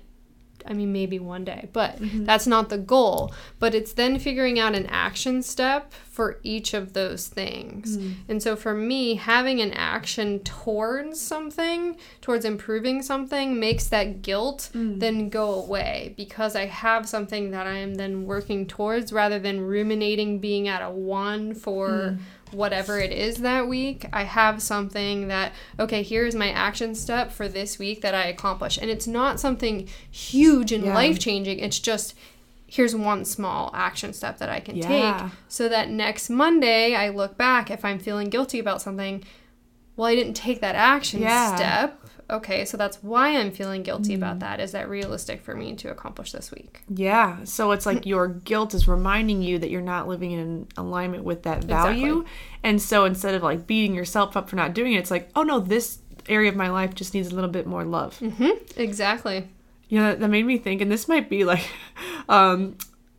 I 0.67 0.73
mean, 0.73 0.93
maybe 0.93 1.19
one 1.19 1.45
day, 1.45 1.69
but 1.73 2.01
mm-hmm. 2.01 2.25
that's 2.25 2.47
not 2.47 2.69
the 2.69 2.79
goal. 2.79 3.35
But 3.59 3.75
it's 3.75 3.93
then 3.93 4.19
figuring 4.19 4.59
out 4.59 4.75
an 4.75 4.87
action 4.87 5.43
step 5.43 5.93
for 5.93 6.39
each 6.43 6.75
of 6.75 6.93
those 6.93 7.27
things. 7.29 7.99
Mm. 7.99 8.15
And 8.29 8.43
so 8.43 8.57
for 8.57 8.73
me, 8.73 9.17
having 9.17 9.61
an 9.61 9.73
action 9.73 10.41
towards 10.41 11.21
something, 11.21 11.97
towards 12.21 12.45
improving 12.45 13.03
something, 13.03 13.59
makes 13.59 13.89
that 13.89 14.23
guilt 14.23 14.71
mm. 14.75 14.99
then 15.01 15.29
go 15.29 15.53
away 15.55 16.15
because 16.17 16.57
I 16.57 16.67
have 16.67 17.09
something 17.09 17.51
that 17.51 17.67
I 17.67 17.79
am 17.79 17.97
then 17.97 18.25
working 18.25 18.67
towards 18.67 19.13
rather 19.13 19.39
than 19.39 19.61
ruminating 19.61 20.39
being 20.39 20.69
at 20.69 20.83
a 20.83 20.91
one 20.91 21.55
for. 21.55 21.89
Mm 21.89 22.19
whatever 22.51 22.99
it 22.99 23.13
is 23.13 23.39
that 23.39 23.69
week, 23.69 24.07
I 24.13 24.25
have 24.25 24.63
something 24.63 25.29
that, 25.29 25.53
okay, 25.79 26.03
here's 26.03 26.35
my 26.35 26.51
action 26.51 26.95
step 26.95 27.33
for 27.33 27.49
this 27.49 27.79
week 27.79 28.01
that 28.03 28.15
I 28.15 28.25
accomplish. 28.25 28.79
And 28.79 28.91
it's 28.91 29.07
not 29.07 29.41
something 29.41 29.89
huge 30.11 30.73
and 30.73 30.85
yeah. 30.85 30.95
life 30.95 31.19
changing, 31.19 31.59
it's 31.59 31.79
just 31.79 32.15
here's 32.67 32.95
one 32.95 33.25
small 33.25 33.71
action 33.73 34.13
step 34.13 34.39
that 34.39 34.49
I 34.49 34.59
can 34.59 34.77
yeah. 34.77 34.89
take 34.89 35.33
so 35.49 35.69
that 35.69 35.91
next 35.91 36.29
Monday 36.29 36.97
I 36.97 37.09
look 37.11 37.37
back 37.37 37.71
if 37.71 37.85
I'm 37.85 38.01
feeling 38.01 38.31
guilty 38.31 38.59
about 38.59 38.83
something. 38.83 39.23
Well, 39.97 40.09
I 40.09 40.17
didn't 40.17 40.35
take 40.35 40.61
that 40.61 40.75
action 40.75 41.23
yeah. 41.23 41.55
step 41.55 42.04
okay, 42.31 42.65
so 42.65 42.77
that's 42.77 43.03
why 43.03 43.37
I'm 43.37 43.51
feeling 43.51 43.83
guilty 43.83 44.13
mm. 44.13 44.17
about 44.17 44.41
that. 44.41 44.61
Is 44.61 44.73
that 44.73 44.89
realistic 44.89 45.43
for 45.43 45.55
me 45.55 45.75
to 45.77 45.91
accomplish 45.91 46.33
this 46.33 46.51
week? 46.51 46.83
Yeah. 46.89 47.45
So 47.45 47.73
it's 47.73 47.87
like 47.87 48.07
your 48.07 48.29
guilt 48.29 48.75
is 48.75 48.89
reminding 48.89 49.43
you 49.43 49.59
that 49.59 49.71
you're 49.71 49.81
not 49.81 50.09
living 50.09 50.33
in 50.33 50.67
alignment 50.77 51.25
with 51.25 51.43
that 51.45 51.65
value. 51.65 52.21
Exactly. 52.21 52.33
And 52.63 52.83
so 52.83 53.05
instead 53.05 53.35
of 53.35 53.43
like 53.43 53.67
beating 53.67 53.95
yourself 53.95 54.37
up 54.37 54.49
for 54.49 54.57
not 54.57 54.75
doing 54.75 54.95
it, 54.95 54.99
it's 54.99 55.11
like, 55.11 55.31
oh 55.35 55.43
no, 55.43 55.61
this 55.61 55.99
area 56.29 56.49
of 56.49 56.57
my 56.57 56.71
life 56.71 56.95
just 56.95 57.15
needs 57.15 57.31
a 57.31 57.35
little 57.35 57.51
bit 57.51 57.67
more 57.67 57.85
love. 57.85 58.19
Mm-hmm. 58.21 58.81
Exactly. 58.81 59.49
Yeah, 59.89 60.15
that 60.15 60.29
made 60.29 60.47
me 60.47 60.59
think, 60.59 60.81
and 60.81 60.91
this 60.91 61.09
might 61.09 61.29
be 61.29 61.45
like 61.45 61.69
um, 62.29 62.77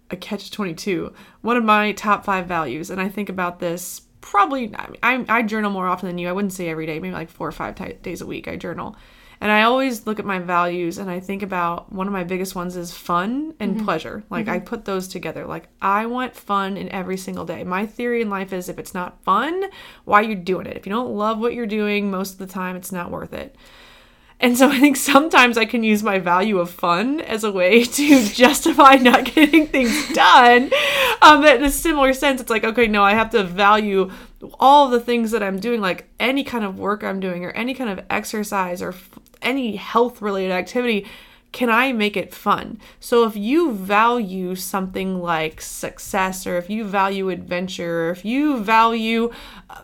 a 0.10 0.16
catch 0.16 0.52
22, 0.52 1.14
one 1.42 1.58
of 1.58 1.64
my 1.64 1.92
top 1.92 2.26
five 2.26 2.48
values. 2.48 2.90
And 2.90 3.00
I 3.00 3.10
think 3.10 3.30
about 3.30 3.60
this 3.60 4.02
probably 4.26 4.74
I, 5.04 5.24
I 5.30 5.44
journal 5.44 5.70
more 5.70 5.88
often 5.88 6.08
than 6.08 6.18
you. 6.18 6.28
I 6.28 6.32
wouldn't 6.32 6.54
say 6.54 6.68
every 6.68 6.88
day, 6.88 7.00
maybe 7.00 7.14
like 7.14 7.30
four 7.30 7.48
or 7.48 7.52
five 7.52 7.76
t- 7.76 7.94
days 8.02 8.22
a 8.22 8.26
week 8.26 8.48
I 8.48 8.56
journal. 8.56 8.96
And 9.40 9.52
I 9.52 9.64
always 9.64 10.08
look 10.08 10.18
at 10.18 10.26
my 10.26 10.40
values 10.40 10.98
and 10.98 11.12
I 11.12 11.20
think 11.20 11.44
about 11.44 11.92
one 11.94 12.08
of 12.08 12.14
my 12.14 12.24
biggest 12.24 12.56
ones 12.56 12.76
is 12.76 12.92
fun 12.92 13.54
and 13.60 13.76
mm-hmm. 13.76 13.86
pleasure. 13.86 14.24
Like 14.32 14.46
mm-hmm. 14.46 14.56
I 14.56 14.60
put 14.60 14.86
those 14.86 15.08
together. 15.08 15.46
Like 15.46 15.68
I 15.80 16.08
want 16.08 16.36
fun 16.36 16.76
in 16.76 16.90
every 16.90 17.18
single 17.18 17.46
day. 17.46 17.64
My 17.64 17.86
theory 17.86 18.22
in 18.22 18.30
life 18.30 18.52
is 18.52 18.68
if 18.68 18.80
it's 18.80 18.96
not 18.96 19.24
fun, 19.24 19.66
why 20.06 20.22
are 20.22 20.28
you 20.28 20.36
doing 20.36 20.66
it? 20.66 20.78
If 20.78 20.88
you 20.88 20.92
don't 20.92 21.16
love 21.16 21.38
what 21.38 21.54
you're 21.54 21.68
doing 21.68 22.10
most 22.10 22.34
of 22.34 22.38
the 22.40 22.48
time, 22.48 22.76
it's 22.76 22.92
not 22.92 23.12
worth 23.12 23.34
it. 23.34 23.56
And 24.40 24.58
so 24.58 24.70
I 24.70 24.80
think 24.80 24.98
sometimes 24.98 25.58
I 25.58 25.66
can 25.66 25.84
use 25.84 26.04
my 26.04 26.20
value 26.20 26.60
of 26.60 26.70
fun 26.70 27.22
as 27.22 27.44
a 27.44 27.52
way 27.52 27.84
to 28.00 28.26
justify 28.26 28.96
not 28.96 29.26
getting 29.26 29.68
things 29.68 30.14
done. 30.14 30.72
Um, 31.22 31.42
but 31.42 31.58
in 31.58 31.64
a 31.64 31.72
similar 31.72 32.14
sense, 32.14 32.42
it's 32.42 32.50
like, 32.50 32.64
okay, 32.64 32.88
no, 32.88 33.04
I 33.04 33.14
have 33.14 33.30
to 33.32 33.44
value 33.44 34.12
all 34.60 34.90
the 34.90 35.00
things 35.00 35.32
that 35.32 35.42
I'm 35.42 35.60
doing, 35.60 35.82
like 35.82 36.08
any 36.20 36.44
kind 36.44 36.66
of 36.66 36.78
work 36.78 37.04
I'm 37.04 37.20
doing 37.20 37.46
or 37.46 37.52
any 37.52 37.74
kind 37.74 37.90
of 37.90 38.06
exercise 38.10 38.82
or 38.82 38.90
f- 38.90 39.18
any 39.42 39.78
health 39.78 40.22
related 40.22 40.52
activity. 40.52 41.08
Can 41.52 41.70
I 41.70 41.94
make 41.94 42.18
it 42.18 42.34
fun? 42.34 42.80
So 43.00 43.24
if 43.26 43.38
you 43.38 43.72
value 43.72 44.56
something 44.56 45.22
like 45.22 45.62
success 45.62 46.46
or 46.46 46.58
if 46.58 46.70
you 46.70 46.84
value 46.84 47.30
adventure 47.30 48.08
or 48.08 48.12
if 48.12 48.26
you 48.26 48.62
value, 48.62 49.32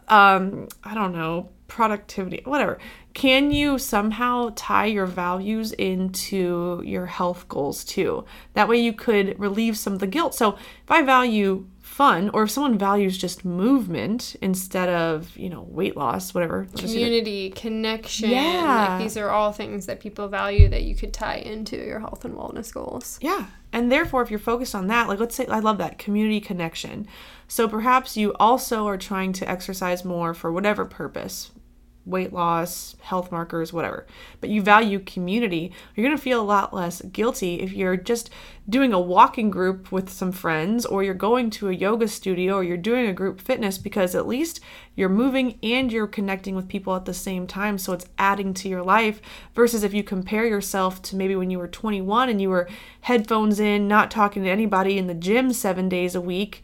um, 0.09 0.67
I 0.83 0.93
don't 0.93 1.13
know, 1.13 1.49
productivity, 1.69 2.41
whatever. 2.43 2.77
Can 3.13 3.52
you 3.52 3.78
somehow 3.78 4.52
tie 4.56 4.86
your 4.86 5.06
values 5.06 5.74
into 5.74 6.82
your 6.86 7.08
health 7.08 7.47
goals 7.50 7.84
too? 7.84 8.26
That 8.54 8.67
way 8.69 8.78
you 8.78 8.93
could 8.93 9.38
relieve 9.39 9.78
some 9.78 9.93
of 9.93 10.00
the 10.00 10.08
guilt. 10.08 10.34
So 10.34 10.54
if 10.54 10.89
I 10.89 11.02
value 11.02 11.67
fun 11.82 12.30
or 12.34 12.43
if 12.43 12.52
someone 12.52 12.78
values 12.78 13.17
just 13.17 13.43
movement 13.43 14.38
instead 14.41 14.88
of, 14.88 15.36
you 15.38 15.50
know, 15.50 15.63
weight 15.63 15.97
loss, 15.97 16.34
whatever. 16.34 16.65
let's 16.69 16.82
just 16.82 16.93
say 16.93 17.00
that- 17.00 17.06
Community, 17.06 17.50
connection. 17.50 18.30
Yeah. 18.30 18.88
Like 18.91 19.02
these 19.04 19.17
are 19.17 19.30
all 19.30 19.52
things 19.52 19.88
that 19.88 20.00
people 20.00 20.30
value 20.30 20.69
that 20.69 20.84
you 20.84 20.95
could 20.95 21.13
tie 21.13 21.36
into 21.36 21.76
your 21.76 22.00
health 22.00 22.24
and 22.24 22.34
wellness 22.34 22.74
goals. 22.74 23.19
Yeah. 23.21 23.47
And 23.74 23.91
therefore, 23.91 24.21
if 24.21 24.30
you're 24.30 24.39
focused 24.39 24.74
on 24.74 24.88
that, 24.88 25.10
like 25.10 25.19
let's 25.19 25.36
say, 25.36 25.45
I 25.47 25.60
love 25.60 25.78
that 25.80 25.97
community 25.97 26.39
connection. 26.39 27.08
So 27.47 27.67
perhaps 27.67 28.15
you 28.15 28.34
also 28.39 28.88
are 28.88 28.97
trying 28.97 29.34
to 29.34 29.50
exercise 29.50 30.06
more 30.06 30.34
for 30.34 30.50
whatever 30.52 30.86
purpose 30.86 31.52
weight 32.05 32.33
loss, 32.33 32.95
health 33.01 33.31
markers, 33.31 33.71
whatever. 33.71 34.07
But 34.39 34.49
you 34.49 34.61
value 34.61 34.99
community, 34.99 35.71
you're 35.95 36.05
going 36.05 36.17
to 36.17 36.21
feel 36.21 36.41
a 36.41 36.43
lot 36.43 36.73
less 36.73 37.01
guilty 37.01 37.61
if 37.61 37.73
you're 37.73 37.97
just 37.97 38.29
doing 38.69 38.93
a 38.93 38.99
walking 38.99 39.49
group 39.49 39.91
with 39.91 40.09
some 40.09 40.31
friends 40.31 40.85
or 40.85 41.03
you're 41.03 41.13
going 41.13 41.49
to 41.49 41.69
a 41.69 41.73
yoga 41.73 42.07
studio 42.07 42.55
or 42.55 42.63
you're 42.63 42.77
doing 42.77 43.07
a 43.07 43.13
group 43.13 43.41
fitness 43.41 43.77
because 43.77 44.15
at 44.15 44.27
least 44.27 44.59
you're 44.95 45.09
moving 45.09 45.59
and 45.61 45.91
you're 45.91 46.07
connecting 46.07 46.55
with 46.55 46.67
people 46.67 46.95
at 46.95 47.05
the 47.05 47.13
same 47.13 47.45
time. 47.45 47.77
So 47.77 47.93
it's 47.93 48.07
adding 48.17 48.53
to 48.55 48.69
your 48.69 48.83
life 48.83 49.21
versus 49.53 49.83
if 49.83 49.93
you 49.93 50.03
compare 50.03 50.45
yourself 50.45 51.01
to 51.03 51.15
maybe 51.15 51.35
when 51.35 51.49
you 51.49 51.59
were 51.59 51.67
21 51.67 52.29
and 52.29 52.41
you 52.41 52.49
were 52.49 52.67
headphones 53.01 53.59
in, 53.59 53.87
not 53.87 54.11
talking 54.11 54.43
to 54.43 54.49
anybody 54.49 54.97
in 54.97 55.07
the 55.07 55.13
gym 55.13 55.53
seven 55.53 55.89
days 55.89 56.15
a 56.15 56.21
week 56.21 56.63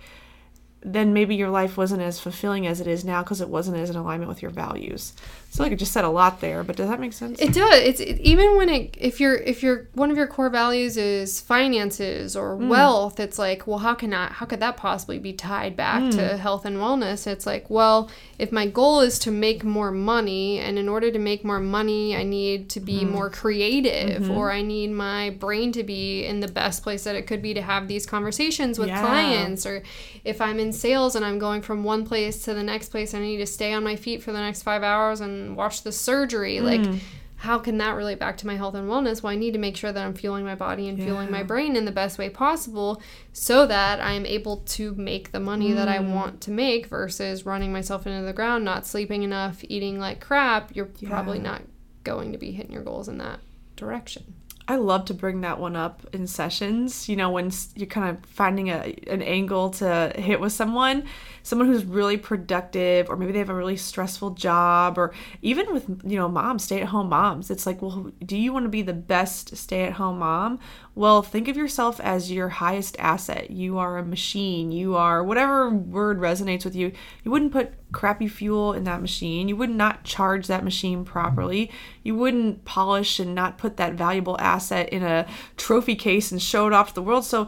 then 0.82 1.14
maybe 1.14 1.36
your 1.36 1.50
life 1.50 1.78
wasn't 1.78 2.02
as 2.02 2.20
fulfilling 2.20 2.68
as 2.68 2.80
it 2.80 2.88
is 2.88 3.04
now 3.04 3.24
because 3.24 3.42
it 3.42 3.50
wasn't 3.50 3.78
as 3.78 3.90
in 3.90 3.96
alignment 3.96 4.30
with 4.30 4.42
your 4.42 4.52
values. 4.52 5.14
So 5.58 5.64
like 5.64 5.72
I 5.72 5.76
just 5.76 5.92
said 5.92 6.06
a 6.06 6.10
lot 6.10 6.40
there, 6.40 6.64
but 6.64 6.76
does 6.76 6.88
that 6.88 7.00
make 7.00 7.14
sense? 7.14 7.40
It 7.40 7.52
does. 7.52 7.82
It's 7.82 8.00
it, 8.00 8.20
even 8.22 8.58
when 8.58 8.70
it 8.70 8.96
if 8.96 9.20
you're 9.20 9.38
if 9.38 9.64
you're 9.64 9.88
one 9.96 10.12
of 10.12 10.18
your 10.18 10.28
core 10.28 10.52
values 10.52 10.98
is 10.98 11.42
finances 11.42 12.36
or 12.36 12.56
mm. 12.56 12.68
wealth, 12.68 13.20
it's 13.20 13.40
like, 13.40 13.66
well, 13.66 13.80
how 13.80 13.96
can 13.96 14.14
I 14.14 14.28
how 14.28 14.46
could 14.46 14.60
that 14.60 14.78
possibly 14.78 15.18
be 15.18 15.34
tied 15.34 15.76
back 15.76 16.12
to 16.12 16.18
mm. 16.18 16.38
health 16.38 16.64
and 16.66 16.78
wellness? 16.78 17.26
It's 17.26 17.48
like, 17.48 17.72
well, 17.72 18.08
if 18.38 18.52
my 18.52 18.68
goal 18.68 19.00
is 19.00 19.18
to 19.20 19.32
make 19.32 19.64
more 19.64 19.90
money, 19.90 20.60
and 20.60 20.78
in 20.78 20.88
order 20.88 21.10
to 21.10 21.18
make 21.18 21.44
more 21.44 21.60
money, 21.60 22.16
I 22.16 22.22
need 22.22 22.70
to 22.70 22.80
be 22.80 23.00
mm-hmm. 23.00 23.14
more 23.14 23.30
creative, 23.32 24.24
mm-hmm. 24.24 24.38
or 24.38 24.52
I 24.52 24.62
need 24.62 24.92
my 24.92 25.32
brain 25.32 25.72
to 25.72 25.84
be 25.84 26.24
in 26.24 26.40
the 26.40 26.48
best 26.48 26.84
place 26.84 27.04
that 27.06 27.16
it 27.16 27.26
could 27.26 27.42
be 27.42 27.56
to 27.56 27.64
have 27.64 27.88
these 27.88 28.06
conversations 28.06 28.78
with 28.78 28.90
Yeah. 28.90 29.02
clients, 29.02 29.66
or 29.66 29.82
if 30.24 30.40
I'm 30.40 30.60
in 30.60 30.72
sales 30.72 31.16
and 31.16 31.26
I'm 31.26 31.40
going 31.40 31.64
from 31.64 31.84
one 31.84 32.06
place 32.06 32.44
to 32.44 32.54
the 32.54 32.62
next 32.62 32.90
place, 32.90 33.16
I 33.16 33.20
need 33.20 33.38
to 33.38 33.48
stay 33.48 33.74
on 33.74 33.84
my 33.84 33.96
feet 33.96 34.22
for 34.22 34.32
the 34.32 34.40
next 34.40 34.62
five 34.62 34.84
hours 34.84 35.20
and 35.20 35.47
Mm. 35.50 35.56
watch 35.56 35.84
the 35.84 35.92
surgery. 35.92 36.58
Mm. 36.58 36.64
Like, 36.64 37.02
how 37.38 37.60
can 37.60 37.78
that 37.78 37.92
relate 37.96 38.18
back 38.20 38.38
to 38.38 38.48
my 38.48 38.56
health 38.56 38.74
and 38.74 38.90
wellness? 38.90 39.22
Well, 39.22 39.32
I 39.32 39.36
need 39.36 39.54
to 39.54 39.60
make 39.60 39.78
sure 39.78 39.92
that 39.92 40.04
I'm 40.04 40.16
fueling 40.16 40.44
my 40.44 40.56
body 40.56 40.90
and 40.90 40.98
fueling 40.98 41.30
my 41.30 41.44
brain 41.44 41.76
in 41.76 41.86
the 41.86 41.92
best 41.92 42.18
way 42.18 42.30
possible 42.30 43.00
so 43.32 43.68
that 43.68 44.00
I'm 44.02 44.26
able 44.26 44.58
to 44.58 44.96
make 44.96 45.32
the 45.32 45.40
money 45.40 45.72
that 45.74 45.88
I 45.88 46.00
mm. 46.00 46.14
want 46.14 46.42
to 46.42 46.52
make 46.52 46.88
versus 46.88 47.46
running 47.46 47.72
myself 47.72 48.08
into 48.08 48.26
the 48.26 48.34
ground, 48.34 48.66
not 48.66 48.88
sleeping 48.88 49.22
enough, 49.22 49.64
eating 49.70 50.00
like 50.00 50.20
crap. 50.20 50.76
You're 50.76 50.90
probably 51.06 51.38
not 51.38 51.62
going 52.04 52.32
to 52.32 52.40
be 52.40 52.52
hitting 52.52 52.72
your 52.72 52.84
goals 52.84 53.08
in 53.08 53.20
that 53.20 53.40
direction. 53.76 54.34
I 54.70 54.76
love 54.76 55.06
to 55.06 55.14
bring 55.14 55.42
that 55.42 55.60
one 55.60 55.76
up 55.78 56.06
in 56.12 56.28
sessions. 56.28 57.08
You 57.08 57.16
know, 57.16 57.30
when 57.30 57.52
you're 57.76 57.88
kind 57.88 58.10
of 58.10 58.26
finding 58.30 58.70
a, 58.70 58.96
an 59.08 59.22
angle 59.22 59.70
to 59.72 60.12
hit 60.16 60.42
with 60.42 60.52
someone, 60.52 61.06
someone 61.48 61.70
who's 61.70 61.86
really 61.86 62.18
productive, 62.18 63.10
or 63.10 63.16
maybe 63.16 63.32
they 63.32 63.40
have 63.40 63.50
a 63.50 63.56
really 63.56 63.78
stressful 63.78 64.32
job, 64.32 64.98
or 64.98 65.14
even 65.42 65.74
with, 65.74 65.88
you 66.04 66.18
know, 66.18 66.28
moms, 66.28 66.66
stay 66.66 66.82
at 66.82 66.90
home 66.90 67.08
moms. 67.08 67.50
It's 67.50 67.66
like, 67.66 67.82
well, 67.82 68.12
do 68.26 68.36
you 68.36 68.52
want 68.52 68.66
to 68.66 68.70
be 68.70 68.82
the 68.82 68.94
best 68.94 69.56
stay 69.56 69.84
at 69.84 69.94
home 69.94 70.20
mom? 70.20 70.60
Well, 70.94 71.22
think 71.22 71.48
of 71.48 71.56
yourself 71.56 72.02
as 72.02 72.32
your 72.32 72.50
highest 72.50 72.98
asset. 73.00 73.50
You 73.50 73.78
are 73.78 73.98
a 73.98 74.06
machine. 74.06 74.74
You 74.74 74.98
are 74.98 75.24
whatever 75.24 75.70
word 75.70 76.20
resonates 76.20 76.66
with 76.66 76.76
you. 76.76 76.92
You 77.24 77.32
wouldn't 77.32 77.54
put 77.54 77.74
crappy 77.94 78.28
fuel 78.28 78.74
in 78.74 78.84
that 78.84 79.00
machine. 79.00 79.48
You 79.48 79.56
would 79.56 79.70
not 79.70 80.04
charge 80.04 80.48
that 80.48 80.66
machine 80.66 81.06
properly. 81.06 81.72
You 82.04 82.16
wouldn't 82.16 82.66
polish 82.66 83.20
and 83.22 83.34
not 83.34 83.58
put 83.58 83.78
that 83.78 83.94
valuable 83.94 84.38
asset 84.40 84.90
in 84.90 85.04
a 85.04 85.26
trophy 85.56 85.96
case 85.96 86.30
and 86.30 86.42
show 86.42 86.68
it 86.68 86.74
off 86.74 86.90
to 86.90 86.96
the 86.96 87.02
world. 87.02 87.24
So 87.24 87.48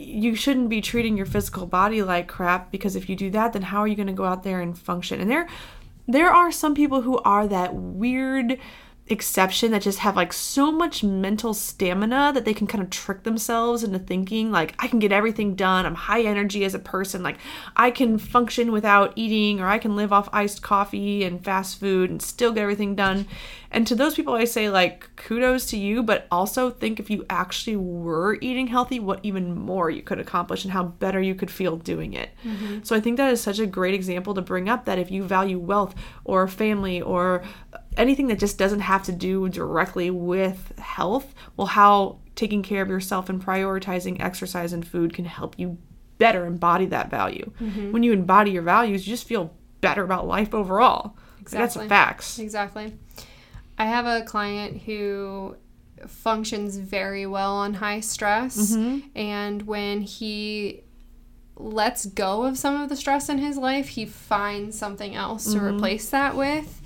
you 0.00 0.34
shouldn't 0.34 0.70
be 0.70 0.80
treating 0.80 1.14
your 1.14 1.26
physical 1.26 1.66
body 1.66 2.02
like 2.02 2.26
crap 2.26 2.72
because 2.72 2.96
if 2.96 3.10
you 3.10 3.16
do 3.16 3.30
that, 3.30 3.52
then 3.52 3.60
how 3.60 3.80
are 3.80 3.86
you 3.86 3.94
going 3.94 4.06
to 4.06 4.14
go 4.14 4.24
out 4.24 4.42
there 4.42 4.60
and 4.60 4.78
function? 4.78 5.20
And 5.20 5.30
there 5.30 5.46
there 6.08 6.30
are 6.30 6.50
some 6.50 6.74
people 6.74 7.02
who 7.02 7.18
are 7.18 7.46
that 7.46 7.74
weird 7.74 8.58
exception 9.10 9.72
that 9.72 9.82
just 9.82 10.00
have 10.00 10.16
like 10.16 10.32
so 10.32 10.70
much 10.70 11.02
mental 11.02 11.52
stamina 11.52 12.32
that 12.34 12.44
they 12.44 12.54
can 12.54 12.66
kind 12.66 12.82
of 12.82 12.90
trick 12.90 13.24
themselves 13.24 13.82
into 13.82 13.98
thinking 13.98 14.50
like 14.52 14.74
I 14.78 14.88
can 14.88 14.98
get 14.98 15.12
everything 15.12 15.54
done. 15.54 15.86
I'm 15.86 15.94
high 15.94 16.22
energy 16.22 16.64
as 16.64 16.74
a 16.74 16.78
person. 16.78 17.22
Like 17.22 17.38
I 17.76 17.90
can 17.90 18.18
function 18.18 18.72
without 18.72 19.12
eating 19.16 19.60
or 19.60 19.66
I 19.66 19.78
can 19.78 19.96
live 19.96 20.12
off 20.12 20.28
iced 20.32 20.62
coffee 20.62 21.24
and 21.24 21.44
fast 21.44 21.80
food 21.80 22.10
and 22.10 22.22
still 22.22 22.52
get 22.52 22.62
everything 22.62 22.94
done. 22.94 23.26
And 23.70 23.86
to 23.86 23.94
those 23.94 24.14
people 24.14 24.34
I 24.34 24.44
say 24.44 24.68
like 24.68 25.14
kudos 25.16 25.66
to 25.66 25.76
you, 25.76 26.02
but 26.02 26.26
also 26.30 26.70
think 26.70 27.00
if 27.00 27.10
you 27.10 27.24
actually 27.30 27.76
were 27.76 28.38
eating 28.40 28.66
healthy, 28.66 29.00
what 29.00 29.20
even 29.22 29.54
more 29.54 29.90
you 29.90 30.02
could 30.02 30.18
accomplish 30.18 30.64
and 30.64 30.72
how 30.72 30.84
better 30.84 31.20
you 31.20 31.34
could 31.34 31.50
feel 31.50 31.76
doing 31.76 32.14
it. 32.14 32.30
Mm-hmm. 32.44 32.80
So 32.82 32.96
I 32.96 33.00
think 33.00 33.16
that 33.16 33.32
is 33.32 33.40
such 33.40 33.58
a 33.58 33.66
great 33.66 33.94
example 33.94 34.34
to 34.34 34.42
bring 34.42 34.68
up 34.68 34.84
that 34.84 34.98
if 34.98 35.10
you 35.10 35.22
value 35.22 35.58
wealth 35.58 35.94
or 36.24 36.46
family 36.48 37.00
or 37.00 37.42
anything 37.96 38.28
that 38.28 38.38
just 38.38 38.58
doesn't 38.58 38.80
have 38.80 39.02
to 39.04 39.12
do 39.12 39.48
directly 39.48 40.10
with 40.10 40.72
health, 40.78 41.34
well, 41.56 41.66
how 41.66 42.18
taking 42.34 42.62
care 42.62 42.82
of 42.82 42.88
yourself 42.88 43.28
and 43.28 43.44
prioritizing 43.44 44.20
exercise 44.20 44.72
and 44.72 44.86
food 44.86 45.12
can 45.12 45.24
help 45.24 45.58
you 45.58 45.78
better 46.18 46.46
embody 46.46 46.86
that 46.86 47.10
value. 47.10 47.50
Mm-hmm. 47.60 47.92
When 47.92 48.02
you 48.02 48.12
embody 48.12 48.50
your 48.50 48.62
values, 48.62 49.06
you 49.06 49.12
just 49.12 49.26
feel 49.26 49.52
better 49.80 50.04
about 50.04 50.26
life 50.26 50.54
overall. 50.54 51.16
Exactly. 51.40 51.82
That's 51.82 51.88
facts. 51.88 52.38
Exactly. 52.38 52.94
I 53.78 53.86
have 53.86 54.06
a 54.06 54.24
client 54.24 54.82
who 54.82 55.56
functions 56.06 56.76
very 56.76 57.26
well 57.26 57.54
on 57.54 57.74
high 57.74 58.00
stress, 58.00 58.72
mm-hmm. 58.72 59.08
and 59.14 59.62
when 59.62 60.02
he 60.02 60.82
lets 61.56 62.06
go 62.06 62.44
of 62.44 62.56
some 62.56 62.80
of 62.80 62.88
the 62.88 62.96
stress 62.96 63.28
in 63.28 63.38
his 63.38 63.56
life, 63.56 63.88
he 63.88 64.06
finds 64.06 64.78
something 64.78 65.14
else 65.14 65.52
to 65.52 65.58
mm-hmm. 65.58 65.76
replace 65.76 66.10
that 66.10 66.36
with. 66.36 66.79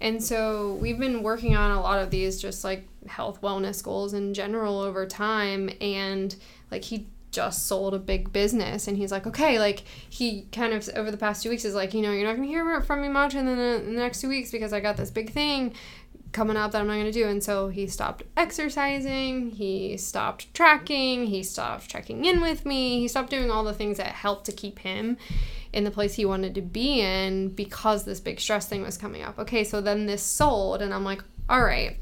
And 0.00 0.22
so 0.22 0.74
we've 0.74 0.98
been 0.98 1.22
working 1.22 1.56
on 1.56 1.70
a 1.70 1.80
lot 1.80 2.00
of 2.00 2.10
these 2.10 2.40
just 2.40 2.64
like 2.64 2.86
health 3.06 3.40
wellness 3.40 3.82
goals 3.82 4.14
in 4.14 4.34
general 4.34 4.80
over 4.80 5.06
time. 5.06 5.70
And 5.80 6.34
like 6.70 6.84
he 6.84 7.06
just 7.30 7.66
sold 7.66 7.94
a 7.94 7.98
big 7.98 8.32
business. 8.32 8.88
And 8.88 8.96
he's 8.96 9.12
like 9.12 9.26
okay 9.26 9.58
like 9.58 9.84
he 10.08 10.46
kind 10.52 10.72
of 10.72 10.88
over 10.94 11.10
the 11.10 11.16
past 11.16 11.42
two 11.42 11.50
weeks 11.50 11.64
is 11.64 11.74
like 11.74 11.94
you 11.94 12.02
know 12.02 12.12
you're 12.12 12.26
not 12.26 12.36
gonna 12.36 12.48
hear 12.48 12.80
from 12.80 13.02
me 13.02 13.08
much 13.08 13.34
in 13.34 13.46
the, 13.46 13.52
in 13.52 13.94
the 13.94 14.00
next 14.00 14.20
two 14.20 14.28
weeks 14.28 14.50
because 14.50 14.72
i 14.72 14.80
got 14.80 14.96
this 14.96 15.10
big 15.10 15.30
thing 15.30 15.74
coming 16.32 16.56
up 16.56 16.72
that 16.72 16.80
i'm 16.80 16.86
not 16.86 16.96
gonna 16.96 17.12
do. 17.12 17.26
And 17.26 17.42
so 17.42 17.68
he 17.68 17.86
stopped 17.86 18.22
exercising. 18.36 19.50
He 19.50 19.96
stopped 19.96 20.52
tracking. 20.54 21.26
He 21.26 21.42
stopped 21.42 21.88
checking 21.88 22.24
in 22.24 22.40
with 22.40 22.64
me. 22.66 23.00
He 23.00 23.08
stopped 23.08 23.30
doing 23.30 23.50
all 23.50 23.64
the 23.64 23.74
things 23.74 23.96
that 23.96 24.08
helped 24.08 24.46
to 24.46 24.52
keep 24.52 24.80
him 24.80 25.16
in 25.72 25.84
the 25.84 25.90
place 25.90 26.14
he 26.14 26.24
wanted 26.24 26.54
to 26.54 26.62
be 26.62 27.00
in 27.00 27.50
because 27.50 28.04
this 28.04 28.20
big 28.20 28.40
stress 28.40 28.68
thing 28.68 28.82
was 28.82 28.96
coming 28.96 29.22
up. 29.22 29.38
Okay 29.38 29.64
so 29.64 29.80
then 29.80 30.06
this 30.06 30.22
sold 30.22 30.82
and 30.82 30.92
i'm 30.92 31.04
like 31.04 31.22
all 31.48 31.62
right 31.62 31.98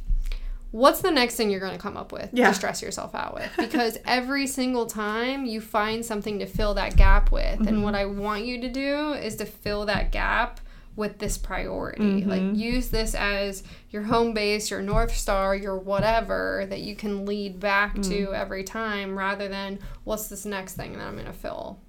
what's 0.72 1.00
the 1.00 1.10
next 1.10 1.36
thing 1.36 1.50
you're 1.50 1.60
going 1.60 1.72
to 1.72 1.78
come 1.78 1.96
up 1.96 2.12
with 2.12 2.28
Yeah. 2.32 2.48
to 2.48 2.54
stress 2.54 2.82
yourself 2.82 3.14
out 3.14 3.34
with? 3.34 3.50
Because 3.56 3.96
every 4.04 4.46
single 4.46 4.84
time 4.84 5.46
you 5.46 5.60
find 5.60 6.04
something 6.04 6.38
to 6.40 6.46
fill 6.46 6.74
that 6.74 6.96
gap 6.96 7.32
with 7.32 7.66
and 7.66 7.82
what 7.82 7.94
mm-hmm. 7.94 8.18
i 8.18 8.20
want 8.20 8.44
you 8.44 8.60
to 8.60 8.68
do 8.68 9.12
is 9.12 9.36
to 9.36 9.46
fill 9.46 9.86
that 9.86 10.12
gap 10.12 10.60
with 10.94 11.18
this 11.18 11.36
priority. 11.36 12.24
Like 12.24 12.40
mm-hmm. 12.40 12.54
use 12.54 12.88
this 12.88 13.14
as 13.14 13.62
your 13.90 14.02
home 14.02 14.34
base 14.34 14.70
your 14.70 14.82
north 14.82 15.14
star 15.14 15.54
your 15.54 15.78
whatever 15.78 16.66
that 16.68 16.80
you 16.80 16.94
can 16.94 17.24
lead 17.24 17.58
back 17.60 17.94
to 17.94 18.26
mm. 18.26 18.34
every 18.34 18.62
time 18.62 19.16
rather 19.16 19.48
than 19.48 19.78
what's 20.04 20.28
this 20.28 20.44
next 20.44 20.74
thing 20.74 20.92
that 20.92 21.00
i'm 21.00 21.14
going 21.14 21.24
to 21.24 21.32
fill 21.32 21.80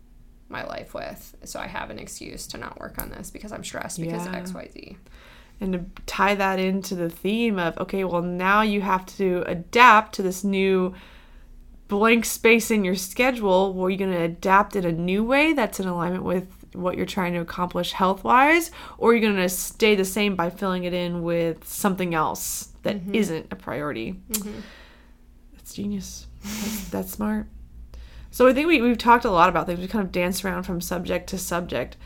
my 0.50 0.64
life 0.66 0.94
with. 0.94 1.36
So 1.44 1.60
i 1.60 1.68
have 1.68 1.90
an 1.90 2.00
excuse 2.00 2.48
to 2.48 2.58
not 2.58 2.80
work 2.80 2.98
on 2.98 3.10
this 3.10 3.30
because 3.32 3.52
i'm 3.52 3.64
stressed 3.64 4.00
because 4.00 4.26
Yeah. 4.26 4.42
xyz 4.42 4.96
and 5.60 5.74
to 5.74 5.86
tie 6.06 6.36
that 6.36 6.60
into 6.60 6.94
the 6.96 7.10
theme 7.10 7.58
of 7.60 7.78
okay 7.80 8.04
well 8.04 8.22
now 8.22 8.62
you 8.62 8.82
have 8.82 9.06
to 9.18 9.44
adapt 9.48 10.14
to 10.16 10.22
this 10.24 10.44
new 10.44 10.94
blank 11.88 12.26
space 12.26 12.70
in 12.70 12.84
your 12.84 12.96
schedule. 12.96 13.74
Well 13.74 13.90
you're 13.90 13.98
going 13.98 14.12
to 14.12 14.22
adapt 14.22 14.76
in 14.76 14.86
a 14.86 14.92
new 14.92 15.24
way 15.24 15.54
that's 15.54 15.80
in 15.80 15.88
alignment 15.88 16.24
with 16.24 16.48
what 16.74 16.98
you're 16.98 17.06
trying 17.06 17.34
to 17.34 17.40
accomplish 17.40 17.94
health 17.94 18.24
wise 18.26 18.72
or 18.98 19.12
are 19.12 19.14
you're 19.14 19.22
going 19.22 19.38
to 19.42 19.48
stay 19.50 19.96
the 19.96 20.04
same 20.06 20.36
by 20.36 20.50
filling 20.50 20.84
it 20.84 20.94
in 20.94 21.24
with 21.24 21.66
something 21.68 22.14
else 22.14 22.70
that 22.84 22.98
Mm-hmm. 22.98 23.16
not 23.16 23.46
a 23.52 23.56
priority. 23.56 24.20
That's 25.54 25.74
genius. 25.74 26.28
That's, 26.44 26.90
that's 26.90 27.12
smart 27.14 27.48
so 28.38 28.48
i 28.48 28.54
think 28.54 28.68
we, 28.68 28.80
we've 28.82 28.98
talked 28.98 29.26
a 29.26 29.32
lot 29.32 29.50
about 29.50 29.66
things 29.66 29.80
we 29.80 29.88
kind 29.88 30.06
of 30.06 30.12
danced 30.12 30.46
around 30.46 30.62
from 30.62 30.80
subject 30.80 31.28
to 31.28 31.38
subject 31.38 31.98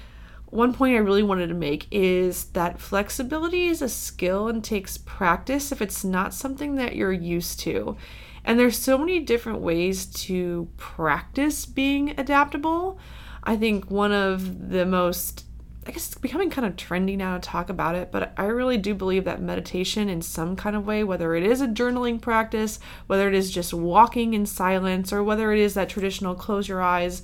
one 0.51 0.73
point 0.73 0.95
I 0.95 0.99
really 0.99 1.23
wanted 1.23 1.47
to 1.47 1.53
make 1.53 1.88
is 1.91 2.45
that 2.47 2.79
flexibility 2.79 3.67
is 3.67 3.82
a 3.82 3.88
skill 3.88 4.49
and 4.49 4.61
takes 4.61 4.97
practice 4.97 5.71
if 5.71 5.82
it's 5.82 6.03
not 6.03 6.34
something 6.34 6.75
that 6.75 6.93
you're 6.93 7.13
used 7.13 7.61
to. 7.61 7.95
And 8.43 8.59
there's 8.59 8.77
so 8.77 8.97
many 8.97 9.21
different 9.21 9.59
ways 9.59 10.05
to 10.07 10.67
practice 10.75 11.65
being 11.65 12.19
adaptable. 12.19 12.99
I 13.43 13.55
think 13.55 13.89
one 13.89 14.11
of 14.11 14.69
the 14.69 14.86
most 14.86 15.45
I 15.88 15.91
guess 15.91 16.07
it's 16.07 16.17
becoming 16.17 16.51
kind 16.51 16.67
of 16.67 16.75
trendy 16.75 17.17
now 17.17 17.36
to 17.36 17.41
talk 17.41 17.69
about 17.69 17.95
it, 17.95 18.11
but 18.11 18.34
I 18.38 18.45
really 18.45 18.77
do 18.77 18.93
believe 18.93 19.23
that 19.23 19.41
meditation 19.41 20.09
in 20.09 20.21
some 20.21 20.55
kind 20.55 20.75
of 20.75 20.86
way, 20.86 21.03
whether 21.03 21.34
it 21.34 21.43
is 21.43 21.59
a 21.59 21.67
journaling 21.67 22.21
practice, 22.21 22.79
whether 23.07 23.27
it 23.27 23.34
is 23.34 23.49
just 23.49 23.73
walking 23.73 24.36
in 24.36 24.45
silence, 24.45 25.11
or 25.11 25.23
whether 25.23 25.51
it 25.51 25.59
is 25.59 25.73
that 25.73 25.89
traditional 25.89 26.36
close 26.36 26.67
your 26.67 26.84
eyes, 26.84 27.23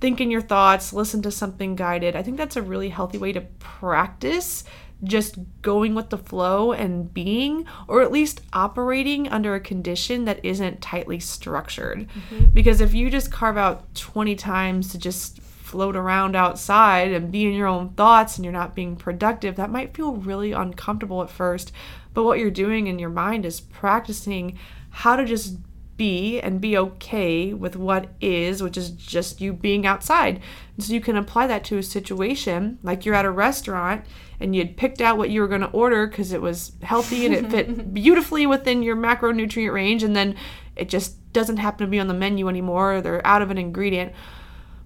think 0.00 0.20
in 0.20 0.30
your 0.30 0.40
thoughts, 0.40 0.92
listen 0.92 1.20
to 1.22 1.30
something 1.32 1.74
guided, 1.74 2.14
I 2.14 2.22
think 2.22 2.36
that's 2.36 2.56
a 2.56 2.62
really 2.62 2.90
healthy 2.90 3.18
way 3.18 3.32
to 3.32 3.40
practice 3.40 4.62
just 5.04 5.36
going 5.60 5.94
with 5.94 6.10
the 6.10 6.18
flow 6.18 6.72
and 6.72 7.12
being, 7.12 7.66
or 7.86 8.02
at 8.02 8.12
least 8.12 8.40
operating 8.52 9.28
under 9.28 9.54
a 9.54 9.60
condition 9.60 10.24
that 10.24 10.42
isn't 10.44 10.80
tightly 10.80 11.20
structured. 11.20 12.08
Mm-hmm. 12.08 12.46
Because 12.46 12.80
if 12.80 12.94
you 12.94 13.10
just 13.10 13.30
carve 13.30 13.58
out 13.58 13.94
20 13.94 14.34
times 14.36 14.88
to 14.92 14.98
just 14.98 15.40
float 15.76 15.94
around 15.94 16.34
outside 16.34 17.12
and 17.12 17.30
be 17.30 17.44
in 17.44 17.52
your 17.52 17.66
own 17.66 17.90
thoughts 17.90 18.36
and 18.36 18.46
you're 18.46 18.52
not 18.52 18.74
being 18.74 18.96
productive, 18.96 19.56
that 19.56 19.68
might 19.68 19.94
feel 19.94 20.16
really 20.16 20.52
uncomfortable 20.52 21.22
at 21.22 21.28
first. 21.28 21.70
But 22.14 22.24
what 22.24 22.38
you're 22.38 22.50
doing 22.50 22.86
in 22.86 22.98
your 22.98 23.10
mind 23.10 23.44
is 23.44 23.60
practicing 23.60 24.58
how 24.88 25.16
to 25.16 25.26
just 25.26 25.58
be 25.98 26.40
and 26.40 26.62
be 26.62 26.78
okay 26.78 27.52
with 27.52 27.76
what 27.76 28.08
is, 28.22 28.62
which 28.62 28.78
is 28.78 28.88
just 28.88 29.42
you 29.42 29.52
being 29.52 29.84
outside. 29.84 30.40
And 30.76 30.84
so 30.86 30.94
you 30.94 31.00
can 31.02 31.18
apply 31.18 31.46
that 31.46 31.62
to 31.64 31.76
a 31.76 31.82
situation 31.82 32.78
like 32.82 33.04
you're 33.04 33.14
at 33.14 33.26
a 33.26 33.30
restaurant 33.30 34.06
and 34.40 34.56
you'd 34.56 34.78
picked 34.78 35.02
out 35.02 35.18
what 35.18 35.28
you 35.28 35.42
were 35.42 35.48
going 35.48 35.60
to 35.60 35.70
order 35.72 36.06
because 36.06 36.32
it 36.32 36.40
was 36.40 36.72
healthy 36.80 37.26
and 37.26 37.34
it 37.34 37.50
fit 37.50 37.92
beautifully 37.92 38.46
within 38.46 38.82
your 38.82 38.96
macronutrient 38.96 39.74
range, 39.74 40.02
and 40.02 40.16
then 40.16 40.36
it 40.74 40.88
just 40.88 41.32
doesn't 41.34 41.58
happen 41.58 41.86
to 41.86 41.90
be 41.90 42.00
on 42.00 42.08
the 42.08 42.14
menu 42.14 42.48
anymore, 42.48 42.94
or 42.94 43.00
they're 43.02 43.26
out 43.26 43.42
of 43.42 43.50
an 43.50 43.58
ingredient. 43.58 44.14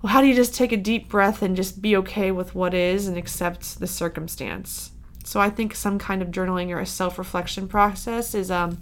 Well, 0.02 0.12
how 0.12 0.22
do 0.22 0.26
you 0.26 0.34
just 0.34 0.54
take 0.54 0.72
a 0.72 0.78
deep 0.78 1.08
breath 1.10 1.42
and 1.42 1.54
just 1.54 1.82
be 1.82 1.94
okay 1.96 2.30
with 2.30 2.54
what 2.54 2.72
is 2.72 3.06
and 3.06 3.18
accept 3.18 3.80
the 3.80 3.86
circumstance? 3.86 4.92
So 5.24 5.40
I 5.40 5.50
think 5.50 5.74
some 5.74 5.98
kind 5.98 6.22
of 6.22 6.28
journaling 6.28 6.70
or 6.70 6.80
a 6.80 6.86
self 6.86 7.18
reflection 7.18 7.68
process 7.68 8.34
is 8.34 8.50
um, 8.50 8.78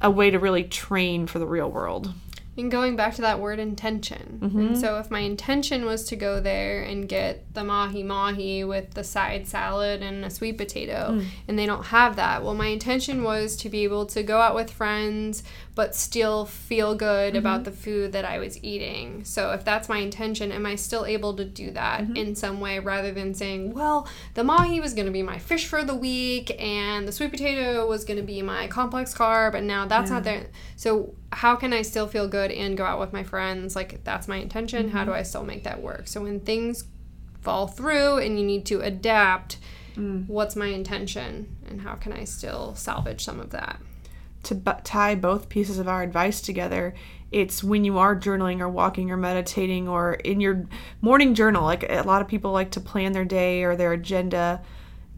a 0.00 0.10
way 0.10 0.30
to 0.30 0.38
really 0.38 0.64
train 0.64 1.26
for 1.26 1.38
the 1.38 1.46
real 1.46 1.70
world. 1.70 2.14
And 2.58 2.70
going 2.70 2.96
back 2.96 3.14
to 3.14 3.22
that 3.22 3.38
word 3.38 3.58
intention. 3.58 4.40
Mm-hmm. 4.42 4.60
And 4.60 4.78
so 4.78 4.98
if 4.98 5.10
my 5.10 5.20
intention 5.20 5.84
was 5.84 6.04
to 6.06 6.16
go 6.16 6.40
there 6.40 6.82
and 6.82 7.08
get 7.08 7.54
the 7.54 7.62
mahi 7.62 8.02
mahi 8.02 8.64
with 8.64 8.94
the 8.94 9.04
side 9.04 9.46
salad 9.46 10.02
and 10.02 10.24
a 10.24 10.30
sweet 10.30 10.58
potato, 10.58 11.12
mm. 11.12 11.26
and 11.46 11.58
they 11.58 11.66
don't 11.66 11.86
have 11.86 12.16
that, 12.16 12.42
well, 12.42 12.54
my 12.54 12.66
intention 12.66 13.22
was 13.22 13.56
to 13.56 13.68
be 13.68 13.84
able 13.84 14.06
to 14.06 14.22
go 14.22 14.40
out 14.40 14.54
with 14.54 14.70
friends 14.70 15.44
but 15.78 15.94
still 15.94 16.44
feel 16.44 16.96
good 16.96 17.34
mm-hmm. 17.34 17.38
about 17.38 17.62
the 17.62 17.70
food 17.70 18.10
that 18.10 18.24
I 18.24 18.40
was 18.40 18.60
eating. 18.64 19.22
So 19.22 19.52
if 19.52 19.64
that's 19.64 19.88
my 19.88 19.98
intention, 19.98 20.50
am 20.50 20.66
I 20.66 20.74
still 20.74 21.06
able 21.06 21.36
to 21.36 21.44
do 21.44 21.70
that 21.70 22.00
mm-hmm. 22.00 22.16
in 22.16 22.34
some 22.34 22.58
way 22.58 22.80
rather 22.80 23.12
than 23.12 23.32
saying, 23.32 23.74
well, 23.74 24.08
the 24.34 24.42
mahi 24.42 24.80
was 24.80 24.92
going 24.92 25.06
to 25.06 25.12
be 25.12 25.22
my 25.22 25.38
fish 25.38 25.66
for 25.66 25.84
the 25.84 25.94
week 25.94 26.50
and 26.60 27.06
the 27.06 27.12
sweet 27.12 27.30
potato 27.30 27.86
was 27.86 28.04
going 28.04 28.16
to 28.16 28.26
be 28.26 28.42
my 28.42 28.66
complex 28.66 29.14
carb 29.14 29.54
and 29.54 29.68
now 29.68 29.86
that's 29.86 30.10
yeah. 30.10 30.14
not 30.16 30.24
there. 30.24 30.46
So 30.74 31.14
how 31.32 31.56
can 31.56 31.72
I 31.72 31.82
still 31.82 32.06
feel 32.06 32.28
good 32.28 32.50
and 32.50 32.76
go 32.76 32.84
out 32.84 33.00
with 33.00 33.12
my 33.12 33.22
friends? 33.22 33.76
Like 33.76 34.02
that's 34.04 34.28
my 34.28 34.36
intention. 34.36 34.86
Mm-hmm. 34.86 34.96
How 34.96 35.04
do 35.04 35.12
I 35.12 35.22
still 35.22 35.44
make 35.44 35.64
that 35.64 35.82
work? 35.82 36.08
So 36.08 36.22
when 36.22 36.40
things 36.40 36.84
fall 37.40 37.66
through 37.66 38.18
and 38.18 38.38
you 38.38 38.44
need 38.44 38.66
to 38.66 38.80
adapt, 38.80 39.58
mm. 39.94 40.26
what's 40.26 40.56
my 40.56 40.66
intention 40.66 41.56
and 41.68 41.82
how 41.82 41.94
can 41.94 42.12
I 42.12 42.24
still 42.24 42.74
salvage 42.74 43.24
some 43.24 43.40
of 43.40 43.50
that? 43.50 43.80
to 44.44 44.54
b- 44.54 44.72
tie 44.84 45.14
both 45.14 45.48
pieces 45.48 45.78
of 45.78 45.88
our 45.88 46.02
advice 46.02 46.40
together 46.40 46.94
it's 47.30 47.62
when 47.62 47.84
you 47.84 47.98
are 47.98 48.18
journaling 48.18 48.60
or 48.60 48.68
walking 48.68 49.10
or 49.10 49.16
meditating 49.16 49.86
or 49.86 50.14
in 50.14 50.40
your 50.40 50.66
morning 51.00 51.34
journal 51.34 51.64
like 51.64 51.84
a 51.88 52.02
lot 52.02 52.22
of 52.22 52.28
people 52.28 52.52
like 52.52 52.70
to 52.70 52.80
plan 52.80 53.12
their 53.12 53.24
day 53.24 53.64
or 53.64 53.76
their 53.76 53.92
agenda 53.92 54.62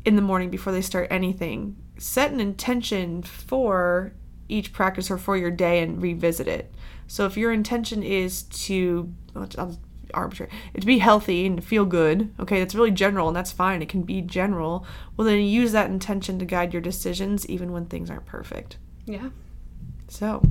in 0.04 0.16
the 0.16 0.22
morning 0.22 0.50
before 0.50 0.72
they 0.72 0.80
start 0.80 1.06
anything 1.10 1.76
set 1.98 2.32
an 2.32 2.40
intention 2.40 3.22
for 3.22 4.12
each 4.50 4.72
practice 4.72 5.10
or 5.10 5.18
for 5.18 5.36
your 5.36 5.50
day 5.50 5.82
and 5.82 6.02
revisit 6.02 6.48
it 6.48 6.72
so 7.06 7.26
if 7.26 7.36
your 7.36 7.52
intention 7.52 8.02
is 8.02 8.42
to 8.44 9.12
I'll 9.34 9.78
arbitrary 10.12 10.50
to 10.78 10.84
be 10.84 10.98
healthy 10.98 11.46
and 11.46 11.56
to 11.56 11.62
feel 11.62 11.84
good 11.84 12.34
okay 12.40 12.58
that's 12.58 12.74
really 12.74 12.90
general 12.90 13.28
and 13.28 13.36
that's 13.36 13.52
fine 13.52 13.80
it 13.80 13.88
can 13.88 14.02
be 14.02 14.20
general 14.20 14.84
well 15.16 15.24
then 15.24 15.40
use 15.40 15.70
that 15.70 15.88
intention 15.88 16.38
to 16.40 16.44
guide 16.44 16.72
your 16.72 16.82
decisions 16.82 17.46
even 17.46 17.70
when 17.70 17.86
things 17.86 18.10
aren't 18.10 18.26
perfect 18.26 18.76
yeah. 19.10 19.30
So, 20.08 20.42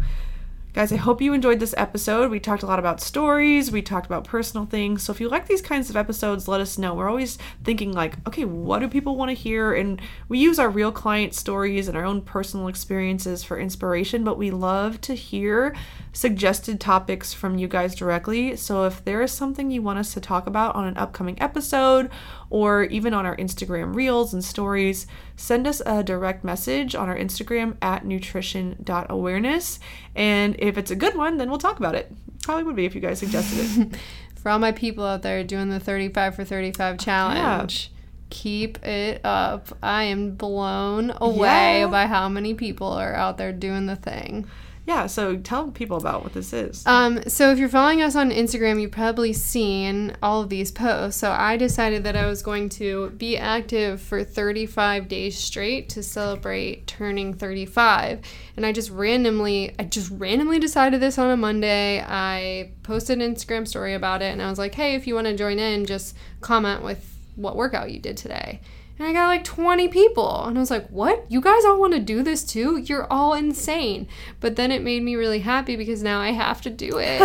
guys, 0.79 0.93
I 0.93 0.95
hope 0.95 1.21
you 1.21 1.33
enjoyed 1.33 1.59
this 1.59 1.75
episode. 1.75 2.31
We 2.31 2.39
talked 2.39 2.63
a 2.63 2.65
lot 2.65 2.79
about 2.79 3.01
stories, 3.01 3.69
we 3.69 3.81
talked 3.81 4.05
about 4.05 4.23
personal 4.23 4.65
things. 4.65 5.03
So, 5.03 5.11
if 5.11 5.19
you 5.19 5.27
like 5.27 5.45
these 5.45 5.61
kinds 5.61 5.89
of 5.89 5.97
episodes, 5.97 6.47
let 6.47 6.61
us 6.61 6.77
know. 6.77 6.93
We're 6.93 7.09
always 7.09 7.37
thinking, 7.65 7.91
like, 7.91 8.15
okay, 8.25 8.45
what 8.45 8.79
do 8.79 8.87
people 8.87 9.17
want 9.17 9.27
to 9.27 9.35
hear? 9.35 9.73
And 9.73 10.01
we 10.29 10.39
use 10.39 10.57
our 10.57 10.69
real 10.69 10.93
client 10.93 11.35
stories 11.35 11.89
and 11.89 11.97
our 11.97 12.05
own 12.05 12.21
personal 12.21 12.69
experiences 12.69 13.43
for 13.43 13.59
inspiration, 13.59 14.23
but 14.23 14.37
we 14.37 14.51
love 14.51 15.01
to 15.01 15.15
hear 15.15 15.75
suggested 16.19 16.81
topics 16.81 17.33
from 17.33 17.57
you 17.57 17.65
guys 17.65 17.95
directly. 17.95 18.53
So 18.57 18.83
if 18.83 19.03
there 19.05 19.21
is 19.21 19.31
something 19.31 19.71
you 19.71 19.81
want 19.81 19.99
us 19.99 20.13
to 20.15 20.19
talk 20.19 20.47
about 20.47 20.75
on 20.75 20.85
an 20.85 20.97
upcoming 20.97 21.41
episode 21.41 22.11
or 22.49 22.83
even 22.83 23.13
on 23.13 23.25
our 23.25 23.37
Instagram 23.37 23.95
reels 23.95 24.33
and 24.33 24.43
stories, 24.43 25.07
send 25.37 25.65
us 25.65 25.81
a 25.85 26.03
direct 26.03 26.43
message 26.43 26.93
on 26.93 27.07
our 27.07 27.15
Instagram 27.15 27.77
at 27.81 28.05
nutrition.awareness. 28.05 29.79
And 30.13 30.55
if 30.59 30.77
it's 30.77 30.91
a 30.91 30.95
good 30.97 31.15
one, 31.15 31.37
then 31.37 31.49
we'll 31.49 31.57
talk 31.57 31.79
about 31.79 31.95
it. 31.95 32.11
Probably 32.43 32.63
would 32.63 32.75
be 32.75 32.85
if 32.85 32.95
you 32.95 33.01
guys 33.01 33.19
suggested 33.19 33.93
it. 33.93 33.99
for 34.41 34.49
all 34.49 34.59
my 34.59 34.73
people 34.73 35.05
out 35.05 35.21
there 35.21 35.41
doing 35.45 35.69
the 35.69 35.79
35 35.79 36.35
for 36.35 36.43
35 36.43 36.99
challenge. 36.99 37.89
Yeah 37.91 37.95
keep 38.31 38.85
it 38.85 39.21
up. 39.25 39.75
I 39.81 40.03
am 40.03 40.35
blown 40.35 41.11
away 41.19 41.79
yeah. 41.79 41.87
by 41.87 42.05
how 42.05 42.29
many 42.29 42.53
people 42.53 42.85
are 42.87 43.15
out 43.15 43.39
there 43.39 43.51
doing 43.51 43.87
the 43.87 43.95
thing. 43.95 44.45
Yeah, 44.89 45.05
so 45.05 45.37
tell 45.37 45.69
people 45.69 45.97
about 45.97 46.23
what 46.23 46.33
this 46.33 46.51
is. 46.51 46.83
Um, 46.87 47.21
so 47.27 47.51
if 47.51 47.59
you're 47.59 47.69
following 47.69 48.01
us 48.01 48.15
on 48.15 48.31
Instagram, 48.31 48.81
you've 48.81 48.89
probably 48.89 49.33
seen 49.33 50.17
all 50.23 50.41
of 50.41 50.49
these 50.49 50.71
posts. 50.71 51.19
So 51.19 51.29
I 51.29 51.57
decided 51.57 52.03
that 52.05 52.15
I 52.15 52.25
was 52.25 52.41
going 52.41 52.69
to 52.69 53.11
be 53.11 53.37
active 53.37 54.01
for 54.01 54.23
35 54.23 55.07
days 55.07 55.37
straight 55.37 55.89
to 55.89 56.01
celebrate 56.01 56.87
turning 56.87 57.35
35. 57.35 58.21
And 58.57 58.65
I 58.65 58.71
just 58.71 58.89
randomly, 58.89 59.75
I 59.77 59.83
just 59.83 60.09
randomly 60.09 60.57
decided 60.57 61.01
this 61.01 61.19
on 61.19 61.29
a 61.29 61.37
Monday. 61.37 62.03
I 62.03 62.71
posted 62.81 63.21
an 63.21 63.35
Instagram 63.35 63.67
story 63.67 63.93
about 63.93 64.23
it, 64.23 64.31
and 64.31 64.41
I 64.41 64.49
was 64.49 64.57
like, 64.57 64.73
hey, 64.73 64.95
if 64.95 65.05
you 65.05 65.13
want 65.13 65.27
to 65.27 65.37
join 65.37 65.59
in, 65.59 65.85
just 65.85 66.17
comment 66.41 66.81
with 66.81 67.15
what 67.35 67.55
workout 67.55 67.91
you 67.91 67.99
did 67.99 68.17
today. 68.17 68.59
And 68.99 69.07
I 69.07 69.13
got 69.13 69.27
like 69.27 69.45
20 69.45 69.87
people. 69.87 70.43
And 70.43 70.57
I 70.57 70.59
was 70.59 70.69
like, 70.69 70.87
what? 70.89 71.25
You 71.29 71.39
guys 71.39 71.63
all 71.63 71.79
want 71.79 71.93
to 71.93 71.99
do 71.99 72.21
this 72.21 72.43
too? 72.43 72.77
You're 72.77 73.07
all 73.11 73.33
insane. 73.33 74.09
But 74.41 74.57
then 74.57 74.71
it 74.73 74.83
made 74.83 75.01
me 75.01 75.15
really 75.15 75.39
happy 75.39 75.77
because 75.77 76.03
now 76.03 76.19
I 76.19 76.31
have 76.31 76.61
to 76.63 76.69
do 76.69 76.99
it. 77.01 77.21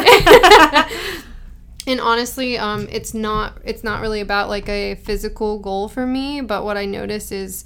and 1.88 2.00
honestly, 2.00 2.56
um, 2.56 2.86
it's 2.92 3.12
not 3.12 3.58
it's 3.64 3.82
not 3.82 4.00
really 4.00 4.20
about 4.20 4.48
like 4.48 4.68
a 4.68 4.94
physical 4.94 5.58
goal 5.58 5.88
for 5.88 6.06
me, 6.06 6.40
but 6.40 6.64
what 6.64 6.76
I 6.76 6.84
notice 6.84 7.32
is 7.32 7.64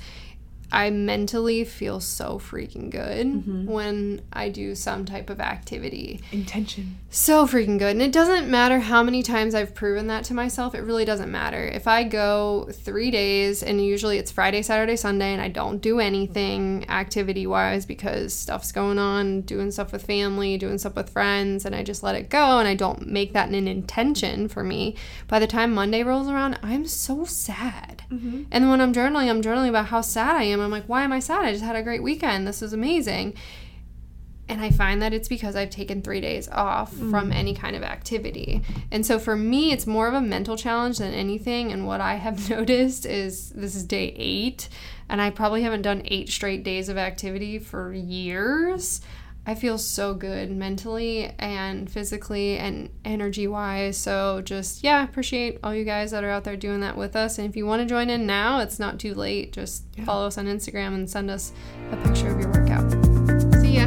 I 0.71 0.91
mentally 0.91 1.65
feel 1.65 2.01
so 2.01 2.39
freaking 2.39 2.91
good 2.91 3.27
mm-hmm. 3.27 3.67
when 3.67 4.23
I 4.33 4.49
do 4.49 4.75
some 4.75 5.05
type 5.05 5.31
of 5.31 5.41
activity. 5.41 6.21
Intention. 6.33 6.99
So 7.11 7.47
freaking 7.47 7.79
good. 7.79 7.93
And 7.93 8.03
it 8.03 8.13
doesn't 8.13 8.51
matter 8.51 8.81
how 8.81 9.03
many 9.03 9.23
times 9.23 9.55
I've 9.55 9.75
proven 9.75 10.09
that 10.09 10.25
to 10.25 10.35
myself. 10.35 10.75
It 10.75 10.81
really 10.81 11.05
doesn't 11.05 11.31
matter. 11.31 11.65
If 11.65 11.87
I 11.87 12.05
go 12.05 12.69
three 12.71 13.11
days, 13.11 13.63
and 13.63 13.85
usually 13.85 14.19
it's 14.19 14.31
Friday, 14.31 14.63
Saturday, 14.63 14.97
Sunday, 14.97 15.33
and 15.33 15.41
I 15.41 15.49
don't 15.49 15.79
do 15.79 16.01
anything 16.01 16.89
activity 16.89 17.47
wise 17.47 17.87
because 17.87 18.35
stuff's 18.35 18.73
going 18.73 18.99
on, 18.99 19.43
doing 19.43 19.71
stuff 19.71 19.93
with 19.93 20.05
family, 20.05 20.59
doing 20.59 20.79
stuff 20.79 20.97
with 20.97 21.11
friends, 21.11 21.65
and 21.65 21.75
I 21.75 21.83
just 21.83 22.03
let 22.03 22.15
it 22.15 22.29
go 22.29 22.59
and 22.59 22.69
I 22.69 22.75
don't 22.75 23.07
make 23.07 23.33
that 23.33 23.49
an 23.49 23.67
intention 23.67 24.49
for 24.49 24.63
me, 24.63 24.97
by 25.27 25.39
the 25.39 25.47
time 25.47 25.73
Monday 25.73 26.03
rolls 26.03 26.29
around, 26.29 26.59
I'm 26.63 26.87
so 26.87 27.25
sad. 27.25 28.03
Mm-hmm. 28.11 28.45
And 28.51 28.71
when 28.71 28.81
I'm 28.81 28.93
journaling, 28.93 29.29
I'm 29.29 29.43
journaling 29.43 29.69
about 29.69 29.87
how 29.87 30.01
sad 30.01 30.37
I 30.37 30.45
am 30.45 30.58
I'm 30.63 30.71
like, 30.71 30.87
why 30.87 31.03
am 31.03 31.13
I 31.13 31.21
sad? 31.21 31.45
I 31.45 31.53
just 31.53 31.65
had 31.65 31.77
a 31.77 31.83
great 31.83 32.03
weekend. 32.03 32.47
This 32.47 32.63
is 32.63 32.73
amazing. 32.73 33.35
And 34.49 34.63
I 34.63 34.71
find 34.71 35.03
that 35.03 35.13
it's 35.13 35.29
because 35.29 35.57
I've 35.57 35.69
taken 35.69 36.01
three 36.01 36.23
days 36.23 36.49
off 36.49 36.95
mm. 36.95 37.11
from 37.11 37.33
any 37.33 37.55
kind 37.55 37.77
of 37.77 37.83
activity. 37.83 38.63
And 38.91 39.05
so 39.05 39.19
for 39.19 39.37
me, 39.37 39.73
it's 39.73 39.87
more 39.87 40.09
of 40.09 40.15
a 40.15 40.23
mental 40.23 40.57
challenge 40.57 40.99
than 40.99 41.13
anything. 41.13 41.71
And 41.71 41.87
what 41.87 42.01
I 42.01 42.15
have 42.15 42.49
noticed 42.59 43.05
is 43.05 43.51
this 43.51 43.75
is 43.75 43.85
day 43.85 44.15
eight, 44.17 44.71
and 45.09 45.21
I 45.21 45.31
probably 45.31 45.63
haven't 45.63 45.83
done 45.83 46.03
eight 46.07 46.31
straight 46.31 46.65
days 46.65 46.89
of 46.89 46.97
activity 46.97 47.59
for 47.59 47.93
years. 47.93 49.03
I 49.49 49.55
feel 49.55 49.79
so 49.79 50.13
good 50.13 50.51
mentally 50.51 51.33
and 51.39 51.91
physically 51.91 52.59
and 52.59 52.91
energy 53.03 53.47
wise. 53.47 53.97
So 53.97 54.43
just 54.43 54.85
yeah, 54.85 55.03
appreciate 55.03 55.59
all 55.65 55.75
you 55.75 55.85
guys 55.85 56.11
that 56.11 56.23
are 56.23 56.29
out 56.29 56.45
there 56.45 56.55
doing 56.55 56.81
that 56.81 56.99
with 56.99 57.17
us. 57.17 57.39
And 57.39 57.49
if 57.49 57.57
you 57.57 57.65
want 57.65 57.81
to 57.81 57.87
join 57.87 58.11
in 58.11 58.27
now, 58.27 58.61
it's 58.61 58.79
not 58.79 59.01
too 59.01 59.15
late. 59.15 59.55
Just 59.55 59.85
Yeah. 59.97 60.05
follow 60.05 60.27
us 60.27 60.37
on 60.37 60.45
Instagram 60.45 60.93
and 60.95 61.09
send 61.09 61.31
us 61.31 61.53
a 61.91 61.97
picture 61.97 62.29
of 62.31 62.39
your 62.39 62.51
workout. 62.53 62.93
See 63.63 63.79
ya. 63.79 63.87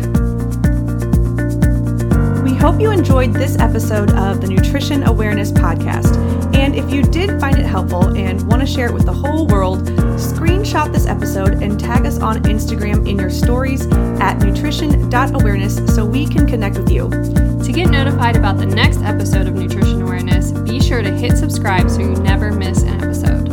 We 2.43 2.55
hope 2.57 2.82
you 2.82 2.89
enjoyed 2.89 3.32
this 3.32 3.55
episode 3.59 4.09
of 4.14 4.41
the 4.41 4.47
Nutrition 4.47 5.03
Awareness 5.03 5.51
Podcast. 5.51 6.40
And 6.54 6.76
if 6.76 6.91
you 6.91 7.04
did 7.04 7.39
find 7.39 7.58
it 7.58 7.66
helpful 7.66 8.16
and 8.16 8.45
want 8.47 8.62
to 8.62 8.68
share 8.68 8.88
it 8.88 8.93
with 8.93 9.06
the 9.06 9.14
whole 9.14 9.47
world, 9.47 9.86
screenshot 10.18 10.91
this 10.91 11.08
episode 11.08 11.62
and 11.62 11.80
tag 11.80 12.06
us 12.06 12.20
on 12.20 12.43
Instagram 12.43 13.10
in 13.10 13.18
your 13.18 13.30
stories 13.30 13.86
at 14.20 14.39
nutrition.awareness 14.39 15.95
so 15.95 16.06
we 16.06 16.28
can 16.28 16.45
connect 16.47 16.78
with 16.78 16.91
you. 16.91 17.10
To 17.10 17.72
get 17.72 17.89
notified 17.89 18.36
about 18.36 18.58
the 18.58 18.66
next 18.66 19.02
episode 19.02 19.47
of 19.47 19.56
Nutrition 19.56 20.02
Awareness, 20.02 20.52
be 20.52 20.82
sure 20.82 21.02
to 21.02 21.12
hit 21.12 21.38
subscribe 21.38 21.89
so 21.89 21.99
you 21.99 22.14
never 22.16 22.52
miss 22.52 22.84
an 22.84 23.02
episode. 23.02 23.47